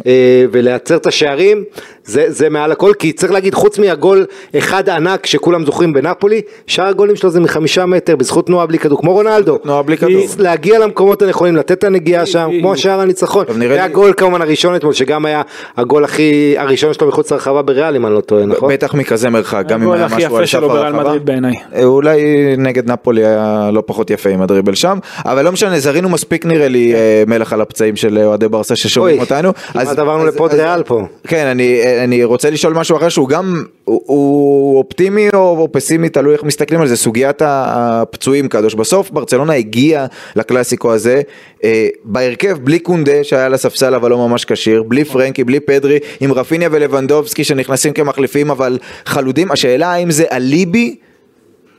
אה, 0.06 0.44
ולייצר 0.52 0.96
את 0.96 1.06
השערים 1.06 1.64
זה, 2.06 2.24
זה 2.28 2.48
מעל 2.48 2.72
הכל 2.72 2.92
כי 2.98 3.12
צריך 3.12 3.32
להגיד 3.32 3.54
חוץ 3.54 3.78
מהגול 3.78 4.26
אחד 4.58 4.88
ענק 4.88 5.26
שכולם 5.26 5.64
זוכרים 5.64 5.92
בנפולי 5.92 6.40
שאר 6.66 6.86
הגולים 6.86 7.16
שלו 7.16 7.30
זה 7.30 7.40
מחמישה 7.40 7.86
מטר 7.86 8.16
בזכות 8.16 8.46
תנועה 8.46 8.66
בלי 8.66 8.78
כדור 8.78 9.00
כמו 9.00 9.12
רונלדו 9.12 9.58
תנועה 9.58 9.82
בלי 9.82 9.96
כדור. 9.96 10.10
להגיע 10.38 10.78
למקומות 10.78 11.22
הנכונים 11.22 11.56
לתת 11.56 11.72
את 11.72 11.84
הנגיעה 11.84 12.26
שם 12.26 12.48
היא- 12.50 12.60
כמו 12.60 12.76
שער 12.76 13.00
הניצחון 13.00 13.44
לי- 13.58 13.68
והגול 13.68 14.12
כמובן 14.16 14.42
הראשון 14.42 14.76
אתמול 14.76 14.92
שגם 14.92 15.24
היה 15.24 15.42
הגול 15.76 16.04
הכי 16.04 16.54
הראשון 16.58 16.92
שלו 16.94 17.08
מחוץ 17.08 17.32
לרחבה 17.32 17.62
בריאל 17.62 17.96
אם 17.96 18.06
אני 18.06 18.14
לא 18.14 18.20
טועה 18.20 18.46
נכון? 18.46 18.72
בטח 18.72 18.94
מכזה 18.94 19.30
מרחק, 19.30 19.64
גם 19.68 19.78
אם 19.82 19.86
הגול 19.86 19.96
היה 19.96 20.06
הכי 20.06 20.16
משהו 20.16 20.26
יפה 20.26 20.38
על 20.38 20.46
שלו 20.46 20.68
סף 20.68 20.72
בריאל 20.74 20.86
הרחבה. 20.86 21.02
מדריד 21.04 21.26
בעיניי. 21.26 21.54
אה, 21.74 21.84
אולי 21.84 22.20
נגד 22.58 22.90
נפולי 22.90 23.24
היה 23.26 23.70
לא 23.72 23.82
פחות 23.86 24.10
יפה 24.10 24.30
עם 24.30 24.42
הדריבל 24.42 24.74
שם, 24.74 24.98
אבל 25.24 25.44
לא 25.44 25.52
משנה, 25.52 25.78
זרינו 25.78 26.08
מספיק 26.08 26.46
נראה 26.46 26.68
לי 26.68 26.94
אה, 26.94 27.22
מלך 27.26 27.52
על 27.52 27.60
הפצעים 27.60 27.96
של 27.96 28.18
אוהדי 28.18 28.48
ברסה 28.48 28.76
ששומעים 28.76 29.20
אותנו. 29.20 29.52
כמעט 29.72 29.86
אז- 29.86 29.98
עברנו 29.98 30.26
לפוד 30.26 30.54
ריאל 30.54 30.82
פה. 30.82 31.02
כן, 31.28 31.46
אני, 31.46 31.80
אני 32.04 32.24
רוצה 32.24 32.50
לשאול 32.50 32.74
משהו 32.74 32.96
אחר 32.96 33.08
שהוא 33.08 33.28
גם, 33.28 33.64
הוא, 33.84 34.02
הוא 34.06 34.78
אופטימי 34.78 35.28
או, 35.34 35.38
או 35.38 35.68
פסימי, 35.72 36.08
תלוי 36.08 36.32
איך 36.32 36.42
מסתכלים 36.42 36.80
על 36.80 36.86
זה, 36.86 36.96
סוגיית 36.96 37.42
הפצועים 37.44 38.48
קדוש. 38.48 38.74
בסוף 38.74 39.10
ברצלונה 39.10 39.52
הגיעה 39.52 40.06
לקלאסיקו 40.36 40.92
הזה 40.92 41.22
אה, 41.64 41.88
בהרכב 42.04 42.58
בלי 42.64 42.78
קונדה 42.78 43.24
שהיה 43.24 43.46
על 43.46 43.54
הספסל 43.54 43.94
אבל 43.94 44.10
לא 44.10 44.28
ממש 44.28 44.44
כשיר, 44.44 44.82
בלי 44.82 45.04
פרנקי, 45.04 45.44
בלי 45.44 45.60
פדרי, 45.60 45.98
עם 46.20 46.32
רפיניה 46.32 46.68
ולבנדובסקי 46.72 47.44
שנכנסים 47.44 47.92
כמחליפים 47.92 48.50
אבל 48.50 48.78
חלודים. 49.06 49.52
השאלה 49.52 49.92
האם 49.92 50.10
זה 50.10 50.24
אליבי 50.32 50.96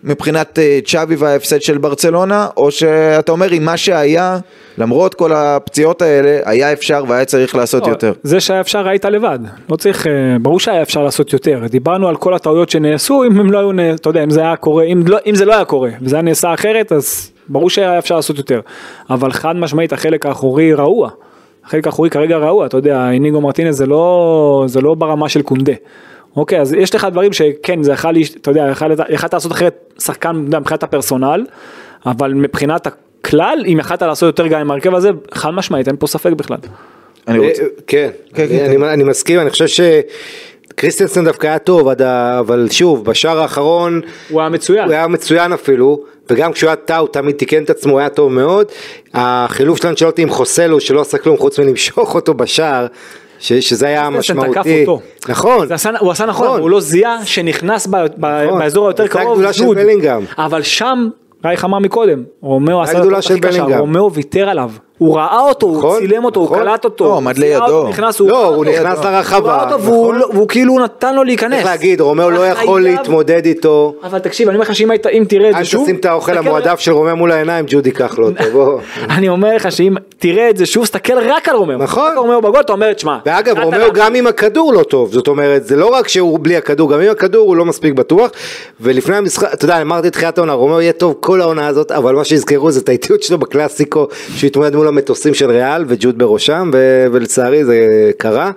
מבחינת 0.04 0.60
אה, 0.60 0.80
צ'אבי 0.86 1.16
וההפסד 1.16 1.62
של 1.62 1.78
ברצלונה, 1.78 2.48
או 2.58 2.72
שאתה 2.72 3.32
אומר 3.32 3.52
עם 3.52 3.66
מה 3.66 3.78
שהיה, 3.78 4.38
למרות 4.78 5.14
כל 5.14 5.34
הפציעות 5.34 6.02
האלה, 6.02 6.40
היה 6.46 6.74
אפשר 6.74 7.04
והיה 7.08 7.26
צריך 7.26 7.56
לעשות 7.56 7.84
לא, 7.84 7.88
יותר. 7.88 8.14
זה 8.24 8.40
שהיה 8.40 8.62
אפשר 8.62 8.88
היית 8.88 9.06
לבד, 9.06 9.40
לא 9.70 9.76
צריך, 9.76 10.08
אה, 10.08 10.12
ברור 10.42 10.60
שהיה 10.60 10.82
אפשר 10.82 11.04
לעשות 11.04 11.34
יותר, 11.34 11.64
דיברנו 11.70 12.08
על 12.08 12.16
כל 12.16 12.34
הטעויות 12.34 12.70
שנעשו, 12.70 13.24
אם 13.24 13.40
הם 13.40 13.52
לא 13.52 13.58
היו, 13.60 13.72
אתה 13.96 14.10
יודע, 14.10 14.24
אם 14.24 14.30
זה 14.30 14.42
היה 14.42 14.56
קורה, 14.56 14.84
אם, 14.84 15.04
לא, 15.08 15.18
אם 15.26 15.36
זה 15.36 15.46
לא 15.46 15.54
היה 15.54 15.66
קורה, 15.66 15.90
וזה 16.02 16.16
היה 16.16 16.24
נעשה 16.24 16.54
אחרת, 16.54 16.92
אז 16.92 17.32
ברור 17.50 17.70
שהיה 17.70 18.00
אפשר 18.00 18.16
לעשות 18.16 18.38
יותר, 18.38 18.60
אבל 19.10 19.32
חד 19.32 19.56
משמעית 19.56 19.94
החלק 19.94 20.26
האחורי 20.26 20.74
רעוע, 20.74 21.10
החלק 21.66 21.88
האחורי 21.88 22.10
כרגע 22.10 22.38
רעוע, 22.38 22.66
אתה 22.66 22.78
יודע, 22.78 23.10
איניגו 23.12 23.42
מרטינס 23.42 23.76
זה 23.76 23.86
לא, 23.86 24.64
זה 24.68 24.82
לא 24.82 24.94
ברמה 24.94 25.30
של 25.30 25.42
קונדה. 25.42 25.74
אוקיי, 26.38 26.62
אז 26.62 26.74
יש 26.74 26.96
לך 26.96 27.08
דברים 27.12 27.34
שכן, 27.34 27.84
זה 27.84 27.92
יכול, 27.92 28.14
אתה 28.42 28.52
יודע, 28.52 28.68
יכול- 28.72 28.96
יכלת 29.10 29.34
לעשות 29.34 29.52
אחרת 29.52 29.94
שחקן, 30.00 30.36
מבחינת 30.36 30.84
הפרסונל, 30.84 31.46
אבל 32.06 32.34
מבחינת 32.34 32.88
הכלל, 32.88 33.64
אם 33.74 33.78
יכלת 33.80 34.02
לעשות 34.02 34.28
יותר 34.28 34.48
גם 34.48 34.60
עם 34.60 34.72
ההרכב 34.72 34.96
הזה, 34.96 35.10
חד 35.34 35.50
משמעית, 35.52 35.88
אין 35.88 35.96
פה 36.00 36.08
ספק 36.08 36.32
בכלל. 36.32 36.58
אני 37.28 37.40
רוצה... 37.40 37.62
אה, 37.64 37.68
כן, 37.88 38.10
כן, 38.34 38.44
אני- 38.44 38.50
כן, 38.78 38.84
אני- 38.84 39.04
מסכים, 39.04 39.40
אני 39.40 39.50
חושב 39.50 39.66
שקריסטנסן 40.74 41.26
דווקא 41.26 41.48
היה 41.48 41.60
טוב, 41.60 41.88
עד 41.88 42.02
ה- 42.02 42.40
אבל 42.40 42.68
שוב, 42.72 43.06
בשער 43.06 43.40
האחרון 43.40 44.02
הוא 44.30 44.42
היה 44.42 44.50
מצוין. 44.50 44.86
הוא 44.86 44.94
היה 44.94 45.08
מצוין 45.08 45.54
אפילו, 45.54 46.04
וגם 46.30 46.52
כשהוא 46.52 46.68
היה 46.68 46.76
טעה 46.76 46.98
הוא 46.98 47.08
תמיד 47.08 47.36
תיקן 47.36 47.64
את 47.64 47.70
עצמו, 47.70 47.92
הוא 47.92 48.00
היה 48.00 48.10
טוב 48.10 48.32
מאוד. 48.32 48.66
החילוף 49.14 49.82
של 49.82 49.88
אנצ'לוטי 49.88 50.22
עם 50.22 50.30
חוסלו 50.30 50.80
שלא 50.80 51.02
עשה 51.02 51.18
כלום 51.18 51.38
חוץ 51.38 51.60
מלמשוך 51.60 52.16
אותו 52.16 52.34
בשער, 52.34 52.88
ש- 53.40 53.54
שזה 53.54 53.88
היה 53.88 54.10
משמעותי. 54.10 54.86
נכון. 55.30 55.72
עשה, 55.72 55.90
הוא 56.00 56.12
עשה 56.12 56.26
נכון, 56.26 56.48
נכון. 56.48 56.60
הוא 56.62 56.70
לא 56.70 56.80
זיהה 56.80 57.26
שנכנס 57.26 57.88
ב, 57.88 57.96
ב, 58.18 58.26
נכון. 58.26 58.60
באזור 58.60 58.88
היותר 58.88 59.08
קרוב, 59.08 59.32
הגדולה 59.32 59.54
של 59.54 59.64
ג'וד. 59.66 59.78
בלינגהאם. 59.78 60.24
אבל 60.38 60.62
שם, 60.62 61.08
רייך 61.46 61.66
אמר 61.66 61.80
מקודם, 61.80 62.24
רומאו 62.42 62.82
עשה 62.82 63.04
של 63.22 63.34
הכי 63.34 63.40
קשה. 63.40 63.64
רומאו 63.78 64.14
ויתר 64.14 64.50
עליו, 64.50 64.72
הוא 64.98 65.16
ראה 65.18 65.40
אותו, 65.42 65.66
הוא 65.68 65.78
נכון, 65.78 66.00
צילם 66.00 66.26
אותו, 66.26 66.40
הוא 66.40 66.46
נכון. 66.46 66.60
קלט 66.60 66.86
אותו. 66.86 67.04
לא, 67.06 67.10
הוא 67.10 67.18
עמד 67.18 67.38
לידו. 67.38 67.64
אותו, 67.64 67.88
נכנס, 67.90 68.20
הוא 68.20 68.30
לא, 68.30 68.46
הוא. 68.46 68.66
נכנס 68.66 68.98
הוא 68.98 69.06
לרחבה, 69.06 69.56
ראה 69.56 69.64
אותו 69.72 69.84
והוא 69.84 70.04
נכון. 70.04 70.16
לא- 70.16 70.28
והוא 70.34 70.48
כאילו 70.48 70.80
נתן 70.80 71.16
לו 71.16 71.24
להיכנס. 71.24 71.54
צריך 71.54 71.66
להגיד, 71.66 72.02
רומאו 72.02 72.30
לא 72.30 72.48
יכול 72.48 72.82
חייב- 72.84 72.98
להתמודד 72.98 73.46
איתו. 73.46 73.94
אבל 74.04 74.20
תקשיב, 74.20 74.48
אני 74.48 74.56
אומר 74.58 74.66
לך 74.70 74.76
שאם 74.76 74.90
תראה 75.30 75.50
את 75.50 75.56
אל 75.56 75.60
זה 75.64 75.66
שוב, 75.70 75.84
תשים 75.84 75.96
את 75.96 76.06
האוכל 76.06 76.38
המועדף 76.38 76.80
של 76.80 76.92
רומאו 76.92 77.16
מול 77.16 77.32
העיניים, 77.32 77.66
ג'ודי 77.68 77.92
קח 77.92 78.18
לו 78.18 78.28
אותו, 78.28 78.44
בוא. 78.54 78.80
אני 79.18 79.30
אומר 79.30 79.56
לך 79.56 79.72
שאם 79.72 79.96
תראה 80.20 80.50
את 80.50 80.58
זה 80.58 80.66
שוב, 80.66 80.84
תסתכל 80.84 81.14
רק 81.30 81.50
על 81.50 81.56
רומאו. 81.56 81.78
נכון. 81.78 82.12
רומאו 82.18 82.42
בגול, 82.42 82.60
אתה 82.60 82.74
אומר, 82.74 82.94
תשמע. 82.94 83.18
ואגב, 83.26 83.60
רומאו 83.60 83.94
גם 83.94 84.16
עם 84.16 84.28
הכדור 84.28 84.74
לא 84.74 84.84
טוב, 84.84 85.12
זאת 85.14 85.28
אומרת, 85.28 85.66
זה 85.66 85.76
לא 85.76 85.86
רק 85.94 86.08
שהוא 86.08 86.40
בלי 86.42 86.58
הכדור, 86.58 86.92
גם 86.92 87.02
עם 87.02 87.10
הכדור 87.12 87.48
הוא 87.48 87.56
לא 87.56 87.66
מספיק 87.66 87.94
בטוח, 87.94 88.32
ולפני 88.82 89.16
המשחק, 89.16 89.54
אתה 89.54 89.66
יודע, 89.66 89.82
אמרתי 89.82 90.10
תחילת 90.10 90.38
העונה, 90.38 90.54
רומאו 90.54 90.82
יהיה 90.82 90.94
טוב 90.94 91.16
כל 91.20 91.42
העונה 91.42 91.68
הזאת, 91.68 91.92
אבל 91.92 92.16
מה 92.16 92.24
שיזכרו 92.24 92.72
זה 92.72 92.80
את 92.80 92.90
האיטיות 92.90 93.24
שלו 93.24 93.38
בקלאסיקו, 93.38 94.08
שהוא 94.36 94.48
התמודד 94.48 94.76
מול 94.76 94.87
המטוסים 94.88 95.34
של 95.34 95.52
ריאל, 95.52 95.86
וג'וד 95.88 96.18
בראשם, 96.18 96.72
ולצערי 97.12 97.66
זה 97.66 98.12
קרה. 98.18 98.52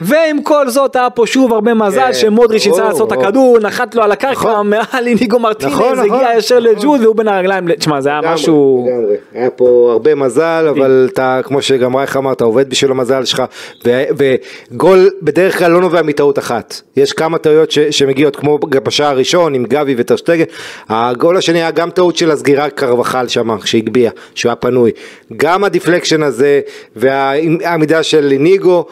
ועם 0.00 0.42
כל 0.42 0.68
זאת 0.68 0.96
היה 0.96 1.10
פה 1.10 1.26
שוב 1.26 1.52
הרבה 1.52 1.74
מזל 1.74 2.00
כן, 2.00 2.12
שמודריץ' 2.12 2.66
ברור, 2.66 2.80
לעשות 2.80 3.12
את. 3.12 3.18
הכדור, 3.18 3.58
נחת 3.58 3.94
לו 3.94 4.02
על 4.02 4.12
הקרקע, 4.12 4.32
נכון. 4.32 4.70
מעל 4.70 5.06
איניגו 5.06 5.38
מרטינז, 5.38 5.72
נכון, 5.72 5.92
נכון, 5.92 6.14
הגיע 6.14 6.28
ישר 6.36 6.60
נכון. 6.60 6.70
לג'וד 6.76 7.00
והוא 7.00 7.16
בין 7.16 7.28
הרגליים, 7.28 7.74
תשמע 7.74 8.00
זה 8.00 8.08
היה 8.08 8.20
משהו. 8.24 8.88
היה 9.34 9.50
פה 9.50 9.88
הרבה 9.92 10.14
מזל, 10.14 10.66
אבל 10.70 11.08
אתה, 11.12 11.40
כמו 11.44 11.62
שגם 11.62 11.96
רייך 11.96 12.16
אמר, 12.16 12.32
אתה 12.32 12.44
עובד 12.44 12.70
בשביל 12.70 12.90
המזל 12.90 13.24
שלך, 13.24 13.42
וגול 13.86 15.10
בדרך 15.22 15.58
כלל 15.58 15.70
לא 15.70 15.80
נובע 15.80 16.02
מטעות 16.02 16.38
אחת. 16.38 16.80
יש 16.96 17.12
כמה 17.12 17.38
טעויות 17.38 17.70
שמגיעות, 17.90 18.36
כמו 18.36 18.58
בשער 18.58 19.08
הראשון 19.08 19.54
עם 19.54 19.64
גבי 19.64 19.94
וטרשטגן, 19.98 20.44
הגול 20.88 21.36
השני 21.36 21.58
היה 21.58 21.70
גם 21.70 21.90
טעות 21.90 22.16
של 22.16 22.30
הסגירה 22.30 22.70
קרבחל 22.70 23.28
שם, 23.28 23.48
שהגביה, 23.64 24.10
שהוא 24.34 24.50
היה 24.50 24.56
פנוי. 24.56 24.90
גם 25.36 25.64
ה 25.64 25.69
deflection 25.69 26.22
הזה, 26.22 26.60
והעמידה 26.96 28.02
של 28.02 28.32
איניגו, 28.38 28.84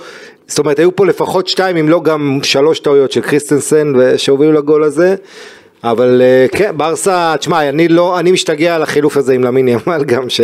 זאת 0.49 0.59
אומרת, 0.59 0.79
היו 0.79 0.97
פה 0.97 1.07
לפחות 1.07 1.49
שתיים, 1.49 1.77
אם 1.77 1.89
לא 1.89 2.01
גם 2.03 2.39
שלוש 2.43 2.81
טעויות 2.81 3.13
של 3.13 3.21
קריסטנסן, 3.21 3.93
שהובילו 4.17 4.53
לגול 4.53 4.85
הזה. 4.85 5.15
אבל 5.85 6.23
אה, 6.25 6.47
כן, 6.59 6.71
ברסה, 6.77 7.35
תשמע, 7.39 7.69
אני 7.69 7.89
לא, 7.89 8.19
אני 8.19 8.33
משתגע 8.33 8.75
על 8.75 8.83
החילוף 8.83 9.17
הזה 9.17 9.35
עם 9.35 9.45
למין 9.45 9.69
ימל 9.69 10.05
גם 10.07 10.29
ש... 10.29 10.41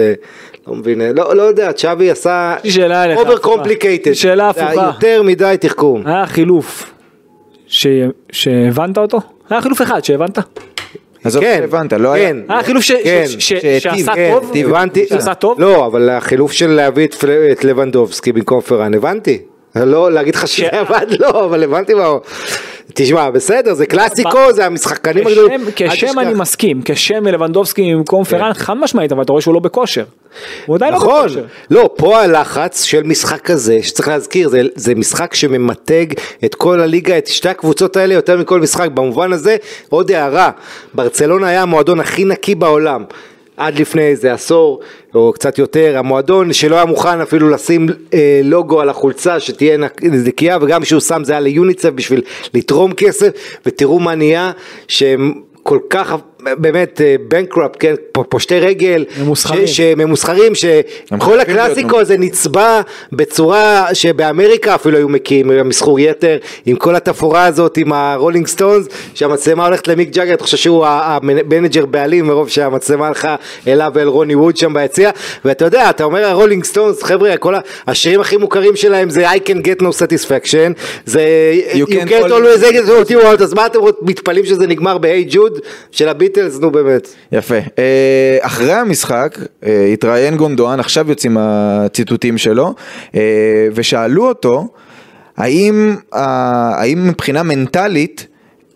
לא 0.66 0.74
מבין, 0.74 1.00
אה, 1.00 1.10
לא, 1.14 1.36
לא 1.36 1.42
יודע, 1.42 1.72
צ'אבי 1.72 2.10
עשה... 2.10 2.54
שאלה 2.68 3.04
אליך, 3.04 3.18
over 3.18 3.32
הפוכה. 3.32 3.48
complicated. 3.48 4.10
יש 4.10 4.24
לי 4.24 4.30
שאלה 4.30 4.48
הפוכה. 4.48 4.74
יותר 4.94 5.22
מדי 5.22 5.56
תחכום. 5.60 6.02
היה 6.06 6.26
חילוף 6.26 6.90
ש- 7.66 7.86
שהבנת 8.32 8.98
אותו? 8.98 9.18
היה 9.50 9.60
חילוף 9.60 9.82
אחד 9.82 10.04
שהבנת? 10.04 10.38
עזוב 11.24 11.42
כן, 11.42 11.56
שהבנת, 11.60 11.92
לא 11.92 12.12
היה... 12.12 12.28
כן. 12.28 12.36
היה 12.48 12.62
חילוף 12.62 12.82
ש- 12.84 12.92
כן, 12.92 13.24
ש- 13.26 13.52
ש- 13.52 13.82
שעשה 13.82 14.14
כן, 14.14 14.30
טוב? 14.40 14.52
הבנתי, 14.56 15.06
שעשה 15.08 15.34
טוב? 15.34 15.60
לא, 15.60 15.86
אבל 15.86 16.08
החילוף 16.10 16.52
של 16.52 16.70
להביא 16.70 17.06
את 17.06 17.14
פל- 17.14 17.48
את 17.52 17.64
לבנדובסקי 17.64 18.32
במקום 18.32 18.60
פרן, 18.60 18.94
הבנתי. 18.94 19.38
לא 19.76 20.12
להגיד 20.12 20.34
לך 20.34 20.48
שזה 20.48 20.68
עבד, 20.72 21.06
לא, 21.20 21.44
אבל 21.44 21.62
הבנתי 21.64 21.94
מה... 21.94 22.04
הוא- 22.04 22.20
תשמע, 22.94 23.30
בסדר, 23.30 23.74
זה 23.74 23.86
קלאסיקו, 23.86 24.52
זה 24.52 24.66
המשחקנים 24.66 25.26
הגדולים. 25.26 25.60
כשם-. 25.76 26.18
אני 26.18 26.34
מסכים, 26.34 26.80
כשם 26.84 27.24
מלבנדובסקי 27.24 27.94
במקום 27.94 28.24
פרן 28.24 28.52
חד 28.54 28.74
משמעית, 28.74 29.12
אבל 29.12 29.22
אתה 29.22 29.32
רואה 29.32 29.42
שהוא 29.42 29.54
לא 29.54 29.60
בכושר. 29.60 30.04
הוא 30.66 30.76
עדיין 30.76 30.92
לא 30.94 30.98
כן. 30.98 31.04
נכון, 31.04 31.24
בכושר. 31.26 31.44
לא, 31.70 31.90
פה 31.96 32.20
הלחץ 32.20 32.82
של 32.84 33.02
משחק 33.02 33.40
כזה, 33.40 33.78
שצריך 33.82 34.08
להזכיר, 34.08 34.50
זה 34.74 34.94
משחק 34.94 35.34
שממתג 35.34 36.06
את 36.44 36.54
כל 36.54 36.80
הליגה, 36.80 37.18
את 37.18 37.26
שתי 37.26 37.48
הקבוצות 37.48 37.96
האלה 37.96 38.14
יותר 38.14 38.36
מכל 38.38 38.60
משחק, 38.60 38.88
במובן 38.94 39.32
הזה, 39.32 39.56
עוד 39.88 40.10
הערה, 40.10 40.50
ברצלונה 40.94 41.48
היה 41.48 41.62
המועדון 41.62 42.00
הכי 42.00 42.24
נקי 42.24 42.54
בעולם. 42.54 43.04
עד 43.56 43.78
לפני 43.78 44.02
איזה 44.02 44.32
עשור 44.32 44.80
או 45.14 45.32
קצת 45.32 45.58
יותר, 45.58 45.98
המועדון 45.98 46.52
שלא 46.52 46.76
היה 46.76 46.84
מוכן 46.84 47.20
אפילו 47.20 47.50
לשים 47.50 47.88
אה, 48.14 48.40
לוגו 48.44 48.80
על 48.80 48.88
החולצה 48.88 49.40
שתהיה 49.40 49.78
נקייה 50.02 50.58
וגם 50.60 50.82
כשהוא 50.82 51.00
שם 51.00 51.24
זה 51.24 51.32
היה 51.32 51.40
ליוניצף 51.40 51.90
בשביל 51.94 52.22
לתרום 52.54 52.92
כסף 52.92 53.28
ותראו 53.66 53.98
מה 53.98 54.14
נהיה 54.14 54.52
שהם 54.88 55.34
כל 55.62 55.78
כך 55.90 56.16
באמת 56.58 57.00
בנקראפ, 57.28 57.70
כן, 57.78 57.94
פ- 58.12 58.18
פושטי 58.28 58.60
רגל, 58.60 59.04
ממוסחרים. 59.22 59.66
ש- 59.66 59.80
ממוסחרים, 59.80 60.44
הם 60.46 60.54
שכל 60.54 61.40
הקלאסיקו 61.40 62.00
הזה 62.00 62.16
נצבע 62.18 62.80
בצורה 63.12 63.54
שבאמריקה 63.92 64.74
אפילו 64.74 64.96
היו 64.98 65.08
מקיאים, 65.08 65.68
מסחור 65.68 66.00
יתר, 66.00 66.36
עם 66.66 66.76
כל 66.76 66.96
התפאורה 66.96 67.44
הזאת 67.46 67.76
עם 67.76 67.92
הרולינג 67.92 68.46
סטונס, 68.46 68.86
שהמצלמה 69.14 69.64
הולכת 69.66 69.88
למיק 69.88 70.10
ג'אגר, 70.10 70.34
אתה 70.34 70.44
חושב 70.44 70.56
שהוא 70.56 70.84
ה- 70.86 71.18
ה 71.22 71.30
manager 71.30 71.86
בעלים 71.86 72.26
מרוב 72.26 72.48
שהמצלמה 72.48 73.06
הלכה 73.08 73.36
אליו 73.68 73.92
ואל 73.94 74.08
רוני 74.08 74.34
ווד 74.34 74.56
שם 74.56 74.74
ביציע, 74.74 75.10
ואתה 75.44 75.64
יודע, 75.64 75.90
אתה 75.90 76.04
אומר 76.04 76.24
הרולינג 76.24 76.64
סטונס, 76.64 77.02
חבר'ה, 77.02 77.36
כל 77.36 77.54
ה- 77.54 77.60
השירים 77.86 78.20
הכי 78.20 78.36
מוכרים 78.36 78.76
שלהם 78.76 79.10
זה 79.10 79.30
I 79.30 79.36
can 79.36 79.56
get 79.66 79.82
no 79.82 79.86
satisfaction, 80.02 80.72
זה 81.06 81.24
You 81.72 81.76
you 81.76 81.90
can't 82.08 82.30
always 82.30 82.62
get 82.62 83.10
you 83.10 83.24
want, 83.24 83.42
אז 83.42 83.54
מה 83.54 83.66
אתם 83.66 83.78
מתפלאים 84.02 84.44
שזה 84.46 84.66
נגמר 84.66 84.98
ב-Hey 84.98 85.32
Jude 85.34 85.60
של 85.90 86.08
הביטלס, 86.38 86.60
נו 86.60 86.70
באמת. 86.70 87.08
יפה. 87.32 87.54
אה, 87.78 88.38
אחרי 88.40 88.72
המשחק 88.72 89.38
אה, 89.66 89.84
התראיין 89.92 90.36
גונדואן, 90.36 90.80
עכשיו 90.80 91.08
יוצאים 91.08 91.36
הציטוטים 91.40 92.38
שלו, 92.38 92.74
אה, 93.14 93.20
ושאלו 93.74 94.28
אותו 94.28 94.68
האם, 95.36 95.96
האם 96.12 97.08
מבחינה 97.08 97.42
מנטלית 97.42 98.26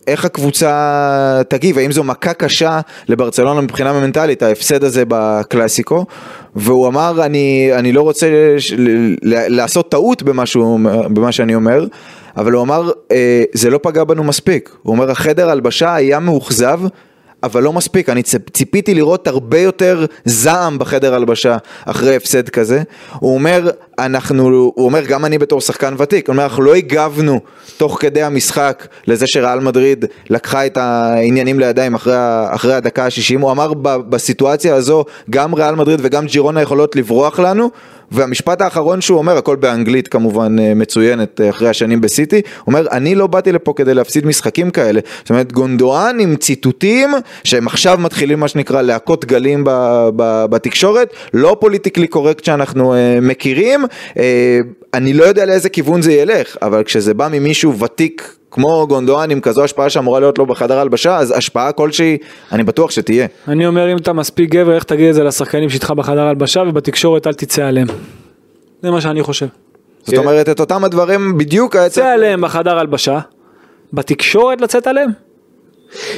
איך 0.06 0.24
הקבוצה 0.24 1.42
תגיב, 1.48 1.78
האם 1.78 1.92
זו 1.92 2.04
מכה 2.04 2.32
קשה 2.32 2.80
לברצלונה 3.08 3.60
מבחינה 3.60 3.92
מנטלית, 3.92 4.42
ההפסד 4.42 4.84
הזה 4.84 5.02
בקלאסיקו, 5.08 6.06
והוא 6.56 6.88
אמר 6.88 7.24
אני, 7.24 7.70
אני 7.74 7.92
לא 7.92 8.02
רוצה 8.02 8.26
ש- 8.58 8.72
לעשות 9.22 9.90
טעות 9.90 10.22
במה, 10.22 10.46
שהוא, 10.46 10.80
במה 11.10 11.32
שאני 11.32 11.54
אומר, 11.54 11.86
אבל 12.36 12.52
הוא 12.52 12.62
אמר 12.62 12.90
"אה, 13.12 13.42
זה 13.52 13.70
לא 13.70 13.78
פגע 13.82 14.04
בנו 14.04 14.24
מספיק, 14.24 14.70
הוא 14.82 14.92
אומר 14.92 15.10
החדר 15.10 15.50
הלבשה 15.50 15.94
היה 15.94 16.18
מאוכזב 16.18 16.80
אבל 17.42 17.62
לא 17.62 17.72
מספיק, 17.72 18.08
אני 18.08 18.22
ציפיתי 18.52 18.94
לראות 18.94 19.26
הרבה 19.26 19.58
יותר 19.58 20.06
זעם 20.24 20.78
בחדר 20.78 21.14
הלבשה 21.14 21.56
אחרי 21.84 22.16
הפסד 22.16 22.48
כזה. 22.48 22.82
הוא 23.18 23.34
אומר, 23.34 23.70
אנחנו, 23.98 24.48
הוא 24.48 24.86
אומר, 24.86 25.04
גם 25.04 25.24
אני 25.24 25.38
בתור 25.38 25.60
שחקן 25.60 25.94
ותיק, 25.98 26.28
הוא 26.28 26.32
אומר, 26.32 26.44
אנחנו 26.44 26.62
לא 26.62 26.74
הגבנו 26.74 27.40
תוך 27.76 27.96
כדי 28.00 28.22
המשחק 28.22 28.86
לזה 29.06 29.26
שריאל 29.26 29.60
מדריד 29.60 30.04
לקחה 30.30 30.66
את 30.66 30.76
העניינים 30.76 31.60
לידיים 31.60 31.94
אחרי, 31.94 32.14
אחרי 32.50 32.74
הדקה 32.74 33.04
ה-60, 33.04 33.40
הוא 33.40 33.50
אמר, 33.50 33.74
"ב- 33.74 34.10
בסיטואציה 34.10 34.74
הזו, 34.74 35.04
גם 35.30 35.54
ריאל 35.54 35.74
מדריד 35.74 36.00
וגם 36.02 36.26
ג'ירונה 36.26 36.62
יכולות 36.62 36.96
לברוח 36.96 37.38
לנו, 37.38 37.70
והמשפט 38.12 38.60
האחרון 38.60 39.00
שהוא 39.00 39.18
אומר, 39.18 39.36
הכל 39.36 39.56
באנגלית 39.56 40.08
כמובן 40.08 40.58
אה, 40.58 40.74
מצוינת 40.74 41.40
אה, 41.40 41.50
אחרי 41.50 41.68
השנים 41.68 42.00
בסיטי, 42.00 42.36
הוא 42.36 42.42
אומר, 42.66 42.86
אני 42.92 43.14
לא 43.14 43.26
באתי 43.26 43.52
לפה 43.52 43.72
כדי 43.76 43.94
להפסיד 43.94 44.26
משחקים 44.26 44.70
כאלה. 44.70 45.00
זאת 45.20 45.30
אומרת, 45.30 45.52
גונדואן 45.52 46.16
עם 46.20 46.36
ציטוטים, 46.36 47.10
שהם 47.44 47.66
עכשיו 47.66 47.98
מתחילים 48.00 48.40
מה 48.40 48.48
שנקרא 48.48 48.82
להכות 48.82 49.24
גלים 49.24 49.64
בתקשורת, 50.50 51.12
לא 51.34 51.56
politically 51.60 52.06
correct 52.06 52.44
שאנחנו 52.44 52.94
אה, 52.94 53.18
מכירים, 53.22 53.84
אני 54.94 55.12
לא 55.12 55.24
יודע 55.24 55.46
לאיזה 55.46 55.68
כיוון 55.68 56.02
זה 56.02 56.12
ילך, 56.12 56.56
אבל 56.62 56.82
כשזה 56.82 57.14
בא 57.14 57.28
ממישהו 57.32 57.78
ותיק 57.78 58.34
כמו 58.50 58.86
גונדואן 58.88 59.30
עם 59.30 59.40
כזו 59.40 59.64
השפעה 59.64 59.90
שאמורה 59.90 60.20
להיות 60.20 60.38
לו 60.38 60.46
בחדר 60.46 60.78
הלבשה, 60.78 61.16
אז 61.16 61.34
השפעה 61.36 61.72
כלשהי, 61.72 62.18
אני 62.52 62.62
בטוח 62.64 62.90
שתהיה. 62.90 63.26
אני 63.48 63.66
אומר 63.66 63.92
אם 63.92 63.96
אתה 63.96 64.12
מספיק 64.12 64.50
גבר 64.50 64.74
איך 64.74 64.84
תגיד 64.84 65.08
את 65.08 65.14
זה 65.14 65.24
לשחקנים 65.24 65.70
שאיתך 65.70 65.90
בחדר 65.90 66.22
הלבשה 66.22 66.62
ובתקשורת 66.68 67.26
אל 67.26 67.34
תצא 67.34 67.64
עליהם. 67.64 67.86
זה 68.82 68.90
מה 68.90 69.00
שאני 69.00 69.22
חושב. 69.22 69.46
זאת. 70.04 70.16
אומרת, 70.16 70.48
את 70.48 70.60
אותם 70.60 70.84
הדברים 70.84 71.38
בדיוק 71.38 71.76
היה 71.76 71.88
צא 71.88 72.06
עליהם 72.06 72.40
בחדר 72.40 72.78
הלבשה, 72.78 73.18
בתקשורת 73.92 74.60
לצאת 74.60 74.86
עליהם? 74.86 75.10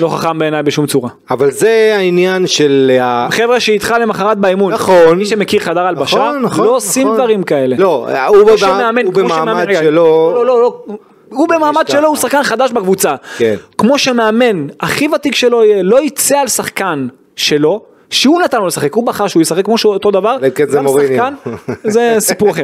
לא 0.00 0.08
חכם 0.08 0.38
בעיניי 0.38 0.62
בשום 0.62 0.86
צורה. 0.86 1.10
אבל 1.30 1.50
זה 1.50 1.92
העניין 1.96 2.46
של... 2.46 2.90
חבר'ה 3.30 3.60
שאיתך 3.60 3.94
למחרת 4.00 4.38
באימון, 4.38 4.72
נכון. 4.72 5.18
מי 5.18 5.26
שמכיר 5.26 5.60
חדר 5.60 5.80
הלבשה, 5.86 6.16
נכון, 6.16 6.42
נכון, 6.42 6.64
לא 6.66 6.76
עושים 6.76 7.06
נכון. 7.06 7.18
דברים 7.18 7.42
כאלה. 7.42 7.76
לא, 7.78 8.06
הוא 8.28 8.50
במע- 8.50 8.56
שמאמן- 8.58 9.04
הוא 9.06 9.14
במעמד 9.14 9.64
שמאמן- 9.64 9.74
שלו- 9.82 10.32
לא, 10.34 10.46
לא, 10.46 10.60
לא, 10.60 10.82
הוא 11.28 11.48
במעמד. 11.48 11.84
שלו, 11.88 12.08
הוא 12.08 12.16
שחקן 12.16 12.42
חדש 12.42 12.70
בקבוצה. 12.72 13.14
כן. 13.38 13.54
כמו 13.78 13.98
שמאמן 13.98 14.66
הכי 14.80 15.08
ותיק 15.14 15.34
שלו 15.34 15.64
יהיה, 15.64 15.82
לא 15.82 16.02
יצא 16.02 16.38
על 16.38 16.48
שחקן 16.48 17.06
שלו, 17.36 17.82
שהוא 18.10 18.42
נתן 18.42 18.58
לו 18.58 18.66
לשחק, 18.66 18.94
הוא 18.94 19.06
בחר 19.06 19.26
שהוא 19.26 19.42
ישחק 19.42 19.64
כמו 19.64 19.78
שהוא 19.78 19.92
אותו 19.92 20.10
דבר, 20.10 20.36
כן 20.54 20.68
זה 20.68 20.78
גם. 20.78 20.86
שחקן, 20.86 21.34
זה 21.84 22.16
סיפור 22.18 22.50
אחר, 22.50 22.62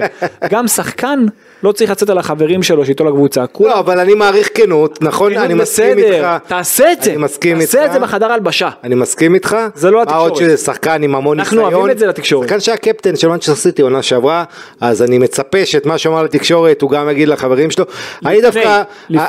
גם 0.51 0.69
שחקן 0.69 1.27
לא 1.63 1.73
צריך 1.73 1.91
לצאת 1.91 2.11
על 2.11 2.19
החברים 2.19 2.63
שלו 2.63 2.87
שאיתו 2.87 3.05
לקבוצה, 3.05 3.45
לא, 3.61 3.79
אבל 3.79 4.01
אני 4.01 4.15
מעריך 4.15 4.49
כנות, 4.55 5.03
נכון, 5.03 5.33
כנות 5.33 5.45
אני 5.45 5.55
מסכים 5.55 5.99
איתך. 5.99 6.27
תעשה 6.47 6.93
את 6.93 7.03
זה, 7.03 7.15
תעשה. 7.41 7.87
את 7.87 7.93
זה 7.93 7.99
בחדר 7.99 8.33
הלבשה. 8.33 8.69
אני 8.85 8.95
מסכים 8.95 9.35
איתך. 9.35 9.57
זה 9.75 9.91
לא 9.91 10.03
מה 10.07 10.17
עוד 10.17 10.31
התקשורת. 10.31 10.51
שזה 10.51 10.65
שחקן 10.65 11.03
עם 11.03 11.15
המון 11.15 11.39
אנחנו 11.39 11.57
ניסיון. 11.57 11.75
אוהבים 11.75 11.91
את 11.91 11.99
זה 11.99 12.07
לתקשורת. 12.07 12.49
שחקן 12.49 12.61
שהיה 12.61 12.77
קפטן 12.77 13.17
של 13.17 13.29
מנצ'סטר 13.29 13.55
סיטי 13.55 13.83
עונה 13.83 14.03
שעברה, 14.03 14.45
אז 14.81 15.03
אני 15.03 15.19
מצפה 15.19 15.67
שאת 15.67 15.87
מה 15.87 15.99
שאמר 15.99 16.23
לתקשורת 16.23 16.83
הוא 16.83 16.91
גם 16.91 17.09
יגיד 17.09 17.29
לחברים 17.29 17.71
שלו. 17.71 17.85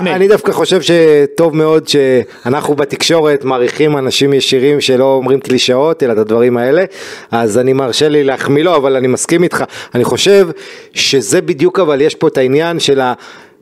אני 0.01 0.27
דווקא 0.27 0.51
חושב 0.51 0.81
שטוב 0.81 1.55
מאוד 1.55 1.87
שאנחנו 1.87 2.75
בתקשורת 2.75 3.43
מעריכים 3.43 3.97
אנשים 3.97 4.33
ישירים 4.33 4.81
שלא 4.81 5.03
אומרים 5.03 5.39
קלישאות, 5.39 6.03
שלה 6.07 6.13
את 6.13 6.17
הדברים 6.17 6.57
האלה, 6.57 6.83
אז 7.31 7.57
אני 7.57 7.73
מרשה 7.73 8.09
לי 8.09 8.23
להחמיא 8.23 8.63
לו, 8.63 8.75
אבל 8.75 8.95
אני 8.95 9.07
מסכים 9.07 9.43
איתך. 9.43 9.63
אני 9.95 10.03
חושב 10.03 10.49
שזה 10.93 11.41
בדיוק, 11.41 11.79
אבל 11.79 12.01
יש 12.01 12.15
פה 12.15 12.27
את 12.27 12.37
העניין 12.37 12.79
של 12.79 13.01
ה... 13.01 13.13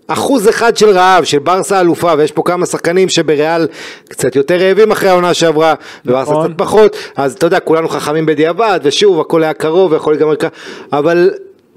אחוז 0.07 0.49
אחד 0.49 0.77
של 0.77 0.89
רעב, 0.89 1.23
של 1.23 1.39
ברסה 1.39 1.81
אלופה, 1.81 2.13
ויש 2.17 2.31
פה 2.31 2.41
כמה 2.45 2.65
שחקנים 2.65 3.09
שבריאל 3.09 3.67
קצת 4.09 4.35
יותר 4.35 4.55
רעבים 4.55 4.91
אחרי 4.91 5.09
העונה 5.09 5.33
שעברה, 5.33 5.73
וברסה 6.05 6.31
נכון. 6.31 6.47
קצת 6.47 6.57
פחות, 6.57 6.95
אז 7.15 7.33
אתה 7.33 7.45
יודע, 7.45 7.59
כולנו 7.59 7.89
חכמים 7.89 8.25
בדיעבד, 8.25 8.79
ושוב, 8.83 9.19
הכל 9.19 9.43
היה 9.43 9.53
קרוב 9.53 9.91
ויכול 9.91 10.13
להיגמר 10.13 10.35
ככה, 10.35 10.49
אבל 10.93 11.31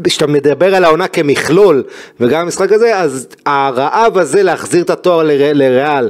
כשאתה 0.05 0.27
מדבר 0.27 0.75
על 0.75 0.85
העונה 0.85 1.09
כמכלול, 1.09 1.83
וגם 2.21 2.41
המשחק 2.41 2.73
הזה, 2.73 2.97
אז 2.99 3.29
הרעב 3.47 4.19
הזה 4.19 4.43
להחזיר 4.43 4.83
את 4.83 4.91
התואר 4.91 5.23
לר- 5.23 5.53
לריאל, 5.55 6.09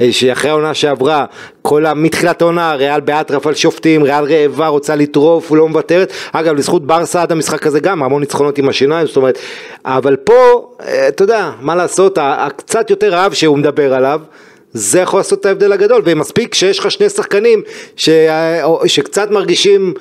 אה, 0.00 0.08
שאחרי 0.12 0.50
העונה 0.50 0.74
שעברה, 0.74 1.24
כל 1.62 1.86
ה... 1.86 1.94
מתחילת 1.94 2.42
העונה, 2.42 2.74
ריאל 2.74 3.00
באטרף 3.00 3.46
על 3.46 3.54
שופטים, 3.54 4.02
ריאל 4.02 4.24
רעבה, 4.24 4.66
רוצה 4.66 4.96
לטרוף, 4.96 5.52
לא 5.52 5.68
מוותרת, 5.68 6.12
אגב, 6.32 6.54
לזכות 6.54 6.86
ברסה 6.86 7.22
עד 7.22 7.32
המשחק 7.32 7.66
הזה 7.66 7.80
גם, 7.80 8.02
המון 8.02 8.20
ניצחונות 8.20 8.58
עם 8.58 8.68
השיניים, 8.68 9.06
זאת 9.06 9.16
אומרת, 9.16 9.38
אבל 9.84 10.16
פה, 10.16 10.68
אה, 10.86 11.08
אתה 11.08 11.22
יודע, 11.24 11.50
מה 11.60 11.74
לעשות, 11.74 12.18
הקצת 12.20 12.90
יותר 12.90 13.08
רעב 13.08 13.32
שהוא 13.32 13.58
מדבר 13.58 13.94
עליו, 13.94 14.20
זה 14.72 15.00
יכול 15.00 15.20
לעשות 15.20 15.40
את 15.40 15.46
ההבדל 15.46 15.72
הגדול, 15.72 16.02
ומספיק 16.04 16.54
שיש 16.54 16.78
לך 16.78 16.90
שני 16.90 17.08
שחקנים 17.08 17.62
ש... 17.96 18.08
שקצת 18.86 19.30
מרגישים 19.30 19.94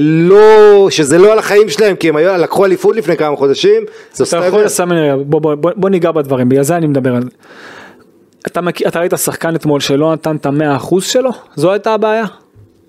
לא, 0.00 0.86
שזה 0.90 1.18
לא 1.18 1.32
על 1.32 1.38
החיים 1.38 1.68
שלהם, 1.68 1.96
כי 1.96 2.08
הם 2.08 2.16
היו, 2.16 2.36
לקחו 2.42 2.64
אליפות 2.64 2.96
לפני 2.96 3.16
כמה 3.16 3.36
חודשים, 3.36 3.82
זה 4.12 4.24
עושה 4.24 4.38
אתה 4.38 4.46
יכול. 4.46 4.64
לסמן 4.64 4.96
בוא, 5.26 5.40
בוא, 5.40 5.54
בוא, 5.54 5.70
בוא 5.76 5.90
ניגע 5.90 6.10
בדברים, 6.12 6.48
בגלל 6.48 6.62
זה 6.62 6.76
אני 6.76 6.86
מדבר 6.86 7.14
על 7.14 7.22
זה. 7.22 7.28
אתה, 8.46 8.60
מכיר, 8.60 8.88
אתה 8.88 9.00
ראית 9.00 9.12
שחקן 9.16 9.54
אתמול 9.54 9.80
שלא 9.80 10.12
נתן 10.12 10.36
את 10.36 10.46
המאה 10.46 10.76
אחוז 10.76 11.04
שלו? 11.04 11.30
זו 11.56 11.72
הייתה 11.72 11.94
הבעיה? 11.94 12.24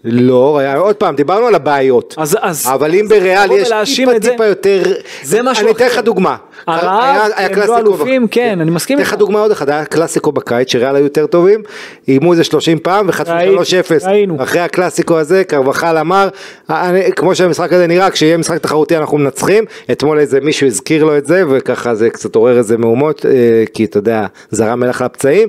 לא, 0.04 0.58
היה- 0.58 0.78
עוד 0.78 0.96
פעם, 0.96 1.16
דיברנו 1.16 1.46
על 1.48 1.56
הבעיות. 1.56 2.16
אז, 2.18 2.38
אז, 2.42 2.68
אבל 2.74 2.94
אם 2.96 3.06
בריאל 3.10 3.52
יש 3.52 3.72
טיפה 4.20 4.44
היה 4.44 4.50
יותר, 4.50 4.84
זה 5.24 5.42
משהו 5.42 5.64
אני 5.64 5.72
אתן 5.72 5.86
לך 5.86 5.92
אחר. 5.92 6.02
דוגמה, 6.02 6.36
הרעב, 6.68 7.32
היה 7.36 7.48
הם 7.48 7.68
לא 7.68 7.78
אלופים, 7.78 8.28
כן, 8.28 8.62
אני 8.62 8.72
מסכים 8.72 8.98
אתן 8.98 9.04
לך 9.04 9.12
איתך. 9.14 9.20
דוגמה 9.20 9.40
עוד 9.40 9.52
אחד, 9.52 9.70
היה 9.70 9.86
קלאסיקו 9.86 10.32
בקיץ 10.32 10.72
שריאל 10.72 10.96
היו 10.96 11.04
יותר 11.04 11.26
טובים, 11.28 11.62
איימו 12.08 12.32
איזה 12.32 12.44
30 12.44 12.80
פעם 12.80 13.06
וחטפו 13.10 13.34
ראיתי, 13.34 13.56
3-0, 14.04 14.08
ראינו. 14.08 14.44
אחרי 14.44 14.62
הקלאסיקו 14.62 15.18
הזה 15.18 15.44
קרבחל 15.44 15.98
אמר, 15.98 16.30
אני- 16.70 17.12
כמו 17.16 17.36
שהמשחק 17.36 17.74
הזה 17.74 17.88
נראה, 17.88 18.10
כשיהיה 18.12 18.38
משחק 18.38 18.58
תחרותי 18.58 18.98
אנחנו 18.98 19.18
מנצחים, 19.18 19.64
אתמול 19.92 20.20
איזה 20.20 20.40
מישהו 20.42 20.68
הזכיר 20.68 21.04
לו 21.04 21.18
את 21.18 21.26
זה 21.26 21.44
וככה 21.50 21.96
זה 21.96 22.10
קצת 22.10 22.36
עורר 22.36 22.58
איזה 22.58 22.78
מהומות, 22.78 23.26
אה, 23.26 23.32
כי 23.74 23.86
אתה 23.86 23.98
יודע, 23.98 24.26
זרם 24.52 24.80
מלח 24.80 25.02
לפצעים. 25.02 25.48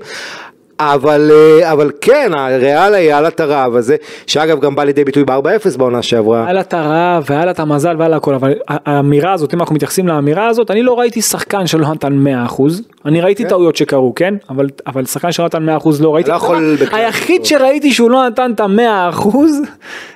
אבל, 0.81 1.31
אה, 1.33 1.72
אבל 1.72 1.91
כן, 2.01 2.31
הריאל 2.35 2.95
היה 2.95 3.20
לה 3.20 3.29
את 3.29 3.41
הרעב 3.41 3.76
הזה, 3.76 3.97
שאגב 4.26 4.61
גם 4.61 4.74
בא 4.74 4.85
לידי 4.85 5.05
ביטוי 5.05 5.24
ב-4-0 5.24 5.79
בעונה 5.79 6.03
שעברה. 6.03 6.45
היה 6.45 6.53
לה 6.53 6.61
את 6.61 6.74
הרעב 6.74 7.24
והיה 7.31 7.45
לה 7.45 7.51
את 7.51 7.61
המזל 7.61 7.97
והיה 7.99 8.09
לה 8.09 8.16
הכל, 8.16 8.35
אבל 8.35 8.55
האמירה 8.68 9.33
הזאת, 9.33 9.55
אם 9.55 9.61
אנחנו 9.61 9.74
מתייחסים 9.74 10.09
לאמירה 10.09 10.47
הזאת, 10.49 10.70
אני 10.70 10.83
לא 10.83 10.99
ראיתי 10.99 11.22
שחקן 11.22 11.66
שלא 11.66 11.89
נתן 11.89 12.26
100%, 12.49 12.62
אני 13.05 13.20
ראיתי 13.20 13.45
טעויות 13.45 13.76
שקרו, 13.76 14.12
כן? 14.16 14.35
אבל, 14.51 14.66
אבל 14.87 15.05
שחקן 15.05 15.33
שלא 15.33 15.45
נתן 15.45 15.68
100% 15.68 15.89
לא 16.01 16.14
ראיתי. 16.14 16.31
לא 16.31 16.37
יכול. 16.37 16.76
היחיד 16.93 17.45
שראיתי 17.45 17.93
שהוא 17.93 18.11
לא 18.11 18.29
נתן 18.29 18.53
את 18.55 18.61
ה-100% 18.61 19.29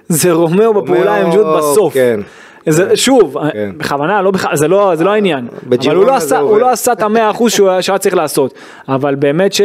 זה 0.09 0.33
רומאו 0.33 0.75
בפעולה 0.75 1.17
עם 1.17 1.31
ג'וד 1.31 1.47
בסוף. 1.59 1.95
כן. 1.95 2.21
זה, 2.69 2.97
שוב, 2.97 3.37
כן. 3.53 3.73
בכוונה, 3.77 4.23
לא. 4.23 4.33
זה 4.55 4.69
לא, 4.69 4.93
זה 4.95 5.05
לא 5.05 5.11
העניין, 5.11 5.47
אבל 5.69 5.97
הוא 5.97 6.05
לא, 6.05 6.15
עשה, 6.15 6.39
הוא. 6.39 6.59
לא 6.59 6.71
עשה 6.71 6.93
את 6.93 7.03
המאה 7.03 7.31
אחוז 7.31 7.53
שהוא 7.53 7.81
שהיה 7.81 7.99
צריך 7.99 8.15
לעשות, 8.15 8.55
אבל 8.89 9.15
באמת 9.15 9.53
ש... 9.53 9.61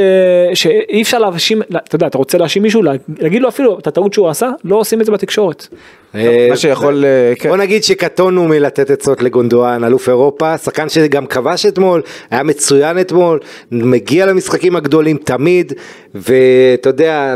שאי 0.54 1.02
אפשר 1.02 1.20
להאשים, 1.20 1.62
אתה 1.62 1.96
יודע, 1.96 2.08
אתה 2.08 2.18
רוצה 2.18 2.38
להאשים 2.38 2.64
מישהו, 2.64 2.82
להגיד 3.20 3.42
לו 3.42 3.50
אפילו 3.50 3.80
את 3.80 3.88
הטעות 3.88 4.14
שהוא 4.14 4.30
עשה, 4.30 4.50
לא 4.64 4.76
עושים 4.76 5.02
את 5.02 5.06
זה 5.06 5.12
בתקשורת. 5.12 5.68
אה, 6.16 6.48
מה 6.50 6.58
שיכול, 6.58 7.06
אה, 7.06 7.34
כן. 7.36 7.50
בוא 7.50 7.58
נגיד 7.58 7.84
שקטונו 7.84 8.48
מלתת 8.48 8.90
עצות 8.90 9.22
לגונדואן, 9.22 9.84
אלוף 9.84 10.10
אירופה, 10.10 10.58
שחקן 10.58 10.90
שגם 10.90 11.26
כבש 11.26 11.66
אתמול, 11.66 12.02
היה 12.32 12.44
מצוין 12.44 13.00
אתמול, 13.00 13.40
מגיע 13.72 14.26
למשחקים 14.26 14.76
הגדולים 14.76 15.18
תמיד, 15.18 15.74
ואתה 16.16 16.90
יודע, 16.90 17.36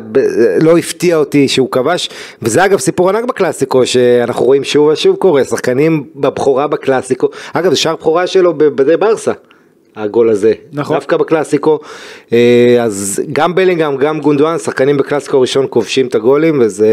לא 0.62 0.78
הפתיע 0.78 1.18
אותי 1.18 1.48
שהוא 1.48 1.72
כבש, 1.72 2.10
וזה 2.42 2.66
אגב 2.66 2.80
סיפור 2.80 3.10
ענק 3.10 3.26
בקלאסיקו, 3.26 3.86
שאנחנו 3.86 4.46
רואים 4.46 4.64
שוב 4.64 4.88
ושוב 4.88 5.16
קורה, 5.16 5.44
שחקנים 5.52 6.04
בבכורה 6.16 6.68
בקלאסיקו, 6.68 7.28
אגב 7.54 7.70
זה 7.70 7.76
שער 7.76 7.96
בכורה 7.96 8.28
שלו 8.28 8.54
בבדי 8.54 8.98
ברסה. 8.98 9.32
הגול 9.96 10.30
הזה, 10.30 10.54
נכון. 10.74 10.96
דווקא 10.96 11.18
בקלאסיקו, 11.18 11.80
אה, 12.34 12.78
אז 12.84 13.22
גם 13.32 13.56
בלינגהם, 13.56 13.98
גם 13.98 14.20
גונדואן, 14.20 14.58
שחקנים 14.58 14.98
בקלאסיקו 14.98 15.42
ראשון 15.42 15.66
כובשים 15.70 16.08
את 16.08 16.16
הגולים, 16.16 16.62
וזה 16.62 16.88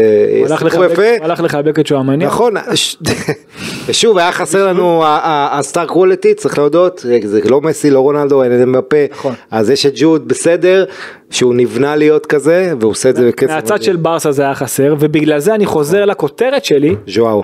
סיפור 0.47 0.85
יפה. 0.85 1.01
הוא 1.17 1.25
הלך 1.25 1.41
לחבק 1.41 1.79
את 1.79 1.87
שועמניה. 1.87 2.27
נכון, 2.27 2.53
ש- 2.75 2.97
ושוב 3.87 4.17
היה 4.17 4.31
חסר 4.31 4.67
לנו 4.67 5.03
הסטאר 5.51 5.85
קוולטי, 5.85 6.33
צריך 6.33 6.57
להודות, 6.57 7.05
זה 7.23 7.39
לא 7.49 7.61
מסי, 7.61 7.89
לא 7.89 7.99
רונלדו, 7.99 8.43
אין 8.43 8.71
בפה, 8.71 8.97
נכון. 9.11 9.33
אז 9.51 9.69
יש 9.69 9.85
את 9.85 9.93
ג'וד 9.95 10.27
בסדר, 10.27 10.85
שהוא 11.29 11.53
נבנה 11.55 11.95
להיות 11.95 12.25
כזה, 12.25 12.73
והוא 12.79 12.91
עושה 12.91 13.09
את 13.09 13.15
זה 13.15 13.27
בקצב. 13.27 13.51
מהצד. 13.53 13.81
של 13.81 13.95
ברסה 13.95 14.31
זה 14.31 14.41
היה 14.43 14.55
חסר, 14.55 14.95
ובגלל 14.99 15.39
זה 15.39 15.55
אני 15.55 15.65
חוזר 15.65 16.05
לכותרת 16.05 16.65
שלי, 16.65 16.95
ז'ואאו. 17.07 17.43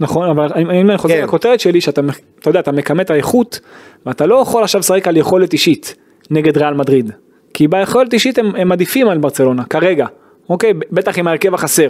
נכון, 0.00 0.30
אבל 0.30 0.48
אני, 0.54 0.80
אני 0.80 0.98
חוזר 0.98 1.14
כן. 1.14 1.24
לכותרת 1.24 1.60
שלי, 1.60 1.80
שאתה 1.80 2.00
אתה 2.38 2.50
יודע, 2.50 2.60
אתה 2.60 2.72
מקמא 2.72 3.02
את 3.02 3.10
האיכות, 3.10 3.60
ואתה 4.06 4.26
לא 4.26 4.34
יכול 4.42 4.62
עכשיו 4.62 4.78
לשחק 4.78 5.08
על 5.08 5.16
יכולת 5.16 5.52
אישית 5.52 5.94
נגד 6.30 6.58
ריאל 6.58 6.74
מדריד. 6.74 7.12
כי 7.54 7.68
ביכולת 7.68 8.12
אישית 8.12 8.38
הם, 8.38 8.54
הם 8.56 8.72
עדיפים 8.72 9.08
על 9.08 9.18
ברצלונה, 9.18 9.64
כרגע. 9.64 10.06
אוקיי, 10.48 10.72
בטח 10.92 11.18
עם 11.18 11.28
ההרכב 11.28 11.54
החסר. 11.54 11.88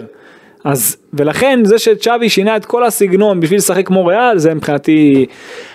אז, 0.65 0.97
ולכן 1.13 1.61
זה 1.65 1.79
שצ'אבי 1.79 2.29
שינה 2.29 2.57
את 2.57 2.65
כל 2.65 2.85
הסגנון 2.85 3.41
בשביל 3.41 3.59
לשחק 3.59 3.87
כמו 3.87 4.07
ריאל, 4.07 4.39
זה 4.39 4.55
מבחינתי... 4.55 5.27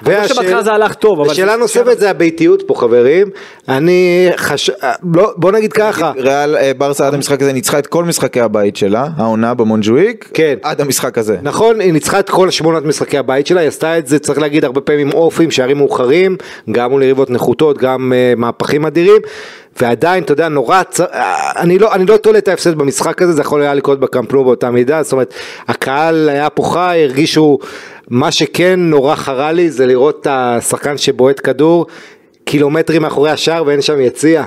אני 0.05 0.21
חושב 0.21 0.35
שבהתחלה 0.35 0.63
זה 0.63 0.71
הלך 0.71 0.93
טוב, 0.93 1.19
אבל... 1.19 1.29
ושאלה 1.29 1.51
זה- 1.51 1.57
נוספת 1.57 1.99
זה 1.99 2.09
הביתיות 2.09 2.63
פה 2.67 2.75
חברים, 2.75 3.27
אני 3.69 4.29
חש... 4.35 4.69
לא, 5.13 5.31
בוא 5.37 5.51
נגיד 5.51 5.73
ככה, 5.73 6.11
ריאל 6.17 6.55
אה, 6.57 6.71
ברסה 6.77 7.07
עד 7.07 7.13
המשחק 7.13 7.41
הזה 7.41 7.53
ניצחה 7.53 7.79
את 7.79 7.87
כל 7.87 8.03
משחקי 8.03 8.41
הבית 8.41 8.75
שלה, 8.75 9.07
העונה 9.17 9.53
במונג'וויק, 9.53 10.29
כן. 10.33 10.55
עד 10.63 10.81
המשחק 10.81 11.17
הזה. 11.17 11.37
נכון, 11.41 11.79
היא 11.81 11.93
ניצחה 11.93 12.19
את 12.19 12.29
כל 12.29 12.49
שמונת 12.49 12.83
משחקי 12.83 13.17
הבית 13.17 13.47
שלה, 13.47 13.61
היא 13.61 13.67
עשתה 13.67 13.97
את 13.97 14.07
זה, 14.07 14.19
צריך 14.19 14.39
להגיד, 14.39 14.65
הרבה 14.65 14.81
פעמים 14.81 15.07
עם 15.07 15.13
אופים, 15.13 15.51
שערים 15.51 15.77
מאוחרים, 15.77 16.37
גם 16.71 16.91
מול 16.91 17.03
יריבות 17.03 17.29
נחותות, 17.29 17.77
גם 17.77 18.13
uh, 18.13 18.39
מהפכים 18.39 18.85
אדירים, 18.85 19.21
ועדיין, 19.81 20.23
אתה 20.23 20.33
יודע, 20.33 20.49
נורא, 20.49 20.83
צ... 20.83 21.01
אה, 21.01 21.51
אני 21.55 21.79
לא, 21.79 21.93
אני 21.93 22.05
לא 22.05 22.17
תולה 22.17 22.37
את 22.37 22.47
ההפסד 22.47 22.75
במשחק 22.75 23.21
הזה, 23.21 23.33
זה 23.33 23.41
יכול 23.41 23.61
היה 23.61 23.73
לקרות 23.73 23.99
בקמפנו 23.99 24.43
באותה 24.43 24.71
מידה, 24.71 25.03
זאת 25.03 25.11
אומרת, 25.11 25.33
הקהל 25.67 26.29
היה 26.29 26.49
פה 26.49 26.63
חי, 26.63 26.99
הרגישו, 27.03 27.59
מה 28.09 28.31
שכן 28.31 28.79
נורא 28.79 29.15
חרה 29.15 29.51
לי, 29.51 29.69
זה 29.69 29.85
לראות 29.85 30.21
את 30.21 30.27
השחקן 30.29 30.97
שבועט 30.97 31.41
כדור, 31.43 31.85
קילומטרים 32.43 33.01
מאחורי 33.01 33.31
השער 33.31 33.63
ואין 33.65 33.81
שם 33.81 34.01
יציע. 34.01 34.43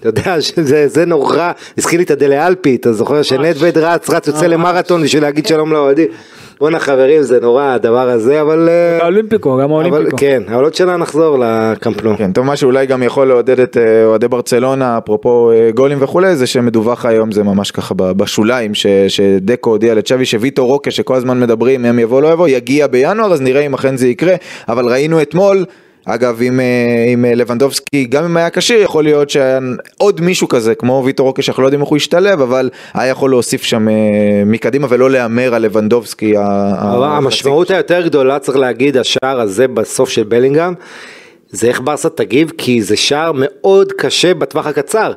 אתה 0.00 0.08
יודע 0.08 0.40
שזה 0.40 0.88
זה 0.88 1.04
נורא, 1.04 1.52
הזכיר 1.78 1.98
לי 1.98 2.04
את 2.04 2.10
הדלה 2.10 2.46
אלפי, 2.46 2.76
אתה 2.76 2.92
זוכר 2.92 3.22
שנדווד 3.22 3.78
רץ, 3.78 4.10
רץ 4.10 4.26
יוצא 4.26 4.46
למרתון 4.46 5.02
בשביל 5.02 5.22
להגיד 5.22 5.46
שלום 5.46 5.72
לאוהדים. 5.72 6.08
בואנה 6.60 6.78
חברים 6.78 7.22
זה 7.22 7.40
נורא 7.40 7.64
הדבר 7.64 8.08
הזה 8.08 8.40
אבל... 8.40 8.68
אה, 8.68 9.02
האולימפיקו, 9.02 9.56
גם 9.62 9.70
האולימפיקו. 9.70 10.16
כן, 10.16 10.42
אבל 10.48 10.64
עוד 10.64 10.74
שנה 10.74 10.96
נחזור 10.96 11.38
לקמפנו. 11.40 12.16
כן, 12.16 12.32
טוב, 12.32 12.46
מה 12.46 12.56
שאולי 12.56 12.86
גם 12.86 13.02
יכול 13.02 13.26
לעודד 13.28 13.60
את 13.60 13.76
אה, 13.76 14.04
אוהדי 14.04 14.28
ברצלונה, 14.28 14.98
אפרופו 14.98 15.50
אה, 15.52 15.70
גולים 15.74 15.98
וכולי, 16.00 16.36
זה 16.36 16.46
שמדווח 16.46 17.06
היום, 17.06 17.32
זה 17.32 17.42
ממש 17.42 17.70
ככה 17.70 17.94
בשוליים, 17.94 18.74
ש- 18.74 18.86
שדקו 19.08 19.70
הודיע 19.70 19.94
לצ'אבי 19.94 20.24
שוויטו 20.24 20.66
רוקה, 20.66 20.90
שכל 20.90 21.14
הזמן 21.14 21.40
מדברים, 21.40 21.84
הם 21.84 21.98
יבוא 21.98 22.22
לא 22.22 22.32
יבוא, 22.32 22.48
יגיע 22.48 22.86
בינואר, 22.86 23.32
אז 23.32 23.40
נראה 23.40 23.60
אם 23.66 23.74
אכן 23.74 23.96
זה 23.96 24.08
יקרה, 24.08 24.34
אבל 24.68 24.86
ראינו 24.86 25.22
אתמול, 25.22 25.64
אגב, 26.06 26.38
עם, 26.42 26.60
אה, 26.60 27.04
עם 27.08 27.24
אה, 27.24 27.34
לבנדובסקי, 27.34 28.04
גם 28.04 28.24
אם 28.24 28.36
היה 28.36 28.50
כשיר, 28.50 28.82
יכול 28.82 29.04
להיות 29.04 29.30
שעוד 29.30 30.20
מישהו 30.20 30.48
כזה, 30.48 30.74
כמו 30.74 31.02
ויטו 31.04 31.24
רוקה, 31.24 31.42
שאנחנו 31.42 31.62
לא 31.62 31.66
יודעים 31.66 31.80
איך 31.80 31.88
הוא 31.88 31.96
ישתלב, 31.96 32.40
אבל 32.40 32.70
היה 32.94 33.10
יכול 33.10 33.30
להוסיף 33.30 33.62
שם 33.62 33.88
אה, 33.88 33.94
מקדימה 34.46 34.86
ולא 34.90 35.10
להמר 35.10 35.54
על 35.54 35.62
לבנדובסקי. 35.62 36.34
המשמעות 36.36 37.70
היותר 37.70 38.02
גדולה 38.02 38.38
צריך 38.38 38.58
להגיד 38.58 38.96
השער 38.96 39.40
הזה 39.40 39.68
בסוף 39.68 40.08
של 40.08 40.22
בלינגהם 40.22 40.74
זה 41.50 41.68
איך 41.68 41.80
ברסה 41.84 42.08
תגיב 42.08 42.52
כי 42.58 42.82
זה 42.82 42.96
שער 42.96 43.32
מאוד 43.34 43.92
קשה 43.92 44.34
בטווח 44.34 44.66
הקצר. 44.66 45.12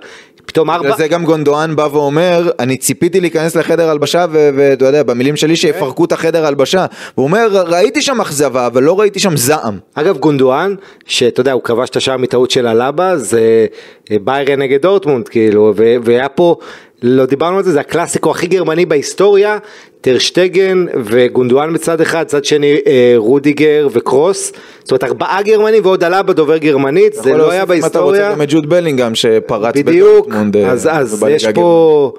פתאום 0.47 0.69
ארבע, 0.69 0.97
זה 0.97 1.07
גם 1.07 1.25
גונדואן 1.25 1.75
בא 1.75 1.87
ואומר, 1.91 2.49
אני 2.59 2.77
ציפיתי 2.77 3.21
להיכנס 3.21 3.55
לחדר 3.55 3.89
הלבשה, 3.89 4.25
ואתה 4.31 4.85
יודע, 4.85 5.03
במילים 5.03 5.35
שלי 5.35 5.55
שיפרקו 5.55 6.05
את 6.05 6.11
החדר 6.11 6.45
הלבשה. 6.45 6.85
הוא 7.15 7.23
אומר, 7.23 7.63
ראיתי 7.67 8.01
שם 8.01 8.21
אכזבה, 8.21 8.67
אבל 8.67 8.83
לא 8.83 8.99
ראיתי 8.99 9.19
שם 9.19 9.37
זעם. 9.37 9.79
אגב 9.93 10.17
גונדואן, 10.17 10.75
שאתה 11.05 11.41
יודע, 11.41 11.51
הוא 11.51 11.61
כבש 11.63 11.89
את 11.89 11.95
השער 11.95 12.17
מטעות 12.17 12.51
של 12.51 12.67
אלאבה, 12.67 13.17
זה 13.17 13.65
אה, 14.11 14.17
ביירן 14.21 14.59
נגד 14.61 14.81
דורטמונד, 14.81 15.27
כאילו, 15.29 15.73
והיה 16.03 16.29
פה, 16.29 16.55
לא 17.01 17.25
דיברנו 17.25 17.57
על 17.57 17.63
זה, 17.63 17.71
זה 17.71 17.79
הקלאסיקו 17.79 18.31
הכי 18.31 18.47
גרמני 18.47 18.85
בהיסטוריה, 18.85 19.57
טרשטגן 20.01 20.85
וגונדואן 21.03 21.73
בצד 21.73 22.01
אחד, 22.01 22.23
צד 22.23 22.45
שני 22.45 22.77
אה, 22.87 23.13
רודיגר 23.17 23.87
וקרוס, 23.91 24.51
זאת 24.83 24.91
אומרת 24.91 25.03
ארבעה 25.03 25.41
גרמנים 25.41 25.85
ועוד 25.85 26.03
אלאבה 26.03 26.33
דובר 26.33 26.57
גרמנית, 26.57 27.13
זה 27.13 27.37
לא 27.37 27.51
היה 27.51 27.63
אם 27.63 27.65
אתה 27.65 27.73
רוצה 27.73 27.81
בהיסטוריה. 27.89 28.31
גם 28.31 28.41
את 28.41 28.47
ג'וד 28.51 28.69
בלינגהם 28.69 29.15
שפרץ 29.15 29.75
בדיוק, 29.75 30.27
בדורטמונד, 30.27 30.57
אה, 30.57 30.71
אז, 30.71 30.89
אז 30.91 31.25
יש 31.29 31.47
פה, 31.47 32.13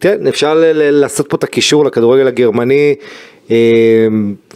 כן, 0.00 0.26
אפשר 0.26 0.62
לעשות 0.74 1.28
פה 1.28 1.36
את 1.36 1.44
הקישור 1.44 1.84
לכדורגל 1.84 2.26
הגרמני, 2.26 2.94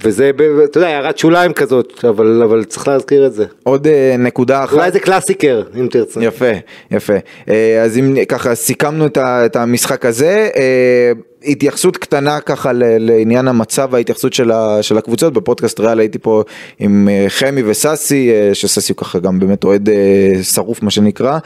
וזה, 0.04 0.30
ב- 0.36 0.42
אתה 0.64 0.78
יודע, 0.78 0.88
הערת 0.88 1.18
שוליים 1.18 1.52
כזאת, 1.52 2.04
אבל, 2.08 2.42
אבל 2.44 2.64
צריך 2.64 2.88
להזכיר 2.88 3.26
את 3.26 3.32
זה. 3.32 3.44
עוד 3.62 3.86
אה, 3.86 4.14
נקודה 4.18 4.64
אחת. 4.64 4.72
אולי 4.72 4.90
זה 4.92 5.00
קלאסיקר, 5.00 5.62
אם 5.80 5.86
תרצה. 5.90 6.20
יפה, 6.24 6.50
יפה. 6.90 7.12
אה, 7.48 7.82
אז 7.82 7.98
אם 7.98 8.16
ככה 8.28 8.54
סיכמנו 8.54 9.06
את 9.18 9.56
המשחק 9.56 10.04
הזה, 10.06 10.48
אה, 10.56 11.12
התייחסות 11.44 11.96
קטנה 11.96 12.40
ככה 12.40 12.70
לעניין 12.74 13.48
המצב 13.48 13.88
וההתייחסות 13.92 14.32
של 14.32 14.50
ה- 14.50 14.82
של 14.82 14.98
הקבוצות, 14.98 15.32
בפודקאסט 15.32 15.80
ריאל 15.80 15.98
הייתי 16.00 16.18
פה 16.18 16.42
עם 16.78 17.08
אה, 17.10 17.24
חמי 17.28 17.62
וססי, 17.66 18.30
אה, 18.30 18.54
שססי 18.54 18.92
הוא 18.92 18.96
ככה 18.96 19.18
גם 19.18 19.38
באמת 19.40 19.64
אוהד 19.64 19.88
אה, 19.88 19.94
שרוף 20.42 20.82
מה 20.82 20.90
שנקרא, 20.90 21.38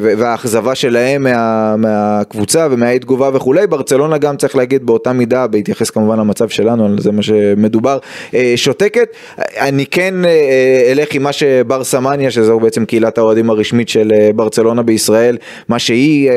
והאכזבה 0.00 0.74
שלהם 0.74 1.22
מה- 1.22 1.76
מהקבוצה 1.76 2.68
ומהאי 2.70 2.98
תגובה 2.98 3.30
וכולי, 3.34 3.66
ברצלונה 3.66 4.18
גם 4.18 4.36
צריך 4.36 4.56
להגיד 4.56 4.86
באותה 4.86 5.12
מידה, 5.12 5.46
בהתייחס 5.46 5.90
כמובן 5.90 6.18
למצב 6.18 6.48
שלנו, 6.48 6.86
על 6.86 6.96
זה 6.98 7.12
מה 7.12 7.22
שמדובר, 7.22 7.98
שותקת. 8.56 9.08
אני 9.38 9.86
כן 9.86 10.14
אלך 10.92 11.14
עם 11.14 11.22
מה 11.22 11.32
שבר 11.32 11.84
סמניה, 11.84 12.30
שזו 12.30 12.60
בעצם 12.60 12.84
קהילת 12.84 13.18
האוהדים 13.18 13.50
הרשמית 13.50 13.88
של 13.88 14.12
ברצלונה 14.34 14.82
בישראל, 14.82 15.36
מה 15.68 15.78
שהיא... 15.78 16.30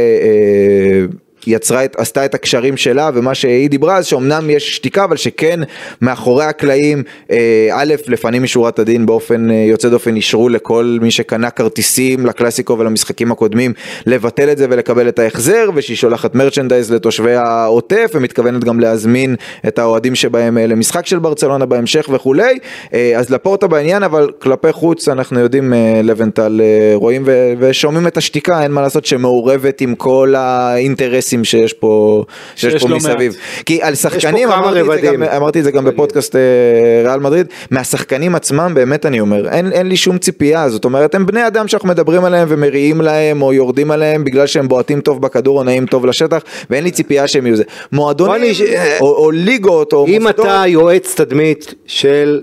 יצרה 1.47 1.85
את, 1.85 1.95
עשתה 1.99 2.25
את 2.25 2.35
הקשרים 2.35 2.77
שלה 2.77 3.09
ומה 3.13 3.35
שהיא 3.35 3.69
דיברה 3.69 3.97
אז 3.97 4.05
שאומנם 4.05 4.49
יש 4.49 4.75
שתיקה 4.75 5.03
אבל 5.03 5.17
שכן 5.17 5.59
מאחורי 6.01 6.45
הקלעים 6.45 7.03
אה, 7.31 7.69
א' 7.73 7.93
לפנים 8.07 8.43
משורת 8.43 8.79
הדין 8.79 9.05
באופן 9.05 9.51
אה, 9.51 9.55
יוצא 9.55 9.89
דופן 9.89 10.15
אישרו 10.15 10.49
לכל 10.49 10.97
מי 11.01 11.11
שקנה 11.11 11.49
כרטיסים 11.49 12.25
לקלאסיקו 12.25 12.79
ולמשחקים 12.79 13.31
הקודמים 13.31 13.73
לבטל 14.05 14.51
את 14.51 14.57
זה 14.57 14.67
ולקבל 14.69 15.07
את 15.07 15.19
ההחזר 15.19 15.69
ושהיא 15.75 15.97
שולחת 15.97 16.35
מרצ'נדייז 16.35 16.91
לתושבי 16.91 17.35
העוטף 17.35 18.11
ומתכוונת 18.13 18.63
גם 18.63 18.79
להזמין 18.79 19.35
את 19.67 19.79
האוהדים 19.79 20.15
שבהם 20.15 20.57
אה, 20.57 20.67
למשחק 20.67 21.05
של 21.05 21.19
ברצלונה 21.19 21.65
בהמשך 21.65 22.09
וכולי. 22.11 22.59
אז 23.17 23.29
לפורטה 23.29 23.67
בעניין 23.67 24.03
אבל 24.03 24.29
כלפי 24.39 24.71
חוץ 24.71 25.07
אנחנו 25.09 25.39
יודעים 25.39 25.73
לבנטל 26.03 26.61
רואים 26.93 27.23
ושומעים 27.59 28.07
את 28.07 28.17
השתיקה 28.17 28.63
אין 28.63 28.71
מה 28.71 28.81
לעשות 28.81 29.05
שמעורבת 29.05 29.81
עם 29.81 29.95
כל 29.95 30.33
האינטרסים 31.31 31.43
שיש 31.43 31.73
פה, 31.73 32.23
שיש 32.55 32.73
שיש 32.73 32.81
פה 32.81 32.89
לא 32.89 32.95
מסביב. 32.95 33.35
כי 33.65 33.81
על 33.81 33.95
שחקנים, 33.95 34.49
אמרתי 34.51 34.81
את. 34.81 35.13
גם, 35.13 35.23
אמרתי 35.23 35.59
את 35.59 35.63
זה 35.63 35.71
גם 35.71 35.85
בפודקאסט 35.85 36.35
אה, 36.35 36.41
ריאל 37.05 37.19
מדריד, 37.19 37.47
מהשחקנים 37.71 38.35
עצמם 38.35 38.71
באמת 38.75 39.05
אני 39.05 39.19
אומר, 39.19 39.49
אין, 39.49 39.71
אין 39.71 39.87
לי 39.87 39.97
שום 39.97 40.17
ציפייה, 40.17 40.69
זאת 40.69 40.85
אומרת 40.85 41.15
הם 41.15 41.25
בני 41.25 41.47
אדם 41.47 41.67
שאנחנו 41.67 41.89
מדברים 41.89 42.25
עליהם 42.25 42.47
ומריעים 42.51 43.01
להם 43.01 43.41
או 43.41 43.53
יורדים 43.53 43.91
עליהם 43.91 44.23
בגלל 44.23 44.47
שהם 44.47 44.67
בועטים 44.67 45.01
טוב 45.01 45.21
בכדור 45.21 45.59
או 45.59 45.63
נעים 45.63 45.85
טוב 45.85 46.05
לשטח 46.05 46.41
ואין 46.69 46.83
לי 46.83 46.91
ציפייה 46.91 47.27
שהם 47.27 47.45
יהיו 47.45 47.55
זה. 47.55 47.63
מועדונים 47.91 48.53
או, 49.01 49.15
או 49.15 49.31
ליגות 49.31 49.93
או 49.93 50.07
אם 50.07 50.21
מוסדות, 50.21 50.45
אתה 50.45 50.63
יועץ 50.67 51.15
תדמית 51.15 51.73
של 51.85 52.41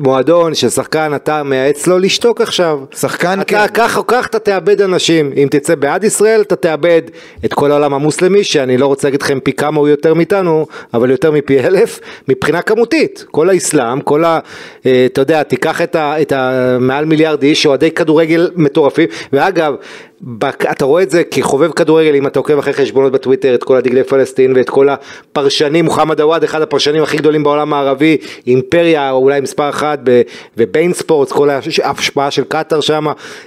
מועדון, 0.00 0.54
של 0.54 0.68
שחקן, 0.68 1.12
אתה 1.14 1.42
מייעץ 1.42 1.86
לו 1.86 1.98
לשתוק 1.98 2.40
עכשיו. 2.40 2.80
שחקן 2.94 3.40
אתה 3.40 3.68
כן. 3.68 3.74
כך 3.74 3.98
או 3.98 4.06
כך 4.06 4.26
אתה 4.26 4.38
תאבד 4.38 4.82
אנשים. 4.82 5.32
אם 5.36 5.48
תצא 5.50 5.74
בעד 5.74 6.04
ישראל, 6.04 6.40
אתה 6.40 6.56
תאבד 6.56 7.02
את 7.44 7.54
כל 7.54 7.70
העולם 7.70 7.94
המוסלמי, 7.94 8.44
שאני 8.44 8.78
לא 8.78 8.86
רוצה 8.86 9.08
להגיד 9.08 9.22
לכם 9.22 9.40
פי 9.40 9.52
כמה 9.52 9.80
הוא 9.80 9.88
יותר 9.88 10.14
מאיתנו, 10.14 10.66
אבל 10.94 11.10
יותר 11.10 11.30
מפי 11.30 11.60
אלף, 11.60 12.00
מבחינה 12.28 12.62
כמותית. 12.62 13.24
כל 13.30 13.50
האסלאם, 13.50 14.00
כל 14.00 14.24
ה... 14.24 14.38
אה, 14.86 15.06
אתה 15.06 15.20
יודע, 15.20 15.42
תיקח 15.42 15.82
את 15.82 15.96
ה... 15.96 16.22
את 16.22 16.32
ה 16.32 16.76
מעל 16.80 17.04
מיליארד 17.04 17.42
איש, 17.42 17.66
אוהדי 17.66 17.90
כדורגל 17.90 18.50
מטורפים, 18.56 19.08
ואגב, 19.32 19.74
בק- 20.22 20.64
אתה 20.70 20.84
רואה 20.84 21.02
את 21.02 21.10
זה 21.10 21.22
כחובב 21.24 21.70
כדורגל, 21.70 22.14
אם 22.14 22.26
אתה 22.26 22.38
עוקב 22.38 22.58
אחרי 22.58 22.72
חשבונות 22.72 23.12
בטוויטר, 23.12 23.54
את 23.54 23.64
כל 23.64 23.76
הדגלי 23.76 24.04
פלסטין 24.04 24.52
ואת 24.56 24.70
כל 24.70 24.88
הפרשנים, 24.88 25.84
מוחמד 25.84 26.20
עוואד, 26.20 26.44
אחד 26.44 26.62
הפרשנים 26.62 27.02
הכי 27.02 27.16
גדולים 27.16 27.42
בעולם 27.42 27.72
הערבי, 27.74 28.16
אימפריה, 28.46 29.10
או 29.10 29.16
אולי 29.16 29.40
מספר 29.40 29.68
אחת, 29.68 29.98
ב- 30.04 30.22
וביין 30.56 30.92
ספורטס, 30.92 31.32
כל 31.32 31.50
הש- 31.50 31.80
ההשפעה 31.80 32.30
של 32.30 32.44
קטאר 32.48 32.80
שם, 32.80 33.06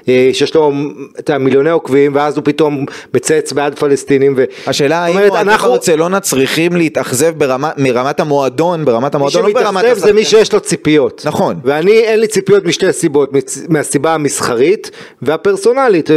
אה, 0.09 0.29
שיש 0.33 0.55
לו 0.55 0.71
את 1.19 1.29
המיליוני 1.29 1.69
עוקבים, 1.69 2.11
ואז 2.15 2.37
הוא 2.37 2.45
פתאום 2.45 2.85
מצייץ 3.13 3.53
בעד 3.53 3.79
פלסטינים. 3.79 4.33
ו... 4.37 4.43
השאלה 4.67 4.97
האם 5.03 5.15
אומרת, 5.15 5.31
אוהדי 5.31 5.49
אנחנו- 5.51 5.71
ברצלונה 5.71 6.19
צריכים 6.19 6.75
להתאכזב 6.75 7.33
ברמה, 7.37 7.71
מרמת 7.77 8.19
המועדון, 8.19 8.85
ברמת 8.85 9.15
מי 9.15 9.19
המועדון, 9.19 9.45
לא 9.45 9.53
ברמת 9.53 9.81
שמתאכזב 9.83 10.05
זה 10.05 10.13
מי. 10.13 10.25
שיש 10.25 10.53
לו 10.53 10.59
ציפיות. 10.59 11.21
נכון. 11.25 11.55
ואני 11.63 11.91
אין 11.91 12.19
לי 12.19 12.27
ציפיות 12.27 12.65
משתי 12.65 12.93
סיבות, 12.93 13.29
מהסיבה 13.69 14.13
המסחרית 14.13 14.91
והפרסונלית, 15.21 16.09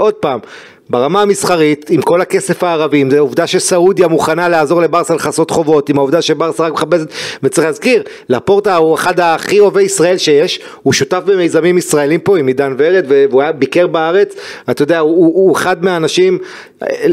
ועוד 0.00 0.14
פעם. 0.14 0.40
ברמה 0.90 1.22
המסחרית, 1.22 1.90
עם 1.90 2.02
כל 2.02 2.20
הכסף 2.20 2.62
הערבי, 2.62 3.00
עם 3.00 3.08
העובדה 3.16 3.46
שסעודיה 3.46 4.08
מוכנה 4.08 4.48
לעזור 4.48 4.80
לברסה 4.80 5.14
לכסות 5.14 5.50
חובות, 5.50 5.88
עם 5.88 5.98
העובדה 5.98 6.22
שברסה 6.22 6.66
רק 6.66 6.72
מכבדת, 6.72 7.08
וצריך 7.42 7.66
להזכיר, 7.66 8.02
לפורטה 8.28 8.76
הוא 8.76 8.94
אחד 8.94 9.20
הכי 9.20 9.60
אוהבי 9.60 9.82
ישראל 9.82 10.18
שיש, 10.18 10.60
הוא 10.82 10.92
שותף 10.92 11.22
במיזמים 11.26 11.78
ישראלים 11.78 12.20
פה 12.20 12.38
עם 12.38 12.46
עידן 12.46 12.74
ורד, 12.78 13.04
והוא 13.08 13.42
היה 13.42 13.52
ביקר 13.52 13.86
בארץ, 13.86 14.34
אתה 14.70 14.82
יודע, 14.82 14.98
הוא, 14.98 15.10
הוא, 15.10 15.34
הוא 15.34 15.56
אחד 15.56 15.84
מהאנשים, 15.84 16.38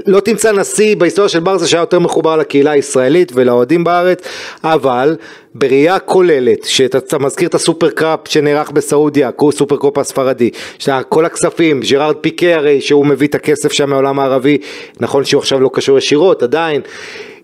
לא 0.05 0.19
תמצא 0.19 0.51
נשיא 0.51 0.95
בהיסטוריה 0.95 1.29
של 1.29 1.39
ברסה 1.39 1.67
שהיה 1.67 1.81
יותר 1.81 1.99
מחובר 1.99 2.35
לקהילה 2.35 2.71
הישראלית 2.71 3.31
ולאוהדים 3.35 3.83
בארץ, 3.83 4.19
אבל 4.63 5.15
בראייה 5.59 5.99
כוללת, 5.99 6.63
שאתה 6.63 7.17
מזכיר 7.19 7.47
את 7.47 7.55
ה 7.55 7.61
Super 7.61 7.89
Cup 7.89 8.19
שנערך 8.27 8.71
בסעודיה, 8.71 9.29
Super 9.51 9.77
Cup 9.77 9.97
הספרדי, 9.97 10.49
שכל 10.79 11.25
הכספים, 11.25 11.79
ג'רארד 11.79 12.15
פיקה 12.15 12.55
הרי 12.55 12.81
שהוא 12.81 13.05
מביא 13.05 13.27
את 13.27 13.35
הכסף 13.35 13.71
שם 13.71 13.89
מהעולם 13.89 14.19
הערבי, 14.19 14.57
נכון 14.99 15.23
שהוא 15.23 15.39
עכשיו 15.39 15.59
לא 15.59 15.69
קשור 15.73 15.97
ישירות, 15.97 16.43
עדיין. 16.43 16.81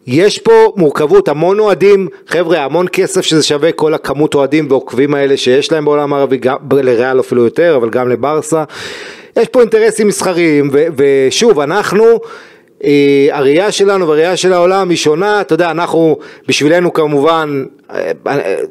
יש 0.08 0.40
פה 0.40 0.74
מורכבות, 0.76 1.28
המון 1.28 1.60
אוהדים, 1.60 2.08
חבר'ה, 2.28 2.64
המון 2.64 2.86
כסף 2.92 3.22
שזה 3.22 3.44
שווה 3.44 3.72
כל 3.72 3.94
הכמות 3.94 4.36
אוהדים 4.36 4.68
ועוקבים 4.70 5.14
האלה 5.14 5.38
שיש 5.38 5.72
להם 5.72 5.86
בעולם 5.86 6.14
הערבי, 6.14 6.38
גם 6.38 6.58
לריאל 6.72 7.20
אפילו 7.20 7.44
יותר, 7.44 7.76
אבל 7.76 7.90
גם 7.90 8.10
לברסה. 8.10 8.64
יש 9.40 9.48
פה 9.48 9.62
אינטרסים 9.62 10.08
מסחריים, 10.08 10.70
ושוב, 10.98 11.60
אנחנו... 11.60 12.20
אה, 12.84 13.28
הראייה 13.32 13.72
שלנו 13.72 14.08
והראייה 14.08 14.38
של 14.38 14.54
העולם 14.54 14.90
היא 14.90 14.98
שונה, 14.98 15.42
אתה 15.42 15.54
יודע, 15.54 15.72
אנחנו, 15.72 16.18
בשבילנו 16.48 16.94
כמובן, 16.94 17.64
אה, 17.94 18.12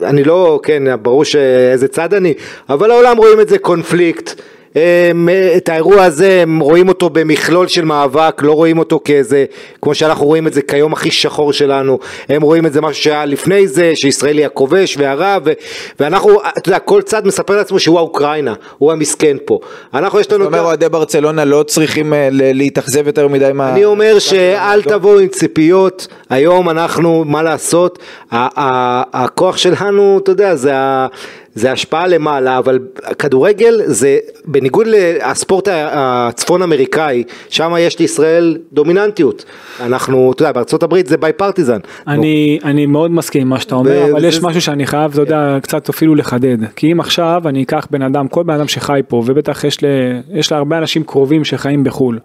אני 0.03 0.25
לא, 0.25 0.61
כן, 0.63 0.83
ברור 1.03 1.25
שאיזה 1.25 1.89
צד 1.89 2.15
אני, 2.15 2.35
אבל 2.69 2.91
העולם 2.91 3.17
רואים 3.17 3.41
את 3.41 3.49
זה 3.49 3.59
קונפליקט. 3.59 4.41
הם, 4.75 5.29
את 5.57 5.69
האירוע 5.69 6.05
הזה 6.05 6.41
הם 6.43 6.61
רואים 6.61 6.89
אותו 6.89 7.11
במכלול 7.11 7.69
של 7.69 7.85
מאבק, 7.85 8.43
לא 8.43 8.53
רואים 8.53 8.79
אותו 8.79 9.01
כאיזה, 9.05 9.45
כמו 9.83 9.95
שאנחנו 9.95 10.27
רואים 10.27 10.47
את 10.47 10.53
זה 10.53 10.63
כיום 10.63 10.93
הכי 10.93 11.11
שחור 11.11 11.53
שלנו, 11.53 11.99
הם 12.29 12.43
רואים 12.43 12.67
את 12.67 12.73
זה 12.73 12.81
משהו 12.81 13.03
שהיה 13.03 13.25
לפני 13.25 13.69
זה, 13.69 13.93
שישראל 13.95 14.39
היא 14.39 14.47
הכובש 14.47 14.97
והרב, 14.99 15.43
ו- 15.45 15.53
ואנחנו, 16.01 16.31
אתה 16.59 16.69
יודע, 16.69 16.79
כל 16.79 17.03
צד 17.03 17.27
מספר 17.27 17.57
לעצמו 17.57 17.79
שהוא 17.79 17.99
האוקראינה, 17.99 18.55
הוא 18.79 18.93
המסכן 18.93 19.37
פה. 19.45 19.59
אנחנו 19.95 20.21
יש 20.21 20.33
לנו... 20.33 20.45
זאת 20.45 20.53
אומרת, 20.53 20.65
אוהדי 20.65 20.89
ברצלונה 20.89 21.45
לא 21.45 21.63
צריכים 21.63 22.15
אה, 22.15 22.29
להתאכזב 22.33 23.07
יותר 23.07 23.29
מדי 23.29 23.51
מה... 23.55 23.73
אני 23.73 23.85
אומר 23.85 24.19
שאל 24.19 24.83
תבואו 24.83 25.19
עם 25.19 25.29
ציפיות, 25.29 26.07
היום 26.31 26.71
אנחנו, 26.71 27.25
מה 27.25 27.43
לעשות, 27.43 27.99
הכוח 28.33 29.57
שלנו, 29.57 30.19
אתה 30.23 30.31
יודע, 30.31 30.55
זה 30.55 30.77
ה... 30.77 31.07
זה 31.55 31.73
השפעה 31.73 32.07
למעלה, 32.07 32.59
אבל 32.59 32.79
כדורגל 33.19 33.81
זה, 33.85 34.19
בניגוד 34.45 34.87
לספורט 34.87 35.69
הצפון 35.73 36.63
אמריקאי, 36.63 37.23
שם 37.49 37.73
יש 37.79 37.99
לישראל 37.99 38.59
דומיננטיות. 38.73 39.45
אנחנו, 39.81 40.33
אתה 40.33 40.43
יודע, 40.43 40.53
בארצות 40.53 40.83
הברית 40.83 41.07
זה 41.07 41.17
ביי 41.17 41.33
פרטיזן. 41.33 41.79
אני, 42.09 42.59
אני 42.65 42.87
מאוד 42.87 43.11
מסכים 43.11 43.43
עם 43.43 43.49
מה 43.49 43.61
שאתה 43.61 43.75
אומר, 43.75 43.91
ו- 44.09 44.13
אבל 44.13 44.25
יש 44.25 44.35
זה- 44.39 44.47
משהו 44.47 44.61
שאני 44.61 44.87
חייב, 44.87 45.13
אתה 45.13 45.21
יודע, 45.23 45.59
קצת 45.63 45.89
אפילו 45.89 46.15
לחדד. 46.15 46.57
כי 46.77 46.93
אם 46.93 47.01
עכשיו 47.01 47.43
אני 47.47 47.63
אקח 47.63 47.87
בן 47.91 48.03
אדם, 48.03 48.29
כל 48.29 48.43
בן 48.43 48.55
אדם 48.55 48.69
שחי 48.69 49.01
פה, 49.09 49.23
ובטח 49.27 49.65
יש, 49.65 49.85
ל, 49.85 49.87
יש 50.33 50.53
להרבה 50.53 50.79
אנשים 50.79 51.05
קרובים 51.05 51.45
שחיים 51.45 51.85
בחו"ל, 51.85 52.19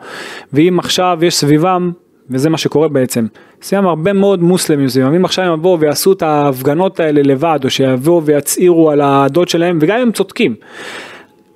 ואם 0.53 0.79
עכשיו 0.79 1.19
יש 1.21 1.35
סביבם, 1.35 1.91
וזה 2.29 2.49
מה 2.49 2.57
שקורה 2.57 2.87
בעצם, 2.87 3.25
סביבם 3.61 3.87
הרבה 3.87 4.13
מאוד 4.13 4.43
מוסלמים 4.43 4.89
סביבם, 4.89 5.13
אם 5.13 5.25
עכשיו 5.25 5.45
הם 5.45 5.53
יבואו 5.53 5.79
ויעשו 5.79 6.13
את 6.13 6.21
ההפגנות 6.21 6.99
האלה 6.99 7.21
לבד, 7.23 7.59
או 7.63 7.69
שיבואו 7.69 8.23
ויצהירו 8.23 8.91
על 8.91 9.01
העדות 9.01 9.49
שלהם, 9.49 9.77
וגם 9.81 9.97
אם 9.97 10.01
הם 10.01 10.11
צודקים. 10.11 10.55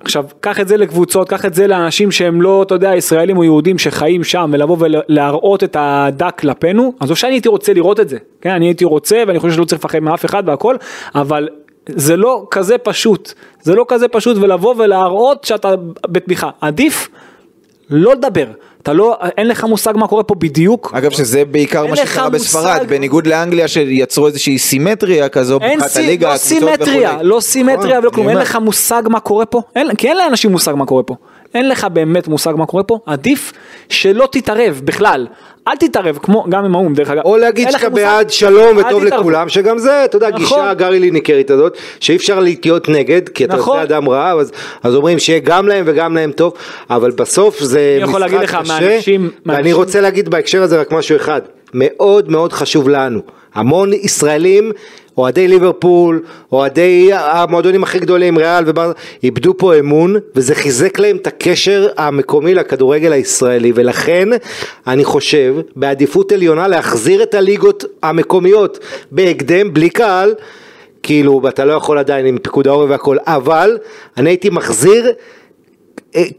עכשיו, 0.00 0.24
קח 0.40 0.60
את 0.60 0.68
זה 0.68 0.76
לקבוצות, 0.76 1.28
קח 1.28 1.44
את 1.44 1.54
זה 1.54 1.66
לאנשים 1.66 2.10
שהם 2.10 2.42
לא, 2.42 2.62
אתה 2.62 2.74
יודע, 2.74 2.96
ישראלים 2.96 3.36
או 3.36 3.44
יהודים 3.44 3.78
שחיים 3.78 4.24
שם, 4.24 4.50
ולבוא 4.54 4.76
ולהראות 4.80 5.64
את 5.64 5.76
הדק 5.80 6.38
כלפינו, 6.38 6.92
אז 7.00 7.10
או 7.10 7.16
שאני 7.16 7.32
הייתי 7.34 7.48
רוצה 7.48 7.72
לראות 7.72 8.00
את 8.00 8.08
זה, 8.08 8.18
כן, 8.40 8.50
אני 8.50 8.66
הייתי 8.66 8.84
רוצה, 8.84 9.22
ואני 9.26 9.38
חושב 9.38 9.54
שלא 9.54 9.64
צריך 9.64 9.80
לפחד 9.80 9.98
מאף 9.98 10.24
אחד 10.24 10.42
והכל, 10.46 10.76
אבל 11.14 11.48
זה 11.88 12.16
לא 12.16 12.46
כזה 12.50 12.78
פשוט, 12.78 13.32
זה 13.62 13.74
לא 13.74 13.84
כזה 13.88 14.08
פשוט, 14.08 14.36
ולבוא 14.40 14.74
ולהראות 14.78 15.44
שאתה 15.44 15.74
בתמיכה, 16.08 16.50
עדיף 16.60 17.08
לא 17.90 18.12
לדבר, 18.12 18.46
אתה 18.82 18.92
לא, 18.92 19.18
אין 19.38 19.48
לך 19.48 19.64
מושג 19.64 19.92
מה 19.96 20.08
קורה 20.08 20.22
פה 20.22 20.34
בדיוק, 20.34 20.92
אגב 20.94 21.10
שזה 21.10 21.44
בעיקר 21.44 21.86
מה 21.86 21.96
שקרה 21.96 22.28
מושג. 22.28 22.44
בספרד, 22.44 22.86
בניגוד 22.88 23.26
לאנגליה 23.26 23.68
שיצרו 23.68 24.26
איזושהי 24.26 24.58
סימטריה 24.58 25.28
כזו 25.28 25.58
אין 25.62 25.88
סי, 25.88 25.98
הליגה, 25.98 26.32
לא 26.32 26.36
סימטריה, 26.36 27.10
וכולי. 27.10 27.28
לא 27.28 27.40
סימטריה 27.40 27.78
נכון, 27.84 27.98
ולא 27.98 28.10
כלום, 28.10 28.28
אין. 28.28 28.36
לך 28.36 28.56
מושג 28.56 29.02
מה 29.06 29.20
קורה 29.20 29.46
פה, 29.46 29.62
אין, 29.76 29.94
כי 29.94 30.08
אין 30.08 30.16
לאנשים 30.16 30.50
מושג 30.50 30.72
מה 30.76 30.86
קורה 30.86 31.02
פה. 31.02 31.14
אין 31.54 31.68
לך 31.68 31.84
באמת 31.92 32.28
מושג 32.28 32.52
מה 32.56 32.66
קורה 32.66 32.82
פה, 32.82 32.98
עדיף 33.06 33.52
שלא 33.88 34.28
תתערב 34.32 34.80
בכלל. 34.84 35.26
אל 35.68 35.76
תתערב, 35.76 36.18
כמו 36.22 36.44
גם 36.48 36.64
עם 36.64 36.74
האו"ם 36.74 36.94
דרך 36.94 37.10
אגב. 37.10 37.22
או 37.24 37.36
להגיד 37.36 37.70
שאתה 37.70 37.88
בעד 37.88 38.30
שלום 38.30 38.76
וטוב. 38.76 39.04
לכולם, 39.04 39.48
שגם 39.48 39.78
זה, 39.78 40.04
אתה 40.04 40.16
יודע, 40.16 40.28
נכון. 40.28 40.40
גישה 40.40 40.74
גרי 40.74 41.00
ליניקרית 41.00 41.50
הזאת, 41.50 41.76
שאי 42.00 42.16
אפשר 42.16 42.40
להיות 42.40 42.88
נגד, 42.88 43.28
כי 43.28 43.44
אתה 43.44 43.56
נכון. 43.56 43.76
עושה 43.78 43.82
אדם 43.82 44.08
רע, 44.08 44.30
אז, 44.40 44.52
אז 44.82 44.94
אומרים 44.94 45.18
שיהיה 45.18 45.38
גם 45.44 45.68
להם 45.68 45.84
וגם 45.88 46.14
להם 46.14 46.32
טוב, 46.32 46.52
אבל 46.90 47.10
בסוף 47.10 47.60
זה 47.60 47.94
אני 48.02 48.08
יכול 48.10 48.20
משחק 48.20 48.32
להגיד 48.32 48.48
לך 48.48 48.56
קשה, 48.62 48.72
מהאנשים- 48.80 49.20
ואני 49.22 49.32
מהאנשים- 49.44 49.76
רוצה 49.76 50.00
להגיד 50.00 50.28
בהקשר 50.28 50.62
הזה 50.62 50.80
רק 50.80 50.92
משהו 50.92 51.16
אחד, 51.16 51.40
מאוד 51.74 52.30
מאוד 52.30 52.52
חשוב 52.52 52.88
לנו, 52.88 53.20
המון 53.54 53.92
ישראלים, 53.92 54.72
אוהדי 55.18 55.48
ליברפול, 55.48 56.22
אוהדי 56.52 57.10
המועדונים 57.12 57.82
הכי 57.82 57.98
גדולים, 57.98 58.38
ריאל 58.38 58.64
ובר, 58.66 58.92
איבדו 59.22 59.54
פה 59.58 59.78
אמון, 59.78 60.16
וזה 60.36 60.54
חיזק 60.54 60.98
להם 60.98 61.16
את 61.16 61.26
הקשר 61.26 61.88
המקומי 61.96 62.54
לכדורגל 62.54 63.12
הישראלי, 63.12 63.72
ולכן 63.74 64.28
אני 64.86 65.04
חושב, 65.04 65.54
בעדיפות 65.76 66.32
עליונה 66.32 66.68
להחזיר 66.68 67.22
את 67.22 67.34
הליגות 67.34 67.84
המקומיות 68.02 68.78
בהקדם, 69.10 69.74
בלי 69.74 69.90
קהל, 69.90 70.34
כאילו, 71.02 71.42
אתה 71.48 71.64
לא 71.64 71.72
יכול 71.72 71.98
עדיין 71.98 72.26
עם 72.26 72.38
פיקוד 72.38 72.68
העורף 72.68 72.90
והכל, 72.90 73.16
אבל 73.26 73.78
אני 74.16 74.30
הייתי 74.30 74.50
מחזיר 74.50 75.12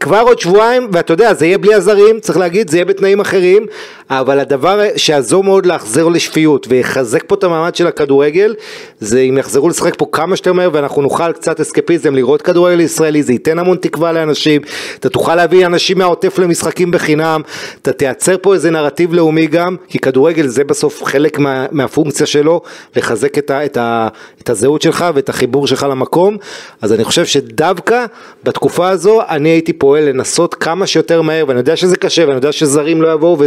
כבר 0.00 0.20
עוד 0.20 0.38
שבועיים, 0.38 0.88
ואתה 0.92 1.12
יודע, 1.12 1.34
זה 1.34 1.46
יהיה 1.46 1.58
בלי 1.58 1.74
הזרים, 1.74 2.20
צריך 2.20 2.38
להגיד, 2.38 2.70
זה 2.70 2.76
יהיה 2.76 2.84
בתנאים 2.84 3.20
אחרים, 3.20 3.66
אבל 4.10 4.40
הדבר 4.40 4.80
שיעזור 4.96 5.44
מאוד 5.44 5.66
להחזיר 5.66 6.08
לשפיות 6.08 6.66
ויחזק 6.70 7.24
פה 7.26 7.34
את 7.34 7.44
המעמד 7.44 7.74
של 7.74 7.86
הכדורגל, 7.86 8.54
זה 9.00 9.20
אם 9.20 9.38
יחזרו 9.38 9.68
לשחק 9.68 9.94
פה 9.98 10.06
כמה 10.12 10.36
שיותר 10.36 10.52
מהר 10.52 10.70
ואנחנו 10.72 11.02
נוכל 11.02 11.32
קצת 11.32 11.60
אסקפיזם, 11.60 12.14
לראות 12.14 12.42
כדורגל 12.42 12.80
ישראלי, 12.80 13.22
זה 13.22 13.32
ייתן 13.32 13.58
המון 13.58 13.76
תקווה 13.76 14.12
לאנשים, 14.12 14.60
אתה 15.00 15.08
תוכל 15.08 15.34
להביא 15.34 15.66
אנשים 15.66 15.98
מהעוטף 15.98 16.38
למשחקים 16.38 16.90
בחינם, 16.90 17.40
אתה 17.82 17.92
תייצר 17.92 18.36
פה 18.42 18.54
איזה 18.54 18.70
נרטיב 18.70 19.14
לאומי 19.14 19.46
גם, 19.46 19.76
כי 19.88 19.98
כדורגל 19.98 20.46
זה 20.46 20.64
בסוף 20.64 21.04
חלק 21.04 21.38
מה, 21.38 21.66
מהפונקציה 21.70 22.26
שלו, 22.26 22.60
לחזק 22.96 23.38
את, 23.38 23.50
ה, 23.50 23.64
את, 23.64 23.76
ה, 23.76 24.08
את 24.44 24.50
הזהות 24.50 24.82
שלך 24.82 25.04
ואת 25.14 25.28
החיבור 25.28 25.66
שלך 25.66 25.86
למקום, 25.90 26.36
אז 26.82 26.92
אני 26.92 27.04
חושב 27.04 27.24
שדווקא 27.24 28.04
בתקופה 28.44 28.88
הזו 28.88 29.20
אני 29.28 29.48
הייתי 29.48 29.72
פועל 29.72 30.04
לנסות 30.04 30.54
כמה 30.54 30.86
שיותר 30.86 31.22
מהר, 31.22 31.44
ואני 31.48 31.58
יודע 31.58 31.76
שזה 31.76 31.96
קשה, 31.96 32.22
ואני 32.22 32.34
יודע 32.34 32.52
שזרים 32.52 33.02
לא 33.02 33.12
יבואו 33.12 33.38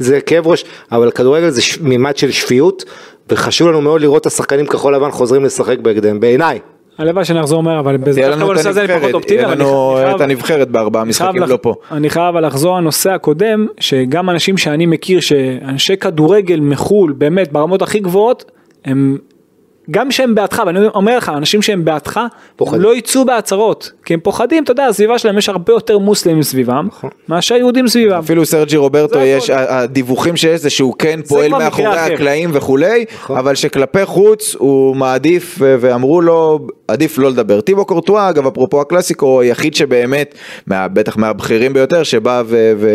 וזה 0.00 0.20
כאב 0.20 0.46
ראש, 0.46 0.64
אבל 0.92 1.10
כדורגל 1.10 1.48
זה 1.50 1.60
מימד 1.80 2.16
של 2.16 2.30
שפיות, 2.30 2.84
וחשוב 3.30 3.68
לנו 3.68 3.80
מאוד 3.80 4.00
לראות 4.00 4.20
את 4.22 4.26
השחקנים 4.26 4.66
כחול 4.66 4.94
לבן 4.94 5.10
חוזרים 5.10 5.44
לשחק 5.44 5.78
בהקדם, 5.78 6.20
בעיניי. 6.20 6.58
הלוואי 6.98 7.24
שנחזור 7.24 7.62
מהר, 7.62 7.80
אבל 7.80 7.96
בזה- 7.96 8.12
תהיה 8.20 8.26
דווקא 8.28 8.42
לנו 8.42 8.52
את 8.52 8.56
בנושא 8.56 8.68
הזה 8.68 8.80
אני 8.80 8.88
פחות 8.88 8.96
הנבחרת, 9.02 9.14
אופטימי, 9.14 9.44
אבל 9.44 9.54
לנו 9.54 9.96
את 10.16 10.20
הנבחרת 10.20 10.68
בארבעה 10.70 11.04
משחקים, 11.04 11.42
לא 11.42 11.58
פה. 11.62 11.74
אני 11.92 12.10
חייב 12.10 12.36
לחזור 12.36 12.76
לנושא 12.76 13.10
הקודם, 13.10 13.66
שגם 13.80 14.30
אנשים 14.30 14.58
שאני 14.58 14.86
מכיר, 14.86 15.20
שאנשי 15.20 15.96
כדורגל 15.96 16.60
מחו"ל, 16.60 17.12
באמת 17.12 17.52
ברמות 17.52 17.82
הכי 17.82 17.98
גבוהות, 18.00 18.44
הם, 18.84 19.18
גם 19.90 20.10
שהם 20.10 20.34
בעדך, 20.34 20.62
ואני 20.66 20.78
אומר 20.94 21.16
לך, 21.16 21.28
אנשים 21.36 21.62
שהם 21.62 21.84
בעדך, 21.84 22.16
הם 22.16 22.26
פוחדים. 22.56 22.80
לא 22.80 22.96
יצאו 22.96 23.24
בהצהרות, 23.24 23.92
כי 24.04 24.14
הם 24.14 24.20
פוחדים, 24.20 24.64
אתה 24.64 24.72
יודע, 24.72 24.86
הסביבה 24.86 25.18
שלהם 25.18 25.38
יש 25.38 25.48
הרבה 25.48 25.72
יותר 25.72 25.98
מוסלמים 25.98 26.42
סביבם, 26.42 26.86
נכון. 26.88 27.10
מאשר 27.28 27.54
יהודים 27.54 27.88
סביבם. 27.88 28.18
אפילו 28.18 28.46
סרג'י 28.46 28.76
רוברטו 28.76 29.14
זה 29.14 29.24
יש, 29.24 29.50
הכל. 29.50 29.72
הדיווחים 29.72 30.36
שיש 30.36 30.60
זה 30.60 30.70
שהוא 30.70 30.94
כן 30.98 31.20
פועל 31.28 31.48
כבר 31.48 31.56
מקרה 31.56 31.68
מאחורי 31.68 32.04
אחר. 32.04 32.14
הקלעים 32.14 32.50
וכולי, 32.52 33.04
נכון. 33.14 33.36
אבל 33.38 33.54
שכלפי 33.54 34.04
חוץ 34.06 34.54
הוא 34.58 34.96
מעדיף 34.96 35.58
ואמרו 35.60 36.20
לו 36.20 36.58
עדיף 36.88 37.18
לא 37.18 37.30
לדבר. 37.30 37.60
טיבו 37.60 37.84
קורטואה 37.84 38.28
אגב 38.28 38.46
אפרופו 38.46 38.80
הקלאסיקו 38.80 39.26
הוא 39.26 39.40
היחיד 39.40 39.74
שבאמת, 39.74 40.34
מה- 40.66 40.88
בטח 40.88 41.16
מהבכירים 41.16 41.72
ביותר 41.72 42.02
שבא 42.02 42.42
ו... 42.46 42.72
ו- 42.78 42.90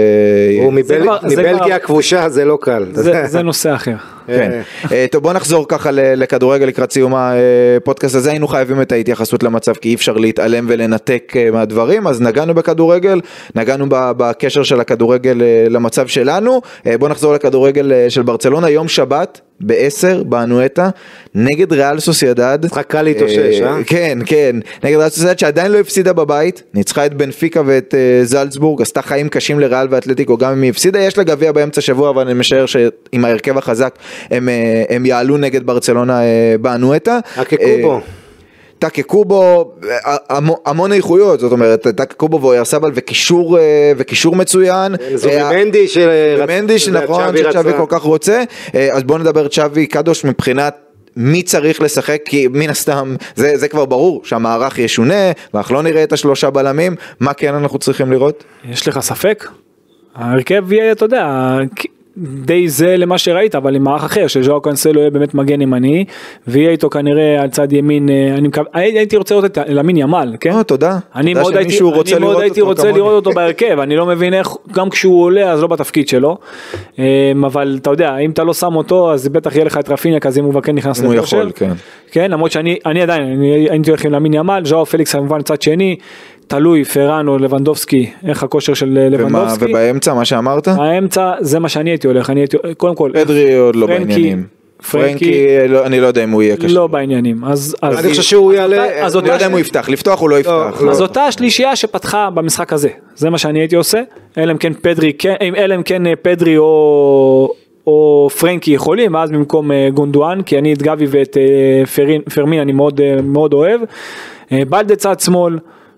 הוא 0.61 0.73
כבר- 1.03 1.17
זה 1.27 1.41
מבלגיה 1.53 1.75
הכבושה 1.75 2.29
זה 2.29 2.45
לא 2.45 2.57
קל. 2.61 2.85
זה, 2.93 3.23
זה 3.27 3.41
נושא 3.41 3.75
אחר. 3.75 3.95
כן. 4.27 4.61
אה, 4.91 5.05
טוב 5.11 5.23
בוא 5.23 5.33
נחזור 5.33 5.65
ככה 5.67 5.89
לכדורגל 5.91 6.65
לקראת 6.65 6.91
סיום 6.91 7.13
הפודקאסט 7.15 8.15
הזה. 8.15 8.29
היינו 8.29 8.47
חייבים 8.47 8.81
את 8.81 8.91
ההתייחסות 8.91 9.43
למצב 9.43 9.73
כי 9.73 9.89
אי 9.89 9.95
אפשר 9.95 10.13
להתעלם 10.13 10.65
ולנתק 10.69 11.33
אה, 11.35 11.51
מהדברים. 11.51 12.07
אז 12.07 12.21
נגענו 12.21 12.53
בכדורגל 12.53 13.21
נגענו 13.55 13.85
בקשר 13.89 14.63
של 14.63 14.79
הכדורגל 14.79 15.41
אה, 15.41 15.65
למצב 15.69 16.07
שלנו. 16.07 16.61
בוא 16.99 17.09
נחזור 17.09 17.33
לכדורגל 17.33 18.09
של 18.09 18.21
ברצלונה. 18.21 18.69
יום 18.69 18.87
שבת 18.87 19.41
בעשר 19.59 20.23
באנואטה 20.23 20.89
נגד 21.35 21.73
ריאל 21.73 21.99
סוסיידד. 21.99 22.59
משחק 22.65 22.87
קל 22.87 23.01
להתאושש, 23.01 23.61
אה? 23.61 23.83
כן 23.85 24.17
כן 24.25 24.55
נגד 24.83 24.97
ריאל 24.97 25.09
סוסיידד 25.09 25.39
שעדיין 25.39 25.71
לא 25.71 25.77
הפסידה 25.77 26.13
בבית 26.13 26.63
ניצחה 26.73 27.05
את 27.05 27.13
בנפיקה 27.13 27.61
ואת 27.65 27.95
אה, 27.95 28.25
זלצבורג 28.25 28.81
עשתה 28.81 29.01
חיים 29.01 29.29
קשים 29.29 29.59
לריאל 29.59 29.87
ואתלטיקו 29.89 30.37
גם 30.37 30.51
אם 30.51 30.61
היא 30.61 30.69
הפסידה 30.69 30.99
יש 30.99 31.17
לה 31.17 31.23
גביע 31.23 31.51
באמצע 31.51 31.81
שבוע 31.81 32.09
אבל 32.09 32.21
אני 32.21 32.39
משער 32.39 32.65
שעם 32.65 33.25
ההרכב 33.25 33.57
החזק 33.57 33.95
הם, 34.31 34.49
אה, 34.49 34.83
הם 34.89 35.05
יעלו 35.05 35.37
נגד 35.37 35.65
ברצלונה 35.65 36.21
אה, 36.23 36.55
באנואטה. 36.61 37.19
הקקו 37.37 37.63
אה. 37.63 37.99
טאקה 38.79 39.03
קובו, 39.03 39.71
אה, 39.89 40.15
המון- 40.65 40.91
איכויות, 40.93 41.39
זאת 41.39 41.51
אומרת, 41.51 41.87
טאקה 41.87 42.13
קובו 42.15 42.41
ואוירסבל 42.41 42.91
וקישור, 42.95 43.59
אה, 43.59 43.63
וקישור 43.97 44.35
מצוין. 44.35 44.95
זובי 45.15 45.41
אה, 45.41 45.51
מנדי 45.53 45.87
של... 45.87 46.09
ומנדי 46.39 46.79
שנכון 46.79 47.37
שצ'אבי 47.37 47.71
כל 47.77 47.85
כך 47.87 48.01
רוצה, 48.01 48.43
אז 48.93 49.03
בוא 49.03 49.17
נדבר 49.19 49.47
צ'אבי 49.47 49.87
קדוש 49.87 50.25
מבחינת 50.25 50.75
מי 51.17 51.43
צריך 51.43 51.81
לשחק, 51.81 52.21
כי 52.25 52.47
מן 52.51 52.69
הסתם 52.69 53.15
זה, 53.35 53.57
זה 53.57 53.67
כבר 53.67 53.85
ברור 53.85 54.21
שהמערך 54.23 54.79
ישונה, 54.79 55.31
ואנחנו 55.53 55.75
לא 55.75 55.83
נראה 55.83 56.03
את 56.03 56.13
השלושה 56.13 56.49
בלמים, 56.49 56.95
מה 57.19 57.33
כן 57.33 57.53
אנחנו 57.53 57.79
צריכים 57.79 58.11
לראות? 58.11 58.43
יש 58.69 58.87
לך 58.87 58.99
ספק? 58.99 59.47
ההרכב 60.15 60.71
יהיה, 60.71 60.91
אתה 60.91 61.05
יודע, 61.05 61.27
די 62.17 62.69
זה 62.69 62.97
למה 62.97 63.17
שראית, 63.17 63.55
אבל 63.55 63.75
עם 63.75 63.83
מערך 63.83 64.03
אחר, 64.03 64.27
שז'או 64.27 64.61
קאנסלו 64.61 64.99
יהיה 64.99 65.09
באמת 65.09 65.33
מגן 65.33 65.61
ימני, 65.61 66.05
ויהיה 66.47 66.69
איתו 66.69 66.89
כנראה 66.89 67.41
על 67.41 67.49
צד 67.49 67.73
ימין, 67.73 68.09
אה, 68.09 68.35
אני 68.37 68.47
מקווה, 68.47 68.65
הייתי 68.73 69.17
רוצה 69.17 69.35
לראות 69.35 69.45
את 69.45 69.57
למין 69.67 69.97
ימל, 69.97 70.35
כן? 70.39 70.51
אה, 70.51 70.63
תודה. 70.63 70.97
אני 71.15 71.33
תודה 71.33 71.43
מאוד 71.43 71.57
הייתי, 71.57 71.83
רוצה 71.83 72.15
אני 72.15 72.25
מאוד 72.25 72.41
הייתי 72.41 72.61
רוצה. 72.61 72.91
לראות 72.91 73.13
אותו 73.13 73.31
בהרכב, 73.31 73.79
אני 73.79 73.95
לא 73.95 74.05
מבין 74.05 74.33
איך, 74.33 74.49
גם 74.71 74.89
כשהוא 74.89 75.23
עולה 75.23 75.51
אז 75.51 75.61
לא 75.61 75.67
בתפקיד 75.67 76.07
שלו, 76.07 76.37
אמ, 76.99 77.45
אבל 77.45 77.77
אתה 77.81 77.89
יודע, 77.89 78.17
אם 78.17 78.31
אתה 78.31 78.43
לא 78.43 78.53
שם 78.53 78.75
אותו 78.75 79.13
אז 79.13 79.27
בטח 79.27 79.55
יהיה 79.55 79.65
לך 79.65 79.77
את 79.77 79.89
רפיניה 79.89 80.19
כזה 80.19 80.39
אם 80.39 80.45
הוא 80.45 80.61
כן 80.61 80.75
נכנס 80.75 80.99
אם 81.01 81.05
הוא 81.05 81.15
לכושר. 81.15 81.37
יכול, 81.37 81.51
כן. 81.55 81.71
כן, 82.11 82.31
למרות 82.31 82.51
שאני 82.51 82.77
אני 82.85 83.01
עדיין, 83.01 83.23
אני 83.23 83.69
הייתי 83.69 83.89
הולך 83.89 84.05
עם 84.05 84.11
למין 84.11 84.33
ימל, 84.33 84.61
ז'או 84.65 84.85
פליקס 84.85 85.11
כמובן 85.15 85.41
צד 85.41 85.61
שני, 85.61 85.95
תלוי 86.47 86.83
פרן 86.85 87.27
או 87.27 87.37
לבנדובסקי, 87.37 88.09
איך 88.27 88.43
הכושר 88.43 88.73
של 88.73 88.97
אה, 88.97 89.07
ומה, 89.07 89.17
לבנדובסקי. 89.17 89.65
ובאמצע, 89.71 90.13
מה 90.13 90.25
שאמרת? 90.25 90.67
האמצע 90.67 91.31
זה 91.39 91.59
מה 91.59 91.69
שאני 91.69 91.89
הייתי 91.89 92.07
הולך, 92.07 92.29
אני 92.29 92.39
הייתי, 92.39 92.57
קודם 92.77 92.95
כל, 92.95 93.11
פדרי 93.13 93.57
עוד 93.57 93.75
לא 93.75 93.85
פרנקי- 93.87 93.99
בעניינים. 93.99 94.43
פרנקי 94.91 95.07
פרנקי, 95.19 95.67
לא- 95.67 95.85
אני 95.85 95.99
לא 95.99 96.07
יודע 96.07 96.23
אם 96.23 96.29
הוא 96.31 96.41
יהיה 96.43 96.57
קשה. 96.57 96.67
לא 96.75 96.87
בעניינים, 96.87 97.45
אז, 97.45 97.75
אז, 97.81 97.99
אני 97.99 98.09
חושב 98.09 98.21
שהוא 98.21 98.53
יעלה... 98.53 98.85
אני 99.05 99.27
לא 99.27 99.33
יודע 99.33 99.45
אם 99.45 99.51
הוא 99.51 99.59
יפתח, 99.59 99.89
לפתוח 99.89 100.19
הוא 100.21 100.29
לא 100.29 100.39
יפתח. 100.39 100.81
לא. 100.81 100.91
אז 100.91 101.01
אותה 101.01 101.21
השלישייה 101.23 101.75
שפתחה 101.75 102.29
במשחק 102.29 102.73
הזה, 102.73 102.89
זה 103.15 103.29
מה 103.29 103.37
שאני 103.37 103.59
הייתי 103.59 103.75
עושה, 103.75 104.01
אלא 104.37 104.51
אם 104.51 104.57
כן 104.57 104.73
פדרי, 104.73 105.13
כן- 105.13 105.35
אלא 105.57 105.75
אם 105.75 105.83
כן 105.83 106.07
אה, 106.07 106.13
פדרי 106.21 106.57
או, 106.57 107.49
או 107.87 108.29
פרנקי 108.39 108.71
יכולים, 108.71 109.13
ואז 109.13 109.31
במקום 109.31 109.71
אה, 109.71 109.87
גונדואן, 109.93 110.41
כי 110.41 110.57
אני 110.57 110.73
את 110.73 110.81
גבי 110.81 111.05
ואת 111.09 111.37
אה, 111.37 111.83
פרמין 112.35 112.59
אני 112.59 112.71
מאוד, 112.71 113.01
אה, 113.01 113.15
מאוד 113.23 113.53
אוהב, 113.53 113.81
אה, 114.51 114.61
בלדה 114.69 114.95
צד 114.95 115.19
שמאל, 115.19 115.57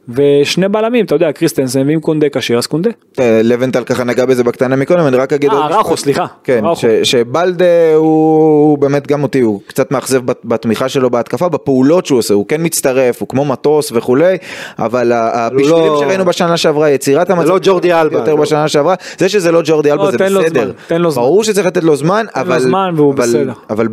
ושני 0.09 0.67
בלמים, 0.69 1.05
אתה 1.05 1.15
יודע, 1.15 1.31
קריסטנסן, 1.31 1.87
ואם 1.89 1.99
קונדה 1.99 2.27
כשיר 2.31 2.57
אז 2.57 2.67
קונדה. 2.67 2.89
אה, 3.19 3.41
לבנטל 3.43 3.83
ככה 3.83 4.03
נגע 4.03 4.25
בזה 4.25 4.43
בקטנה 4.43 4.75
מקודם, 4.75 5.07
אני 5.07 5.17
רק 5.17 5.33
אגיד 5.33 5.49
אה. 5.51 5.67
ראוכו, 5.67 5.97
סליחה. 5.97 6.25
כן, 6.43 6.63
שבלדה 7.03 7.65
הוא 7.95 8.77
באמת 8.77 9.07
גם 9.07 9.23
אותי, 9.23 9.39
הוא 9.39 9.61
קצת 9.67 9.91
מאכזב 9.91 10.25
בת- 10.25 10.41
בתמיכה 10.45 10.89
שלו 10.89 11.09
בהתקפה, 11.09 11.49
בפעולות 11.49 12.05
שהוא 12.05 12.19
עושה, 12.19 12.33
הוא 12.33 12.45
כן 12.47 12.61
מצטרף, 12.65 13.21
הוא 13.21 13.27
כמו 13.29 13.45
מטוס 13.45 13.91
וכולי, 13.95 14.37
אבל 14.79 15.11
הבישולים 15.15 15.87
לא- 15.87 15.99
שראינו 15.99 16.25
בשנה 16.25 16.57
שעברה, 16.57 16.89
יצירת 16.89 17.29
המצב, 17.29 17.49
לא 17.49 17.59
ג'ורדי 17.61 17.93
אלבה. 17.93 18.17
יותר 18.17 18.35
בשנה 18.35 18.67
שעברה, 18.67 18.95
זה 19.17 19.29
שזה 19.29 19.51
לא 19.51 19.61
ג'ורדי 19.65 19.91
אלבה 19.91 20.03
לא, 20.03 20.11
זה 20.11 20.17
תן 20.17 20.33
לו 20.33 20.41
בסדר, 20.41 20.71
תן 20.87 21.01
לו 21.01 21.11
זמן. 21.11 21.21
ברור 21.23 21.43
שצריך 21.43 21.67
לתת 21.67 21.83
לו 21.83 21.95
זמן, 21.95 22.25
לו 22.35 22.41
אבל 22.41 22.59
זמן 22.59 22.93
והוא 22.95 23.13
אבל- 23.13 23.23
בסדר. 23.23 23.53
אבל 23.69 23.87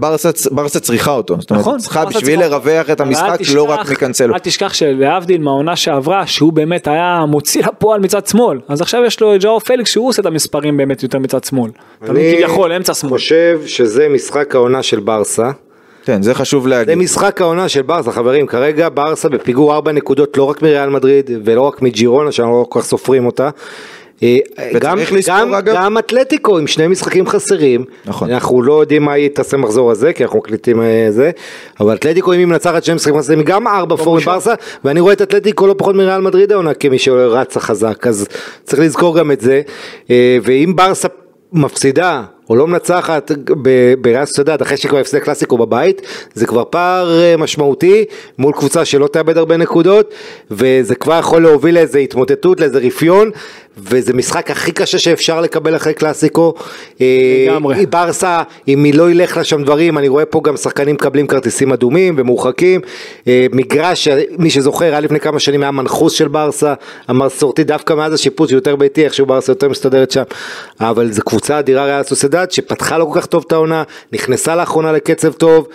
ברסה 0.51 0.81
צריכה 0.81 1.11
אותו, 1.11 1.37
זאת 1.41 1.51
אומרת, 1.51 1.61
נכון, 1.63 1.79
צריכה 1.79 2.05
בשביל 2.05 2.41
לרווח 2.41 2.91
את 2.91 3.01
המשחק, 3.01 3.39
לא 3.55 3.63
רק 3.71 3.91
מקנסלו. 3.91 4.35
אל 4.35 4.39
תשכח 4.39 4.73
שלהבדיל 4.75 5.41
מהעונה 5.43 5.77
שעברה, 5.77 6.04
שהוא 6.27 6.53
באמת 6.53 6.87
היה 6.87 7.25
מוציא 7.29 7.63
לפועל 7.67 8.01
מצד 8.01 8.27
שמאל, 8.27 8.61
אז 8.69 8.81
עכשיו 8.81 9.05
יש 9.05 9.21
לו 9.21 9.35
את 9.35 9.41
ג'או 9.41 9.61
פליקס 9.61 9.91
שהוא 9.91 10.09
עושה 10.09 10.23
את 10.23 10.27
המספרים 10.27 10.77
באמת 10.77 11.03
יותר 11.03 11.19
מצד 11.19 11.45
שמאל. 11.45 11.71
מבין 12.03 12.37
כביכול, 12.37 12.73
אמצע 12.73 12.95
שמאל. 12.95 13.13
חושב 13.13 13.61
שזה 13.67 14.09
משחק 14.09 14.55
העונה 14.55 14.83
של 14.83 15.01
ברסה. 15.01 15.51
כן, 16.05 16.23
זה 16.23 16.35
חשוב 16.35 16.65
זה 16.65 16.71
להגיד. 16.71 16.95
משחק 16.95 17.41
העונה 17.41 17.69
של 17.69 17.83
ברסה, 17.83 18.13
חברים. 18.13 18.47
כרגע 18.47 18.89
ברסה 18.95 19.29
בפיגור 19.29 19.75
4 19.75 19.93
נקודות 19.93 20.37
לא 20.37 20.45
רק 20.45 20.63
מריאל 20.63 20.89
מדריד 20.89 21.31
ולא 21.45 21.63
רק 21.63 21.83
מג'ירונה 21.83 22.33
שאנחנו 22.33 22.61
לא 22.61 22.67
כל 22.69 22.81
כך 22.81 22.87
סופרים 22.87 23.27
אותה. 23.27 23.51
אה, 24.23 24.39
גם, 24.79 24.99
לזכור, 24.99 25.35
גם, 25.39 25.55
אגב- 25.55 25.75
גם 25.75 25.99
אתלטיקו 25.99 26.59
עם 26.59 26.67
שני 26.67 26.87
משחקים 26.87 27.27
חסרים, 27.27 27.85
נכון. 28.07 28.31
אנחנו 28.31 28.63
לא 28.63 28.81
יודעים 28.81 29.03
מה 29.03 29.13
היא 29.13 29.29
תעשה 29.29 29.57
מחזור 29.57 29.91
הזה, 29.91 30.13
כי 30.13 30.25
אנחנו 30.25 30.39
מקליטים 30.39 30.83
אה, 30.83 31.07
זה, 31.11 31.31
אבל 31.81 31.95
אתלטיקו 31.95 32.33
אם 32.33 32.39
היא 32.39 32.47
מנצחת 32.47 32.85
שני 32.85 32.95
משחקים 32.95 33.19
חסרים, 33.19 33.43
גם 33.43 33.69
ארבע 33.69 33.97
פור 33.97 34.19
עם 34.19 34.25
ברסה, 34.25 34.55
ואני 34.85 35.01
רואה 35.01 35.13
את 35.13 35.23
אתלטיקו 35.23 35.67
לא 35.67 35.75
פחות 35.79 35.95
מריאל 35.95 36.21
מדריד 36.21 36.53
העונה 36.53 36.75
כמי 36.75 36.99
שרצה 36.99 37.61
חזק, 37.61 38.07
אז 38.07 38.27
צריך 38.65 38.83
לזכור 38.83 39.19
גם 39.19 39.31
את 39.33 39.41
זה, 39.41 39.63
אה, 40.11 40.39
ואם 40.43 40.73
ברסה 40.77 41.09
מפסידה 41.53 42.23
או 42.51 42.57
לא 42.57 42.67
מנצחת 42.67 43.33
ב- 43.63 43.95
בריאל 44.01 44.25
סוסיידד 44.25 44.63
אחרי 44.63 44.77
שכבר 44.77 44.99
הפסידה 44.99 45.25
קלאסיקו 45.25 45.59
בבית 45.59 46.03
זה 46.35 46.47
כבר 46.47 46.65
פער 46.71 47.21
אה, 47.21 47.37
משמעותי 47.37 48.05
מול 48.39 48.53
קבוצה 48.53 48.85
שלא 48.85 49.07
תאבד 49.07 49.39
הרבה 49.39 49.57
נקודות 49.57 50.15
וזה 50.51 50.95
כבר 50.95 51.19
יכול 51.19 51.43
להוביל 51.43 51.75
לאיזה 51.75 51.99
התמוטטות 51.99 52.61
לאיזה 52.61 52.79
רפיון 52.79 53.31
וזה 53.79 54.13
משחק 54.13 54.51
הכי 54.51 54.73
קשה 54.73 54.99
שאפשר 54.99 55.41
לקבל 55.41 55.77
אחרי 55.77 55.95
קלאסיקו. 55.95 56.55
אה, 57.01 57.07
לגמרי. 57.49 57.87
ברסה 57.87 58.43
אם 58.69 58.85
היא 58.85 58.95
לא 58.95 59.11
ילך 59.11 59.37
לשם 59.37 59.65
דברים 59.65 59.99
אני 59.99 60.09
רואה 60.09 60.25
פה 60.25 60.41
גם 60.45 60.57
שחקנים 60.57 60.95
מקבלים 60.95 61.27
כרטיסים 61.27 61.73
אדומים 61.73 62.15
ומורחקים 62.19 62.81
אה, 63.29 63.47
מגרש 63.53 64.09
מי 64.39 64.51
שזוכר 64.51 64.85
היה 64.85 65.01
לפני 65.01 65.21
כמה 65.21 65.41
שנים 65.41 65.63
היה 65.63 65.71
מנחוס 65.71 66.13
של 66.13 66.29
ברסה 66.29 66.75
המסורתי 67.09 67.65
דווקא 67.65 67.95
מאז 67.95 68.13
השיפוט 68.13 68.49
שיותר 68.49 68.77
ביתי 68.77 69.05
איכשהו 69.05 69.27
ברסה 69.27 69.53
יותר 69.53 69.69
מסתדרת 69.69 70.11
שם 70.11 70.23
אבל 70.81 71.13
זו 71.13 71.23
קבוצה 71.23 71.59
אדירה 71.59 71.85
ריאל 71.85 72.03
סוסיידד 72.03 72.34
שפתחה 72.51 72.99
לא 72.99 73.05
כל 73.13 73.21
כך 73.21 73.27
טוב 73.27 73.45
את 73.47 73.53
העונה 73.53 73.83
נכנסה 74.13 74.57
לאחרונה 74.57 74.93
לקצב 74.93 75.33
טוב 75.33 75.69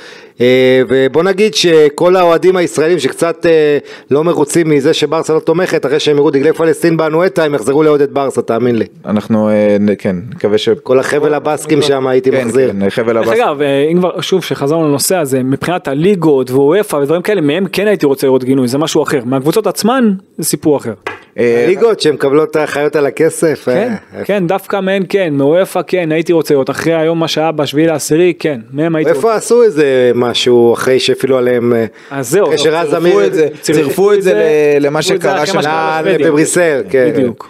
ובוא 0.90 1.24
נגיד 1.24 1.54
שכל 1.54 2.16
האוהדים 2.16 2.56
הישראלים 2.58 3.00
שקצת 3.00 3.46
אה, 3.46 3.78
לא 4.12 4.24
מרוצים 4.24 4.70
מזה 4.70 4.94
שברסה 4.94 5.34
לא 5.34 5.40
תומכת 5.40 5.86
אחרי 5.86 6.00
שהם 6.00 6.18
יראו 6.18 6.32
דגלי 6.32 6.54
פלסטין 6.54 6.98
באנואטה 6.98 7.44
הם 7.44 7.56
יחזרו 7.56 7.84
לעודד 7.84 8.14
ברסה 8.14 8.42
תאמין 8.42 8.76
לי 8.76 8.86
אנחנו, 9.06 9.50
אה, 9.50 9.78
כן, 9.98 10.16
נקווה 10.30 10.58
ש... 10.58 10.70
כל 10.84 11.00
החבל 11.00 11.34
הבסקים 11.34 11.82
שם 11.82 12.08
הייתי 12.08 12.32
כן, 12.32 12.46
מחזיר 12.46 12.72
כן, 12.72 12.90
חבל 12.90 13.14
דרך 13.14 13.28
הבא. 13.28 13.36
אגב, 13.36 13.62
אה, 13.62 13.88
אם 13.92 13.98
כבר, 13.98 14.22
שוב, 14.22 14.44
שחזרנו 14.44 14.88
לנושא 14.88 15.16
הזה, 15.16 15.44
מבחינת 15.44 15.88
הליגות 15.88 16.52
ואופ"א 16.52 16.96
ודברים 16.96 17.22
כאלה, 17.22 17.42
מהם 17.42 17.66
כן 17.72 17.88
הייתי 17.88 18.06
רוצה 18.06 18.28
לראות 18.28 18.44
גינוי, 18.44 18.68
זה 18.68 18.78
משהו 18.78 19.04
אחר. 19.04 19.20
מהקבוצות 19.26 19.68
עצמן, 19.68 20.14
זה 20.38 20.44
סיפור 20.44 20.78
אחר. 20.78 20.94
אה, 21.40 21.66
ליגות 21.68 22.00
שהן 22.00 22.14
מקבלות 22.14 22.52
את 22.52 22.56
האחריות 22.56 22.96
על 22.96 23.06
הכסף. 23.06 23.62
כן, 23.66 23.94
אה, 24.16 24.26
כן, 24.26 24.48
דווקא 24.48 24.80
מהן 24.80 25.04
כן, 25.10 25.34
מאופ"א 25.34 25.82
כן, 25.88 26.12
הייתי 26.12 26.34
רוצה 26.34 26.54
לראות, 26.54 26.70
אחרי 26.70 26.94
היום 26.94 27.20
מה 27.20 27.28
שהיה 27.28 27.52
בשביעי 27.52 27.88
לעשירי, 27.88 28.34
כן, 28.40 28.60
מהם 28.74 28.96
הייתי 28.96 29.12
רוצה. 29.12 29.20
איפה 29.20 29.36
עשו 29.36 29.64
איזה 29.64 30.12
משהו 30.30 30.74
אחרי 30.74 31.00
שהפעילו 31.00 31.38
עליהם, 31.38 31.74
אה, 31.74 31.86
אז 32.12 32.30
זהו, 32.30 32.46
אחרי 32.46 32.58
שרז 32.58 32.90
צירפו 32.90 32.98
אמיר, 32.98 33.26
את 33.26 33.34
זה, 33.34 33.48
צירפו 33.62 34.14
את 34.14 34.22
זה 34.22 34.34
למה 34.80 35.02
שקרה 35.02 35.46
שם. 35.46 35.60
אה. 35.60 36.02
בבריסל, 36.20 36.84
כן. 36.90 37.12
בדיוק. 37.14 37.50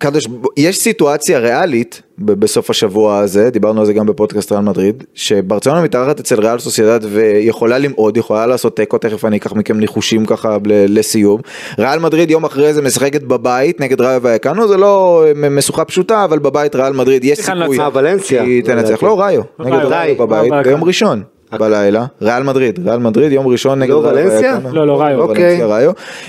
קדוש, 0.00 0.26
יש 0.56 0.78
סיטואציה 0.78 1.38
ריאלית 1.38 2.02
בסוף 2.18 2.70
השבוע 2.70 3.18
הזה, 3.18 3.50
דיברנו 3.50 3.80
על 3.80 3.86
זה 3.86 3.92
גם 3.92 4.06
בפודקאסט 4.06 4.52
ריאל 4.52 4.62
מדריד, 4.62 5.04
שברצלונה 5.14 5.82
מתארחת 5.82 6.20
אצל 6.20 6.40
ריאל 6.40 6.58
סוסיידד 6.58 7.00
ויכולה 7.10 7.78
למעוד, 7.78 8.16
יכולה 8.16 8.46
לעשות 8.46 8.76
תיקו, 8.76 8.98
תכף 8.98 9.24
אני 9.24 9.36
אקח 9.36 9.52
מכם 9.52 9.80
ניחושים 9.80 10.26
ככה 10.26 10.56
ל- 10.64 10.98
לסיום. 10.98 11.40
ריאל 11.78 11.98
מדריד 11.98 12.30
יום 12.30 12.44
אחרי 12.44 12.74
זה 12.74 12.82
משחקת 12.82 13.22
בבית 13.22 13.80
נגד 13.80 14.00
ראיו 14.00 14.22
ויאקנו, 14.22 14.68
זה 14.68 14.76
לא 14.76 15.24
משוכה 15.50 15.84
פשוטה, 15.84 16.24
אבל 16.24 16.38
בבית 16.38 16.74
ריאל 16.76 16.92
מדריד 16.92 17.24
יש 17.24 17.38
סיכוי. 17.40 17.76
שהיא 18.24 18.64
תנצח. 18.64 19.02
לא 19.02 19.20
ראיו, 19.20 19.42
נגד 19.58 19.72
ראיו. 19.74 20.16
בבית 20.16 20.52
ראיו 20.52 20.62
ביום. 20.64 20.84
ראשון. 20.84 21.22
בלילה, 21.58 22.06
ריאל 22.22 22.42
מדריד, 22.42 22.88
ריאל 22.88 22.98
מדריד 22.98 23.32
יום 23.32 23.46
ראשון 23.48 23.78
נגד 23.78 23.90
לא 23.90 23.96
ולנסיה? 23.96 24.58
לא, 24.72 24.86
לא, 24.86 25.00
ראיו. 25.00 25.18
ולנסיה, 25.18 25.66
אוקיי. 25.66 25.86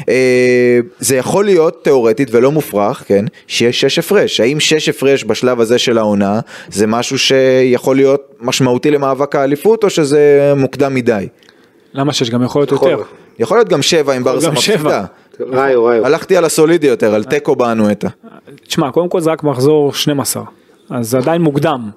אה, 0.10 0.80
זה 1.00 1.16
יכול 1.16 1.46
להיות 1.46 1.84
תיאורטית 1.84 2.30
ולא 2.32 2.52
מופרך, 2.52 3.04
כן, 3.08 3.26
שיש 3.48 3.82
שש 3.82 4.00
הפרש. 4.00 4.40
האם 4.40 4.60
שש 4.60 4.90
הפרש 4.90 5.24
בשלב 5.24 5.60
הזה 5.60 5.78
של 5.78 5.98
העונה 5.98 6.40
זה 6.70 6.88
משהו 6.88 7.20
שיכול 7.20 7.96
להיות 7.96 8.22
משמעותי 8.42 8.92
למאבק 8.92 9.36
האליפות 9.36 9.84
או 9.84 9.90
שזה 9.90 10.54
מוקדם 10.58 10.96
מדי? 10.96 11.28
למה 11.94 12.14
שיש 12.14 12.30
גם 12.30 12.44
יכול 12.44 12.62
להיות. 12.62 12.72
יותר. 12.72 13.02
יכול 13.40 13.58
להיות 13.58 13.70
גם 13.70 13.82
שבע 13.82 14.18
אם 14.18 14.24
ברסה. 14.24 14.52
מפסידה. 14.52 15.06
ראיו, 15.40 15.86
ראיו. 15.86 16.06
הלכתי 16.06 16.38
על 16.38 16.46
הסולידי 16.46 16.88
יותר, 16.88 17.16
על 17.16 17.24
תיקו 17.24 17.56
באנואטה. 17.56 18.08
תשמע, 18.68 18.92
קודם 18.92 19.10
כל 19.10 19.22
זה 19.22 19.32
רק 19.32 19.44
מחזור 19.44 19.94
12, 19.94 20.44
אז 20.90 21.10
זה 21.10 21.18
עדיין 21.18 21.42
מוקדם. 21.42 21.90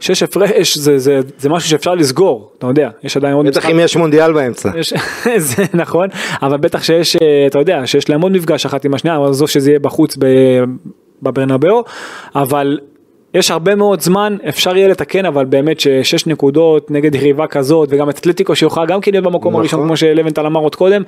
שש 0.00 0.22
הפרש 0.22 0.78
זה, 0.78 0.98
זה, 0.98 1.20
זה 1.38 1.48
משהו 1.48 1.68
שאפשר 1.70 1.94
לסגור, 1.94 2.52
אתה 2.58 2.66
יודע, 2.66 2.90
יש 3.02 3.16
עדיין 3.16 3.34
עוד 3.34 3.46
בטח 3.46 3.70
אם 3.70 3.80
יש 3.80 3.96
מונדיאל 3.96 4.32
באמצע. 4.32 4.70
יש, 4.78 4.94
זה 5.36 5.64
נכון, 5.74 6.08
אבל 6.42 6.56
בטח 6.56 6.82
שיש, 6.82 7.16
אה, 7.16 7.46
אתה 7.46 7.58
יודע, 7.58 7.86
שיש 7.86 8.10
להם 8.10 8.20
עוד 8.20 8.32
מפגש 8.32 8.66
אחת 8.66 8.84
עם 8.84 8.94
השנייה, 8.94 9.16
אבל 9.16 9.28
עזוב 9.28 9.48
שזה 9.48 9.70
יהיה 9.70 9.78
בחוץ 9.78 10.16
ב- 10.18 10.64
בברנבאו, 11.22 11.84
אבל 12.34 12.78
יש 13.36 13.50
הרבה 13.50 13.74
מאוד 13.74 14.00
זמן, 14.00 14.36
אפשר 14.48 14.76
יהיה 14.76 14.88
לתקן, 14.88 15.26
אבל 15.26 15.44
באמת 15.44 15.80
ששש 15.80 16.26
נקודות 16.26 16.90
נגד 16.90 17.14
יריבה 17.14 17.46
כזאת, 17.46 17.88
וגם 17.92 18.10
אתלטיקו 18.10 18.56
שיוכל 18.56 18.86
גם 18.86 19.00
כן 19.00 19.10
להיות 19.12 19.24
במקום 19.24 19.52
נכון. 19.52 19.60
הראשון, 19.60 19.80
כמו 19.82 19.96
שלוונטל 19.96 20.46
אמר 20.46 20.60
עוד 20.60 20.74
קודם, 20.74 21.02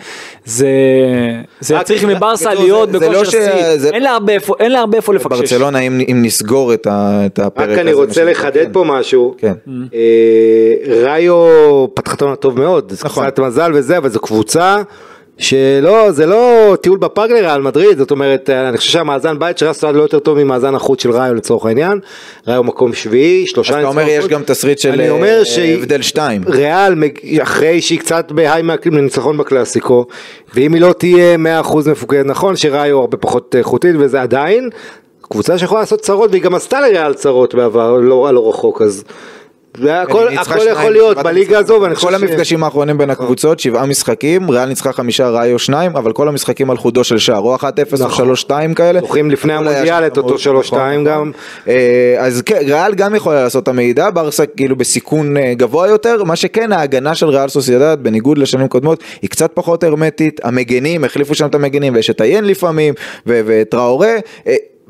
זה, 0.44 0.68
זה 1.60 1.76
רק- 1.78 1.82
צריך 1.86 2.04
מברסה 2.04 2.46
בקיצור, 2.50 2.64
להיות 2.64 2.92
זה- 2.92 2.98
זה 2.98 3.06
לא 3.08 3.12
בכושר 3.12 3.30
ש- 3.30 3.32
שיא, 3.60 3.76
זה- 3.76 3.90
אין 3.90 4.02
לה 4.02 4.10
הרבה 4.10 4.32
איפה- 4.32 4.54
אין 4.60 4.72
לה 4.72 4.80
הרבה 4.80 4.96
איפה 4.96 5.14
לפקשש. 5.14 5.38
ברצלונה 5.40 5.78
אם 5.78 6.00
אם 6.10 6.22
נסגור 6.22 6.74
את 6.74 6.86
ה- 6.86 7.22
את 7.26 7.38
הפרק 7.38 7.64
הזה. 7.68 7.72
רק 7.74 7.78
אני 7.78 7.92
רוצה 7.92 8.24
לחדד 8.24 8.64
כן. 8.64 8.72
פה 8.72 8.84
משהו. 8.86 9.34
כן. 9.38 9.52
אה, 9.94 9.98
ראיו 11.04 11.44
פתחה 11.94 12.16
טוב 12.40 12.58
מאוד, 12.60 12.92
זה 12.92 13.02
נכון. 13.04 13.26
קצת 13.30 13.38
מזל 13.38 13.70
וזה, 13.74 13.96
אבל 13.98 14.08
זו 14.08 14.20
קבוצה 14.20 14.76
שלא, 15.39 16.12
זה 16.12 16.26
לא 16.26 16.76
טיול 16.80 16.99
בפארק 16.99 17.30
לריאל 17.30 17.61
מדריד, 17.61 17.99
זאת 17.99 18.11
אומרת, 18.11 18.51
אה, 18.51 18.68
אני 18.68 18.76
חושב 18.76 18.93
שהמאזן 18.93 19.39
בית 19.39 19.59
של 19.59 19.66
רסטרד 19.66 19.95
לא 19.95 20.03
יותר 20.03 20.18
טוב 20.18 20.43
ממאזן 20.45 20.74
החוץ 20.74 21.03
של 21.03 21.11
ראיו 21.11 21.34
לצורך 21.34 21.66
העניין. 21.66 21.99
ראיו 22.47 22.64
מקום 22.64 22.93
שביעי, 22.93 23.47
שלושה 23.47 23.74
אז 23.74 23.78
אתה 23.78 23.89
אומר 23.89 24.03
ניצחונות. 24.05 24.24
יש 24.24 24.30
גם 24.30 24.43
תסריט 24.43 24.78
של 24.78 25.01
אה, 25.01 25.74
הבדל 25.74 26.03
שתיים. 26.03 26.43
ריאל, 26.47 26.95
אחרי 27.43 27.80
שהיא 27.80 27.99
קצת 27.99 28.32
בהיי 28.32 28.62
מעקלים 28.62 28.99
לניצחון 28.99 29.36
בקלאסיקו, 29.36 30.07
ואם 30.55 30.74
היא 30.74 30.82
לא 30.82 30.93
תהיה 30.93 31.36
100% 31.62 31.91
מפוקדת, 31.91 32.26
נכון 32.26 32.57
שראיו 32.57 32.99
הרבה 32.99 33.16
פחות 33.16 33.55
איכותית 33.59 33.97
וזה 33.99 34.22
עדיין, 34.22 34.70
קבוצה 35.22 35.59
שיכולה 35.59 35.80
לעשות 35.80 36.01
צרות, 36.01 36.30
והיא 36.30 36.43
גם 36.43 36.55
עשתה 36.55 36.80
לריאל 36.80 37.14
צרות 37.14 37.55
בעבר, 37.55 37.97
לא, 37.97 38.34
לא 38.34 38.49
רחוק, 38.49 38.82
אז 38.82 39.05
זה 39.82 40.00
הכל, 40.00 40.28
היא 40.28 40.38
ניצחה 40.38 40.54
הכל 40.54 40.60
שניים 40.60 40.78
יכול 40.78 40.92
להיות 40.92 41.18
בליגה. 41.18 41.58
הזו, 41.58 41.78
ואני 41.82 41.94
חושב 41.94 42.08
כל 42.08 42.18
ש... 42.18 42.22
המפגשים 42.22 42.64
האחרונים 42.64 42.98
בין 42.98 43.10
הקבוצות, 43.10 43.60
שבעה 43.60 43.86
משחקים, 43.86 44.50
ריאל 44.50 44.68
ניצחה 44.68 44.92
חמישה, 44.92 45.30
ראיו 45.30 45.58
שניים, 45.58 45.96
אבל 45.96 46.12
כל 46.12 46.28
המשחקים 46.28 46.70
על 46.70 46.76
חודו 46.76 47.04
של 47.04 47.18
שער, 47.18 47.38
או 47.38 47.56
1-0 47.56 47.60
או 48.00 48.06
נכון. 48.06 48.32
3-2 48.70 48.74
כאלה. 48.74 49.00
זוכרים 49.00 49.30
לפני 49.30 49.52
המונדיאל 49.52 50.06
את 50.06 50.16
אותו 50.16 50.28
מאוד, 50.52 50.64
3-2 50.64 50.66
נכון, 50.66 51.04
גם. 51.04 51.04
נכון. 51.04 51.32
אה, 51.68 52.16
אז 52.18 52.42
כן, 52.42 52.58
ריאל 52.66 52.94
גם 52.94 53.14
יכולה 53.14 53.42
לעשות 53.42 53.62
את 53.62 53.68
המעידה, 53.68 54.10
ברסה 54.10 54.46
כאילו 54.46 54.76
בסיכון 54.76 55.36
אה, 55.36 55.54
גבוה 55.54 55.88
יותר, 55.88 56.24
מה 56.24 56.36
שכן 56.36 56.72
ההגנה 56.72 57.14
של 57.14 57.26
ריאל 57.28 57.48
סוסיידד, 57.48 57.96
בניגוד 58.02 58.38
לשנים 58.38 58.68
קודמות, 58.68 59.04
היא 59.22 59.30
קצת 59.30 59.50
פחות 59.54 59.84
הרמטית, 59.84 60.40
המגנים, 60.44 61.04
החליפו 61.04 61.34
שם 61.34 61.46
את 61.46 61.54
המגנים, 61.54 61.94
ויש 61.94 62.10
את 62.10 62.20
איין 62.20 62.44
לפעמים, 62.44 62.94
וטראורה. 63.26 64.16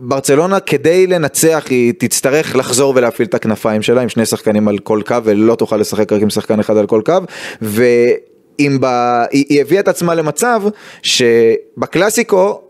ברצלונה 0.01 0.61
כדי 0.61 1.07
לנצח 1.07 1.67
היא 1.71 1.93
תצטרך 1.99 2.57
לחזור 2.57 2.93
ולהפעיל 2.97 3.29
את 3.29 3.35
הכנפיים 3.35 3.83
שלה 3.83 4.01
עם 4.01 4.09
שני 4.09 4.27
שחקנים 4.27 4.69
על 4.69 4.79
כל 4.79 5.01
קו 5.07 5.17
ולא 5.25 5.55
תוכל 5.55 5.77
לשחק 5.77 6.13
רק 6.13 6.23
עם 6.23 6.31
שחקן 6.31 6.61
אחד 6.61 6.77
על 6.77 6.87
כל 6.87 7.03
קו. 7.05 7.19
ואם 7.63 8.79
ב... 8.81 8.87
היא 9.31 9.61
הביאה 9.61 9.81
את 9.81 9.89
עצמה 9.89 10.15
למצב 10.15 10.63
שבקלאסיקו 11.03 12.61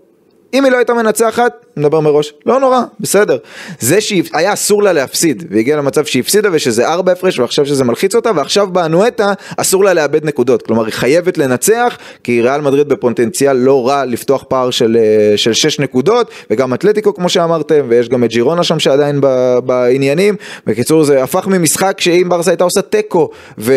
אם 0.54 0.64
היא 0.64 0.72
לא 0.72 0.76
הייתה 0.76 0.94
מנצחת, 0.94 1.66
נדבר 1.78 2.00
מראש, 2.00 2.34
לא 2.46 2.60
נורא, 2.60 2.80
בסדר. 3.00 3.36
זה 3.80 4.00
שהיה 4.00 4.52
אסור 4.52 4.82
לה 4.82 4.92
להפסיד, 4.92 5.44
והגיעה 5.50 5.78
למצב 5.78 6.04
שהיא 6.04 6.22
הפסידה 6.22 6.48
ושזה 6.52 6.88
ארבע 6.88 7.12
הפרש 7.12 7.38
ועכשיו 7.38 7.66
שזה 7.66 7.84
מלחיץ 7.84 8.14
אותה, 8.14 8.30
ועכשיו 8.36 8.66
באנואטה 8.66 9.32
אסור 9.56 9.84
לה 9.84 9.94
לאבד 9.94 10.24
נקודות. 10.24 10.62
כלומר, 10.62 10.84
היא 10.84 10.92
חייבת 10.92 11.38
לנצח, 11.38 11.98
כי 12.24 12.42
ריאל 12.42 12.60
מדריד 12.60 12.88
בפוטנציאל 12.88 13.56
לא 13.56 13.88
רע 13.88 14.04
לפתוח 14.04 14.44
פער 14.48 14.70
של, 14.70 14.96
אה, 15.00 15.36
של 15.36 15.52
שש 15.52 15.80
נקודות, 15.80 16.30
וגם 16.50 16.74
אתלטיקו 16.74 17.14
כמו 17.14 17.28
שאמרתם, 17.28 17.86
ויש 17.88 18.08
גם 18.08 18.24
את 18.24 18.30
ג'ירונה 18.30 18.64
שם 18.64 18.78
שעדיין 18.78 19.20
ב, 19.20 19.58
בעניינים. 19.64 20.34
בקיצור, 20.66 21.04
זה 21.04 21.22
הפך 21.22 21.46
ממשחק 21.46 22.00
שאם 22.00 22.26
ברסה 22.28 22.50
הייתה 22.50 22.64
עושה 22.64 22.82
תיקו 22.82 23.30
ו, 23.58 23.72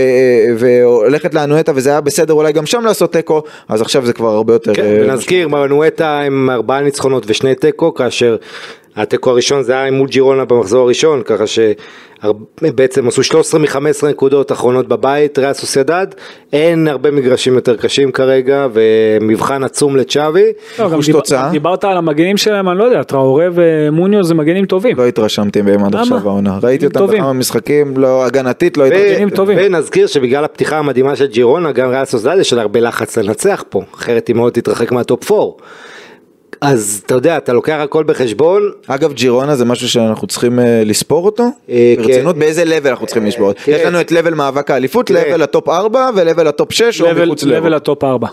והולכת 0.58 1.34
לאנואטה 1.34 1.72
וזה 1.76 1.90
היה 1.90 2.02
בסדר 2.02 2.34
אולי 2.34 2.52
גם 2.52 2.66
שם 2.66 2.86
לעשות 2.86 3.14
תיקו, 3.14 3.44
אז 3.70 3.82
עכשיו 3.82 4.06
זה 4.06 4.14
כבר 4.14 4.30
הרבה 4.30 4.54
יותר... 4.54 4.74
כן, 4.74 4.84
אה, 4.84 5.04
ונזכיר, 5.08 5.48
מנואטה 5.48 6.20
עם 6.20 6.50
ארבעה 6.50 6.82
ניצחונות 6.82 7.24
ושני 7.28 7.56
תיקו, 7.56 7.91
כאשר 7.96 8.36
התיקו 8.96 9.30
הראשון 9.30 9.64
זה 9.64 9.74
היה 9.74 9.92
מול 9.92 10.08
ג'ירונה 10.08 10.46
במחזור 10.46 10.82
הראשון, 10.82 11.22
ככה 11.26 11.44
שבעצם 11.48 13.08
עשו 13.08 13.24
13 13.24 13.60
מ-15 13.60 14.08
נקודות 14.10 14.52
אחרונות 14.52 14.88
בבית, 14.88 15.40
ריאל 15.40 15.54
סוסיידד, 15.54 16.08
אין 16.54 16.88
הרבה 16.88 17.12
מגרשים 17.12 17.54
יותר 17.54 17.78
קשים 17.78 18.12
כרגע, 18.12 18.68
ומבחן 18.74 19.64
עצום 19.64 19.96
לצ'אבי. 19.96 20.46
לא, 20.80 20.90
גם 20.90 21.00
תוצאה. 21.12 21.50
דיברת 21.52 21.84
על 21.84 21.98
המגנים 21.98 22.38
שלהם, 22.38 22.70
אני 22.70 22.78
לא 22.78 22.84
יודע, 22.84 23.04
טראורה 23.04 23.48
ומוניו 23.54 24.24
זה 24.24 24.34
מגנים 24.34 24.66
טובים. 24.66 24.98
לא 24.98 25.08
התרשמתי 25.08 25.62
מהם 25.62 25.84
עד? 25.84 25.96
עכשיו 25.96 26.30
העונה, 26.30 26.60
ראיתי 26.64 26.86
אותם 26.86 27.00
טובים. 27.00 27.20
בכמה 27.20 27.34
משחקים, 27.34 27.98
לא 27.98 28.26
הגנתית, 28.26 28.78
לא 28.78 28.86
התרשמתי. 28.86 29.12
מגנים 29.12 29.30
טובים. 29.30 29.58
ונזכיר 29.62 30.08
שבגלל 30.08 30.46
הפתיחה 30.46 30.78
המדהימה 30.78 31.16
של 31.16 31.26
ג'ירונה, 31.26 31.72
גם 31.72 31.90
ריאל 31.90 32.06
סוסיידד 32.06 32.40
יש 32.40 32.54
לה 32.54 32.62
הרבה 32.62 32.80
לחץ 32.80 33.18
לנצח 33.18 33.64
פה, 33.70 33.82
אחרת 33.96 34.28
היא 34.28 34.36
מאוד 34.36 34.54
תתרחק 34.54 34.92
מהטופ 34.92 35.32
4. 35.32 35.52
אז 36.62 37.02
אתה 37.06 37.14
יודע, 37.14 37.38
אתה 37.38 37.54
לוקח 37.54 37.78
הכל 37.80 38.04
בחשבון, 38.04 38.72
אגב, 38.88 39.14
ג'ירונה 39.14 39.56
זה 39.56 39.66
משהו 39.66 39.90
שאנחנו 39.90 40.28
צריכים 40.28 40.60
אה, 40.60 40.84
לספור 40.86 41.26
אותו? 41.26 41.44
אה, 41.70 41.94
ברצינות, 41.98 42.36
כן. 42.36 42.40
באיזה 42.40 42.66
לבל 42.66 42.90
אנחנו 42.90 43.06
צריכים 43.06 43.26
לשפור 43.26 43.48
אותו? 43.48 43.60
כן. 43.64 43.72
יש 43.72 43.82
לנו 43.82 44.02
את 44.02 44.12
לבל 44.12 44.34
מאבק 44.34 44.72
האליפות, 44.72 45.08
כן. 45.08 45.14
לבל 45.14 45.42
הטופ 45.42 45.70
4 45.70 46.10
ולבל 46.16 46.48
הטופ 46.48 46.72
6 46.72 47.02
או 47.02 47.08
מחוץ 47.26 47.44
לבל 47.44 47.58
לבל. 47.58 47.74
הטופ 47.74 48.04
4. 48.04 48.28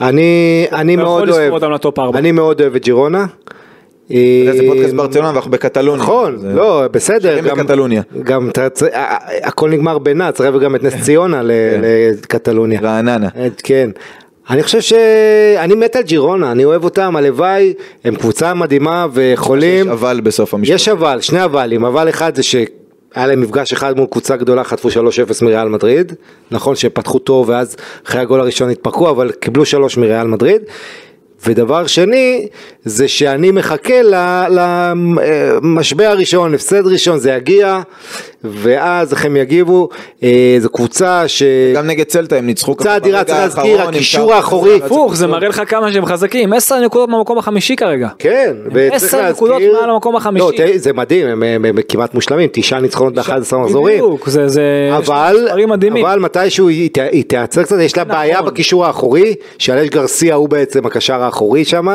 אני, 0.00 0.66
מאוד 0.96 1.28
לספור 1.28 1.40
אוהב, 1.42 1.52
אותם 1.52 1.70
לטופ 1.70 1.98
ארבע. 1.98 2.18
אני 2.18 2.32
מאוד 2.32 2.60
אוהב 2.60 2.74
את 2.74 2.84
ג'ירונה. 2.84 3.26
זה 4.08 4.60
פודקאסט 4.66 4.92
אה, 4.92 4.96
ברצלונה 4.96 5.28
ואנחנו 5.28 5.50
בקטלוניה. 5.50 6.02
נכון, 6.02 6.38
לא, 6.42 6.84
בסדר, 6.92 7.30
שרים 7.30 7.44
גם, 7.44 7.58
בקטלוניה. 7.58 8.02
גם 8.22 8.50
הכל 9.42 9.70
נגמר 9.70 9.98
בנאץ, 9.98 10.34
צריך 10.34 10.56
גם 10.62 10.74
את 10.74 10.82
נס 10.82 10.94
ציונה 11.02 11.40
כן. 11.40 11.80
לקטלוניה. 12.22 12.80
רעננה. 12.80 13.28
אה, 13.36 13.48
כן. 13.62 13.90
אני 14.50 14.62
חושב 14.62 14.80
שאני 14.80 15.74
מת 15.74 15.96
על 15.96 16.02
ג'ירונה, 16.02 16.52
אני 16.52 16.64
אוהב 16.64 16.84
אותם, 16.84 17.16
הלוואי, 17.16 17.74
הם 18.04 18.16
קבוצה 18.16 18.54
מדהימה 18.54 19.06
ויכולים, 19.12 19.86
יש 19.86 19.92
אבל 19.92 20.20
בסוף 20.20 20.54
המשפט. 20.54 20.74
יש 20.74 20.88
אבל, 20.88 21.20
שני 21.20 21.44
אבלים, 21.44 21.84
אבל 21.84 22.08
אחד 22.08 22.36
זה 22.36 22.42
שהיה 22.42 22.66
להם 23.14 23.40
מפגש 23.40 23.72
אחד 23.72 23.96
מול 23.96 24.06
קבוצה 24.10 24.36
גדולה, 24.36 24.64
חטפו 24.64 24.88
3-0 24.88 24.92
מריאל 25.42 25.68
מדריד, 25.68 26.12
נכון 26.50 26.76
שפתחו 26.76 27.18
טוב 27.18 27.48
ואז 27.48 27.76
אחרי 28.06 28.20
הגול 28.20 28.40
הראשון 28.40 28.70
התפרקו, 28.70 29.10
אבל 29.10 29.30
קיבלו 29.30 29.64
3 29.64 29.96
מריאל 29.96 30.26
מדריד. 30.26 30.62
ודבר 31.46 31.86
שני, 31.86 32.48
זה 32.84 33.08
שאני 33.08 33.50
מחכה 33.50 33.94
למשבר 34.50 36.04
הראשון, 36.04 36.54
הפסד 36.54 36.86
ראשון, 36.86 37.18
זה 37.18 37.30
יגיע, 37.32 37.80
ואז 38.44 39.12
איך 39.12 39.24
הם 39.24 39.36
יגיבו, 39.36 39.88
אה, 40.22 40.56
זו 40.60 40.68
קבוצה 40.68 41.28
ש... 41.28 41.42
גם 41.74 41.86
נגד 41.86 42.04
צלטה 42.04 42.36
הם 42.36 42.46
ניצחו 42.46 42.74
קבוצה 42.74 42.88
ככה 42.88 42.96
אדירה, 42.96 43.22
ברגע 43.22 43.24
צריך 43.24 43.58
להזכיר, 43.58 43.82
הקישור 43.82 44.34
האחורי. 44.34 44.80
הפוך, 44.84 45.14
זה 45.16 45.26
מראה 45.26 45.48
לך 45.48 45.62
כמה 45.66 45.92
שהם 45.92 46.06
חזקים. 46.06 46.52
10 46.52 46.80
נקודות 46.80 47.08
מהמקום 47.08 47.38
החמישי 47.38 47.76
כרגע. 47.76 48.08
כן, 48.18 48.52
וצריך 48.66 48.92
עשר 48.92 49.30
נקודות 49.30 49.60
להזכיר, 49.60 49.80
מעל 49.80 49.90
המקום 49.90 50.16
החמישי. 50.16 50.44
לא, 50.58 50.76
זה 50.76 50.92
מדהים, 50.92 51.26
הם, 51.26 51.42
הם, 51.42 51.64
הם 51.64 51.76
כמעט 51.88 52.14
מושלמים, 52.14 52.48
תשעה 52.52 52.80
ניצחונות 52.80 53.14
ב-11 53.14 53.56
מחזורים. 53.56 53.94
בדיוק, 53.94 54.28
זה 54.28 54.48
זה 54.48 54.62
אבל. 54.96 55.48
אבל 56.02 56.18
מתישהו 56.18 56.68
היא, 56.68 56.90
תיעצר 57.28 57.62
קצת, 57.62 57.76
יש 57.80 57.96
לה 57.96 58.04
נכון. 58.04 58.16
בעיה 58.16 58.42
בקישור 58.42 58.86
האחורי, 58.86 59.34
שאלש 59.58 59.88
גרסיה 59.88 60.34
הוא 60.34 60.48
בעצם 60.48 60.86
הקשר 60.86 61.22
האחורי 61.28 61.64
שם, 61.64 61.86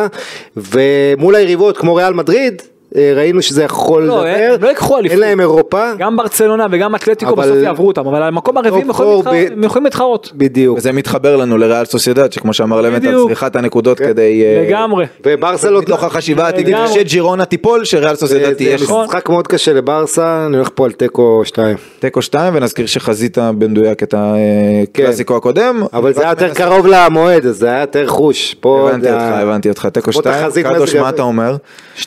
ומול 0.57 1.35
היריבות 1.35 1.77
כמו 1.77 1.95
ריאל 1.95 2.13
מדריד, 2.13 2.61
ראינו 2.95 3.41
שזה 3.41 3.63
יכול 3.63 4.03
לא, 4.03 4.15
לדבר, 4.25 4.53
הם 4.55 4.63
לא 4.63 4.67
ייקחו 4.67 4.97
אליפות. 4.97 5.11
אין 5.11 5.19
להם 5.19 5.39
אירופה, 5.39 5.91
גם 5.97 6.17
ברצלונה 6.17 6.65
וגם 6.71 6.95
אתלטיקו 6.95 7.33
אבל- 7.33 7.43
בסוף 7.43 7.57
יעברו 7.63 7.87
אותם, 7.87 8.07
אבל 8.07 8.23
המקום 8.23 8.57
הרביעי 8.57 8.81
הם 8.81 8.87
top 8.87 9.27
יכולים 9.63 9.83
להתחרות. 9.83 10.31
בדיוק, 10.35 10.77
וזה 10.77 10.91
מתחבר 10.91 11.35
לנו 11.35 11.57
לריאל 11.57 11.85
סוסיידד, 11.85 12.31
שכמו 12.31 12.53
שאמר 12.53 12.81
לבנטל, 12.81 13.07
בדיוק. 13.07 13.27
צריכה 13.29 13.47
את 13.47 13.55
הנקודות 13.55 13.97
כדי... 13.99 14.43
אה, 14.43 14.65
לגמרי. 14.67 15.05
וברסה 15.25 15.69
לא... 15.69 15.81
מתוך 15.81 16.03
החשיבה 16.03 16.45
העתידית. 16.45 16.75
שג'ירונה 16.93 17.45
תיפול, 17.45 17.85
שריאל 17.85 18.15
סוסיידד 18.15 18.49
זה 18.49 18.55
תהיה. 18.55 18.75
נכון. 18.83 19.05
משחק 19.05 19.29
מאוד 19.29 19.47
קשה 19.47 19.73
לברסה, 19.73 20.45
אני 20.45 20.57
הולך 20.57 20.69
פה 20.75 20.85
על 20.85 20.91
תיקו 20.91 21.41
2. 21.45 21.77
תיקו 21.99 22.21
2 22.21 22.55
ונזכיר 22.55 22.85
שחזית 22.85 23.37
במדויק 23.37 24.03
את 24.03 24.11
כן. 24.11 25.03
הקלאסיקו 25.03 25.35
הקודם. 25.37 25.83
אבל 25.93 26.13
זה 26.13 26.21
היה 26.21 26.29
יותר 26.29 26.53
קרוב 26.53 26.87
למועד, 26.87 27.43
זה 27.47 27.67
היה 27.67 27.79
יותר 27.81 28.07
חוש. 28.07 28.55
פה 28.59 28.89
הבנתי 28.89 29.07
זה 29.07 29.13
אותך, 29.13 29.23
הבנתי 29.23 29.69
אותך, 29.69 29.85
תיקו 29.85 30.11
כמו 30.11 30.21
2, 30.21 30.43
תחזית 30.43 30.65
קדוש 30.67 30.95
מה. 30.95 31.09
אתה 31.09 31.21
אומר? 31.21 31.55
2-0 31.99 32.03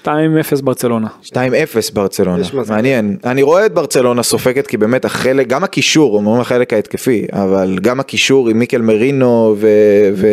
ברצלונה. 0.64 0.75
2-0 1.24 1.36
ברצלונה, 1.92 2.40
יש 2.40 2.54
מזל. 2.54 2.74
מעניין. 2.74 3.16
אני 3.24 3.42
רואה 3.42 3.66
את 3.66 3.74
ברצלונה 3.74 4.22
סופגת 4.22 4.66
כי 4.66 4.76
באמת 4.76 5.04
החלק, 5.04 5.46
גם 5.46 5.64
הקישור, 5.64 6.14
אומרים 6.14 6.40
החלק 6.40 6.72
ההתקפי, 6.72 7.26
אבל 7.32 7.78
גם 7.82 8.00
הקישור 8.00 8.48
עם 8.48 8.58
מיקל 8.58 8.80
מרינו 8.80 9.54
ו... 9.58 9.68
ו... 10.14 10.26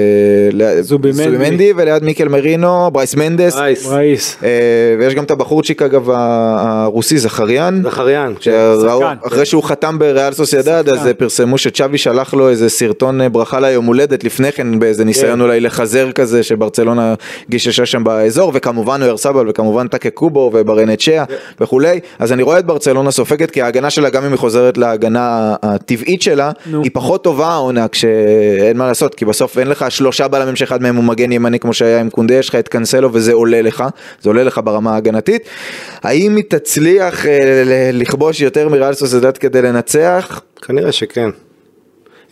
זובימנדי. 0.81 1.23
זובימנדי 1.23 1.73
וליד 1.75 2.03
מיקל 2.03 2.27
מרינו, 2.27 2.91
ברייס 2.91 3.15
מנדס, 3.15 3.55
רייס, 3.55 3.87
ראיס. 3.87 4.37
אה, 4.43 4.49
ויש 4.99 5.15
גם 5.15 5.23
את 5.23 5.31
הבחורצ'יק 5.31 5.81
אגב 5.81 6.09
הרוסי 6.09 7.17
זכריאן. 7.17 7.81
זכריאן. 7.83 8.33
שראו, 8.39 9.01
שחקן. 9.01 9.27
אחרי 9.27 9.45
שהוא 9.45 9.63
חתם 9.63 9.99
בריאל 9.99 10.33
סוסיידד 10.33 10.89
אז 10.89 11.07
אה, 11.07 11.13
פרסמו 11.13 11.57
שצ'אבי 11.57 11.97
שלח 11.97 12.33
לו 12.33 12.49
איזה 12.49 12.69
סרטון 12.69 13.21
אה, 13.21 13.29
ברכה 13.29 13.59
ליום 13.59 13.85
הולדת 13.85 14.23
לפני 14.23 14.51
כן 14.51 14.79
באיזה 14.79 15.05
ניסיון 15.05 15.41
אולי 15.41 15.59
לחזר 15.59 16.11
כזה 16.11 16.43
שברצלונה 16.43 17.13
גיששה 17.49 17.85
שם 17.85 18.03
באזור 18.03 18.51
וכמובן 18.55 19.01
אויארסבל 19.01 19.49
וכמובן 19.49 19.87
טאקה 19.87 20.09
קובו 20.33 20.51
וברנצ'יה 20.53 21.23
וכולי 21.61 21.99
אז 22.19 22.31
אני 22.31 22.43
רואה 22.43 22.59
את 22.59 22.65
ברצלונה 22.65 23.11
סופגת 23.11 23.51
כי 23.51 23.61
ההגנה 23.61 23.89
שלה 23.89 24.09
גם 24.09 24.23
אם 24.23 24.31
היא 24.31 24.37
חוזרת 24.37 24.77
להגנה 24.77 25.55
הטבעית 25.63 26.21
שלה 26.21 26.51
נו. 26.65 26.83
היא 26.83 26.91
פחות 26.93 27.23
טובה 27.23 27.47
העונה 27.47 27.87
כשאין 27.87 28.77
מה 28.77 28.87
לעשות 28.87 29.15
כי 29.15 29.25
בסוף 29.25 29.57
אין 29.57 29.67
לך 29.67 29.85
שלושה 29.89 30.27
בלמים 30.27 30.55
שאחד 30.55 30.81
מהם 30.81 30.95
הוא 30.95 31.03
מגן 31.03 31.31
ימני 31.31 31.59
כמו 31.59 31.73
שהיה 31.73 31.99
עם 31.99 32.09
קונדה 32.09 32.35
יש 32.35 32.49
לך 32.49 32.55
את 32.55 32.67
קנסלו 32.67 33.13
וזה 33.13 33.33
עולה 33.33 33.61
לך 33.61 33.83
זה 34.21 34.29
עולה 34.29 34.43
לך 34.43 34.61
ברמה 34.63 34.93
ההגנתית 34.93 35.49
האם 36.03 36.35
היא 36.35 36.43
תצליח 36.47 37.25
אה, 37.25 37.89
לכבוש 37.93 38.41
יותר 38.41 38.69
מריאל 38.69 38.93
סוסיידד 38.93 39.37
כדי 39.37 39.61
לנצח? 39.61 40.41
כנראה 40.61 40.91
שכן. 40.91 41.29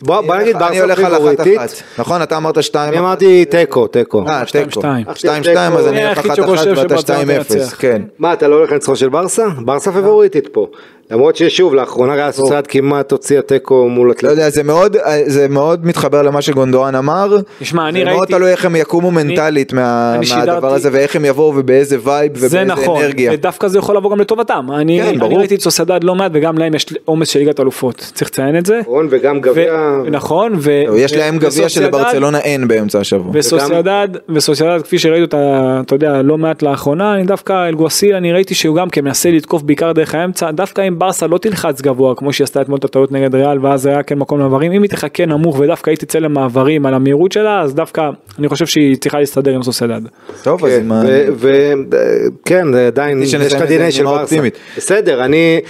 בוא 0.02 0.20
בוא 0.20 0.36
נגיד 0.36 0.56
אני 0.56 0.64
ברסה 0.64 0.80
הולך 0.82 0.98
על 0.98 1.04
אחת 1.06 1.14
פיבוריטית. 1.14 1.58
אחת. 1.58 1.68
נכון 1.98 2.22
אתה 2.22 2.36
אמרת 2.36 2.62
שתיים. 2.62 2.88
אני 2.92 2.98
אמרתי 2.98 3.44
תיקו, 3.44 3.86
תיקו. 3.86 4.24
אה, 4.28 4.46
שתיים, 4.46 4.64
תיקו. 4.68 4.80
שתיים. 4.80 5.04
שתיים 5.14 5.42
שתיים 5.44 5.72
אז 5.72 5.86
אני 5.86 6.12
אחת 6.12 6.22
שחושב 6.36 6.46
ואתה 6.68 6.80
שברצלונה 6.80 7.00
שתיים 7.00 7.30
אפס. 7.30 7.52
תנצח. 7.52 7.74
כן. 7.78 8.02
מה, 8.18 8.32
אתה 8.32 8.48
לא 8.48 8.56
הולך 8.56 8.70
לניצחון 8.70 8.96
של 8.96 9.08
ברסה? 9.08 9.46
ברסה 9.64 9.92
פיבוריטית 9.92 10.48
פה. 10.52 10.66
למרות 11.10 11.36
ששוב, 11.36 11.74
לאחרונה 11.74 12.14
ריאל 12.14 12.30
סוסייד 12.30 12.66
כמעט 12.66 13.12
הוציאה 13.12 13.42
תיקו 13.42 13.88
מול 13.88 14.06
לא 14.08 14.12
אתלטיקו. 14.12 14.30
יודע 14.32 14.50
זה 14.50 14.62
מאוד 14.62 14.96
זה 15.26 15.48
מאוד 15.48 15.86
מתחבר 15.86 16.22
למה 16.22 16.42
שגונדואן 16.42 16.94
אמר. 16.94 17.36
תשמע, 17.60 17.88
אני 17.88 17.98
זה 17.98 18.04
מאוד 18.04 18.18
ראיתי- 18.18 18.32
תלוי 18.32 18.50
איך 18.50 18.64
הם 18.64 18.76
יקומו 18.76 19.10
מנטלית 19.10 19.72
מה- 19.72 20.14
אני 20.14 20.26
מהדבר 20.36 20.40
שידרתי- 20.60 20.74
הזה 20.74 20.88
ואיך 20.92 21.16
הם 21.16 21.24
יבואו 21.24 21.52
ובאיזה 21.56 21.96
vibe 22.04 22.36
זה 22.38 22.46
ובאיזה 22.46 22.64
נכון, 22.64 23.00
אנרגיה. 23.02 23.32
ודווקא 23.34 23.68
זה 23.68 23.78
יכול 23.78 23.96
לבוא 23.96 24.10
גם 24.10 24.20
לטובתם. 24.20 24.66
אני 24.74 25.00
כן, 25.02 25.22
אני. 25.22 25.36
ראיתי 25.36 25.54
את 25.54 25.60
סוסיידד 25.60 26.04
לא 26.04 26.14
מעט 26.14 26.30
וגם 26.34 26.58
להם 26.58 26.74
יש 26.74 26.86
עומס 27.04 27.28
של 27.28 27.38
ליגת 27.38 27.60
אלופות, 27.60 28.10
צריך 28.14 28.30
לציין 28.30 28.56
את 28.58 28.66
זה. 28.66 28.80
נכון, 28.80 29.06
וגם 29.10 29.40
גביע. 29.40 29.72
נכון, 30.10 30.52
ו... 30.58 30.70
יש 30.96 31.12
להם 31.12 31.38
גביע 31.38 31.68
שלברצלונה 31.68 32.38
אין 32.38 32.68
באמצע 32.68 33.00
השבוע. 33.00 33.30
וסוסיידד, 33.34 34.08
וסוסיידד 34.28 34.82
כפי 34.82 34.98
שראיתי 34.98 35.22
אותה, 35.22 35.80
אתה 35.86 35.94
יודע, 35.94 36.22
לא 36.22 36.38
מעט 36.38 36.62
לאחרונה, 36.62 37.14
אני 37.14 37.24
דווקא 37.24 37.68
אלגואסיל, 37.68 38.14
אני 38.14 38.32
ראיתי 38.32 38.54
שהוא 38.54 38.76
גם 38.76 38.90
כן 38.90 39.04
מנסה 39.04 39.30
לתקוף 39.30 39.62
בעיקר 39.62 39.92
דרך 39.92 40.14
האמצע, 40.14 40.50
דווקא 40.50 40.88
אם 40.88 40.98
ברסה 40.98 41.26
לא 41.26 41.38
תלחץ 41.38 41.80
גבוה, 41.80 42.14
כמו 42.14 42.32
שהיא 42.32 42.44
עשתה 42.44 42.60
אתמול 42.60 42.78
את 42.78 42.84
הטעות 42.84 43.12
נגד 43.12 43.34
ריאל, 43.34 43.58
ואז 43.66 43.86
היה 43.86 44.02
כן 44.02 44.18
מקום 44.18 44.38
למעברים, 44.38 44.72
אם 44.72 44.82
היא 44.82 44.90
תחכה 44.90 45.26
נמוך 45.26 45.58
ודווקא 45.58 45.90
היא 45.90 45.98
תצא 45.98 46.18
למעברים 46.18 46.86
על 46.86 46.94
המהירות 46.94 47.32
שלה, 47.32 47.60
אז 47.60 47.74
דווקא 47.74 48.10
אני 48.38 48.48
חושב 48.48 48.66
שהיא 48.66 48.96
צריכה 48.96 49.18
להסתדר 49.20 49.54
עם 49.54 49.62
סוסיידד. 49.62 50.00
טוב 50.42 50.64
אז 50.64 50.70
כן, 50.72 50.80
עם 50.80 50.92
ה- 50.92 51.02
וכן, 51.38 52.72
זה 52.72 52.86
עדיין, 52.86 53.22
יש 53.22 53.34
זה 53.34 53.58
ה-DNA 53.58 53.90
של 53.90 54.04
ברסה. 54.04 54.36
בסדר, 54.76 55.24
אני, 55.24 55.60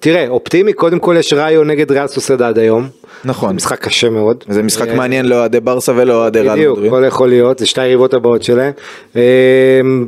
תראה, 0.00 0.28
אופטימי, 0.28 0.72
קודם 0.72 0.98
כל 0.98 1.16
יש 1.18 1.32
ראיו 1.32 1.64
נגד 1.64 1.92
ריאל 1.92 2.06
סוסיידד 2.06 2.58
היום. 2.58 2.88
נכון. 3.26 3.54
משחק 3.56 3.80
קשה 3.80 4.10
מאוד. 4.10 4.44
זה 4.48 4.62
משחק 4.62 4.88
אה, 4.88 4.94
מעניין 4.94 5.26
לאוהדי 5.28 5.60
ברסה 5.60 5.92
ולאוהדי 5.96 6.40
ריאל 6.40 6.52
בדיוק, 6.56 6.78
מדריד. 6.78 6.92
הכל 6.92 7.04
יכול 7.06 7.28
להיות, 7.28 7.58
זה 7.58 7.66
שתי 7.66 7.80
היריבות 7.80 8.14
הבאות 8.14 8.42
שלהם. 8.42 8.72
אה, 9.16 9.22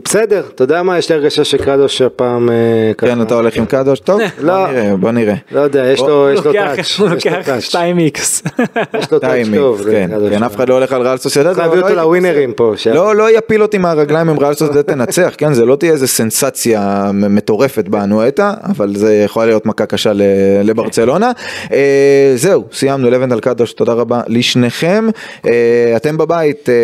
בסדר, 0.04 0.42
אתה 0.54 0.64
יודע 0.64 0.82
מה, 0.82 0.98
יש 0.98 1.08
לי 1.08 1.14
הרגשה 1.14 1.44
שקרדוש 1.44 2.02
הפעם 2.02 2.50
אה, 2.50 2.54
ככה. 2.98 3.06
כן 3.06 3.22
אתה 3.22 3.34
הולך 3.34 3.56
עם 3.56 3.64
קדוש? 3.66 4.00
טוב 4.00 4.20
לא. 4.40 4.54
בוא 4.66 4.72
נראה 4.72 4.96
בוא 4.96 5.10
נראה. 5.10 5.34
לא 5.52 5.60
יודע, 5.60 5.86
יש 5.86 6.00
בוא, 6.00 6.08
לו 6.08 6.30
יש 6.30 6.44
לו 6.44 6.52
לוקח- 6.52 6.74
טאץ'. 6.76 6.98
הוא 6.98 7.08
יש 7.16 7.26
לו 7.26 7.32
לוקח 7.32 7.46
טאץ'. 7.46 7.74
2x. 7.74 8.48
יש 8.98 9.12
לו 9.12 9.18
טאץ' 9.24 9.46
טוב. 9.56 9.82
זה 9.82 9.90
כן. 9.90 10.10
כן, 10.30 10.42
אף 10.42 10.56
אחד 10.56 10.68
לא 10.68 10.74
הולך 10.74 10.92
על 10.92 11.02
ריאל 11.02 11.16
סוסיידד. 11.16 11.48
צריך 11.48 11.58
להביא 11.58 11.74
לא 11.74 11.80
אותו 11.80 11.88
הייתי 11.88 12.00
לווינרים 12.02 12.52
פה. 12.52 12.72
לא, 12.94 13.16
לא 13.16 13.38
יפיל 13.38 13.62
אותי 13.62 13.78
מהרגליים 13.78 14.28
אם 14.28 14.38
ריאל 14.38 14.54
סוסיידד 14.54 14.82
תנצח, 14.92 15.32
כן, 15.38 15.52
זה 15.52 15.64
לא 15.64 15.76
תהיה 15.76 15.92
איזה 15.92 16.06
סנסציה 16.06 17.10
מטורפת 17.14 17.88
באנואטה, 17.88 18.54
אבל 18.64 18.96
זה 18.96 19.14
יכול 19.14 19.46
להיות 19.46 19.66
מכה 19.66 19.86
קשה 19.86 20.12
ל- 20.12 20.22
לברצלונה. 20.62 21.32
אה, 21.72 22.32
זהו, 22.36 22.64
סיימנו, 22.72 23.07
לבנדל 23.10 23.40
קדוש, 23.40 23.72
תודה 23.72 23.92
רבה 23.92 24.20
לשניכם. 24.26 25.08
אה, 25.46 25.92
אתם 25.96 26.16
בבית, 26.16 26.68
אה, 26.68 26.74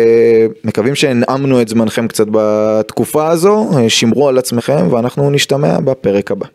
מקווים 0.63 0.95
שהנעמנו 0.95 1.61
את 1.61 1.67
זמנכם 1.67 2.07
קצת 2.07 2.27
בתקופה 2.31 3.27
הזו, 3.27 3.69
אה, 3.77 3.89
שמרו 3.89 4.29
על 4.29 4.37
עצמכם 4.37 4.93
ואנחנו 4.93 5.31
נשתמע 5.31 5.79
בפרק 5.79 6.31
הבא. 6.31 6.45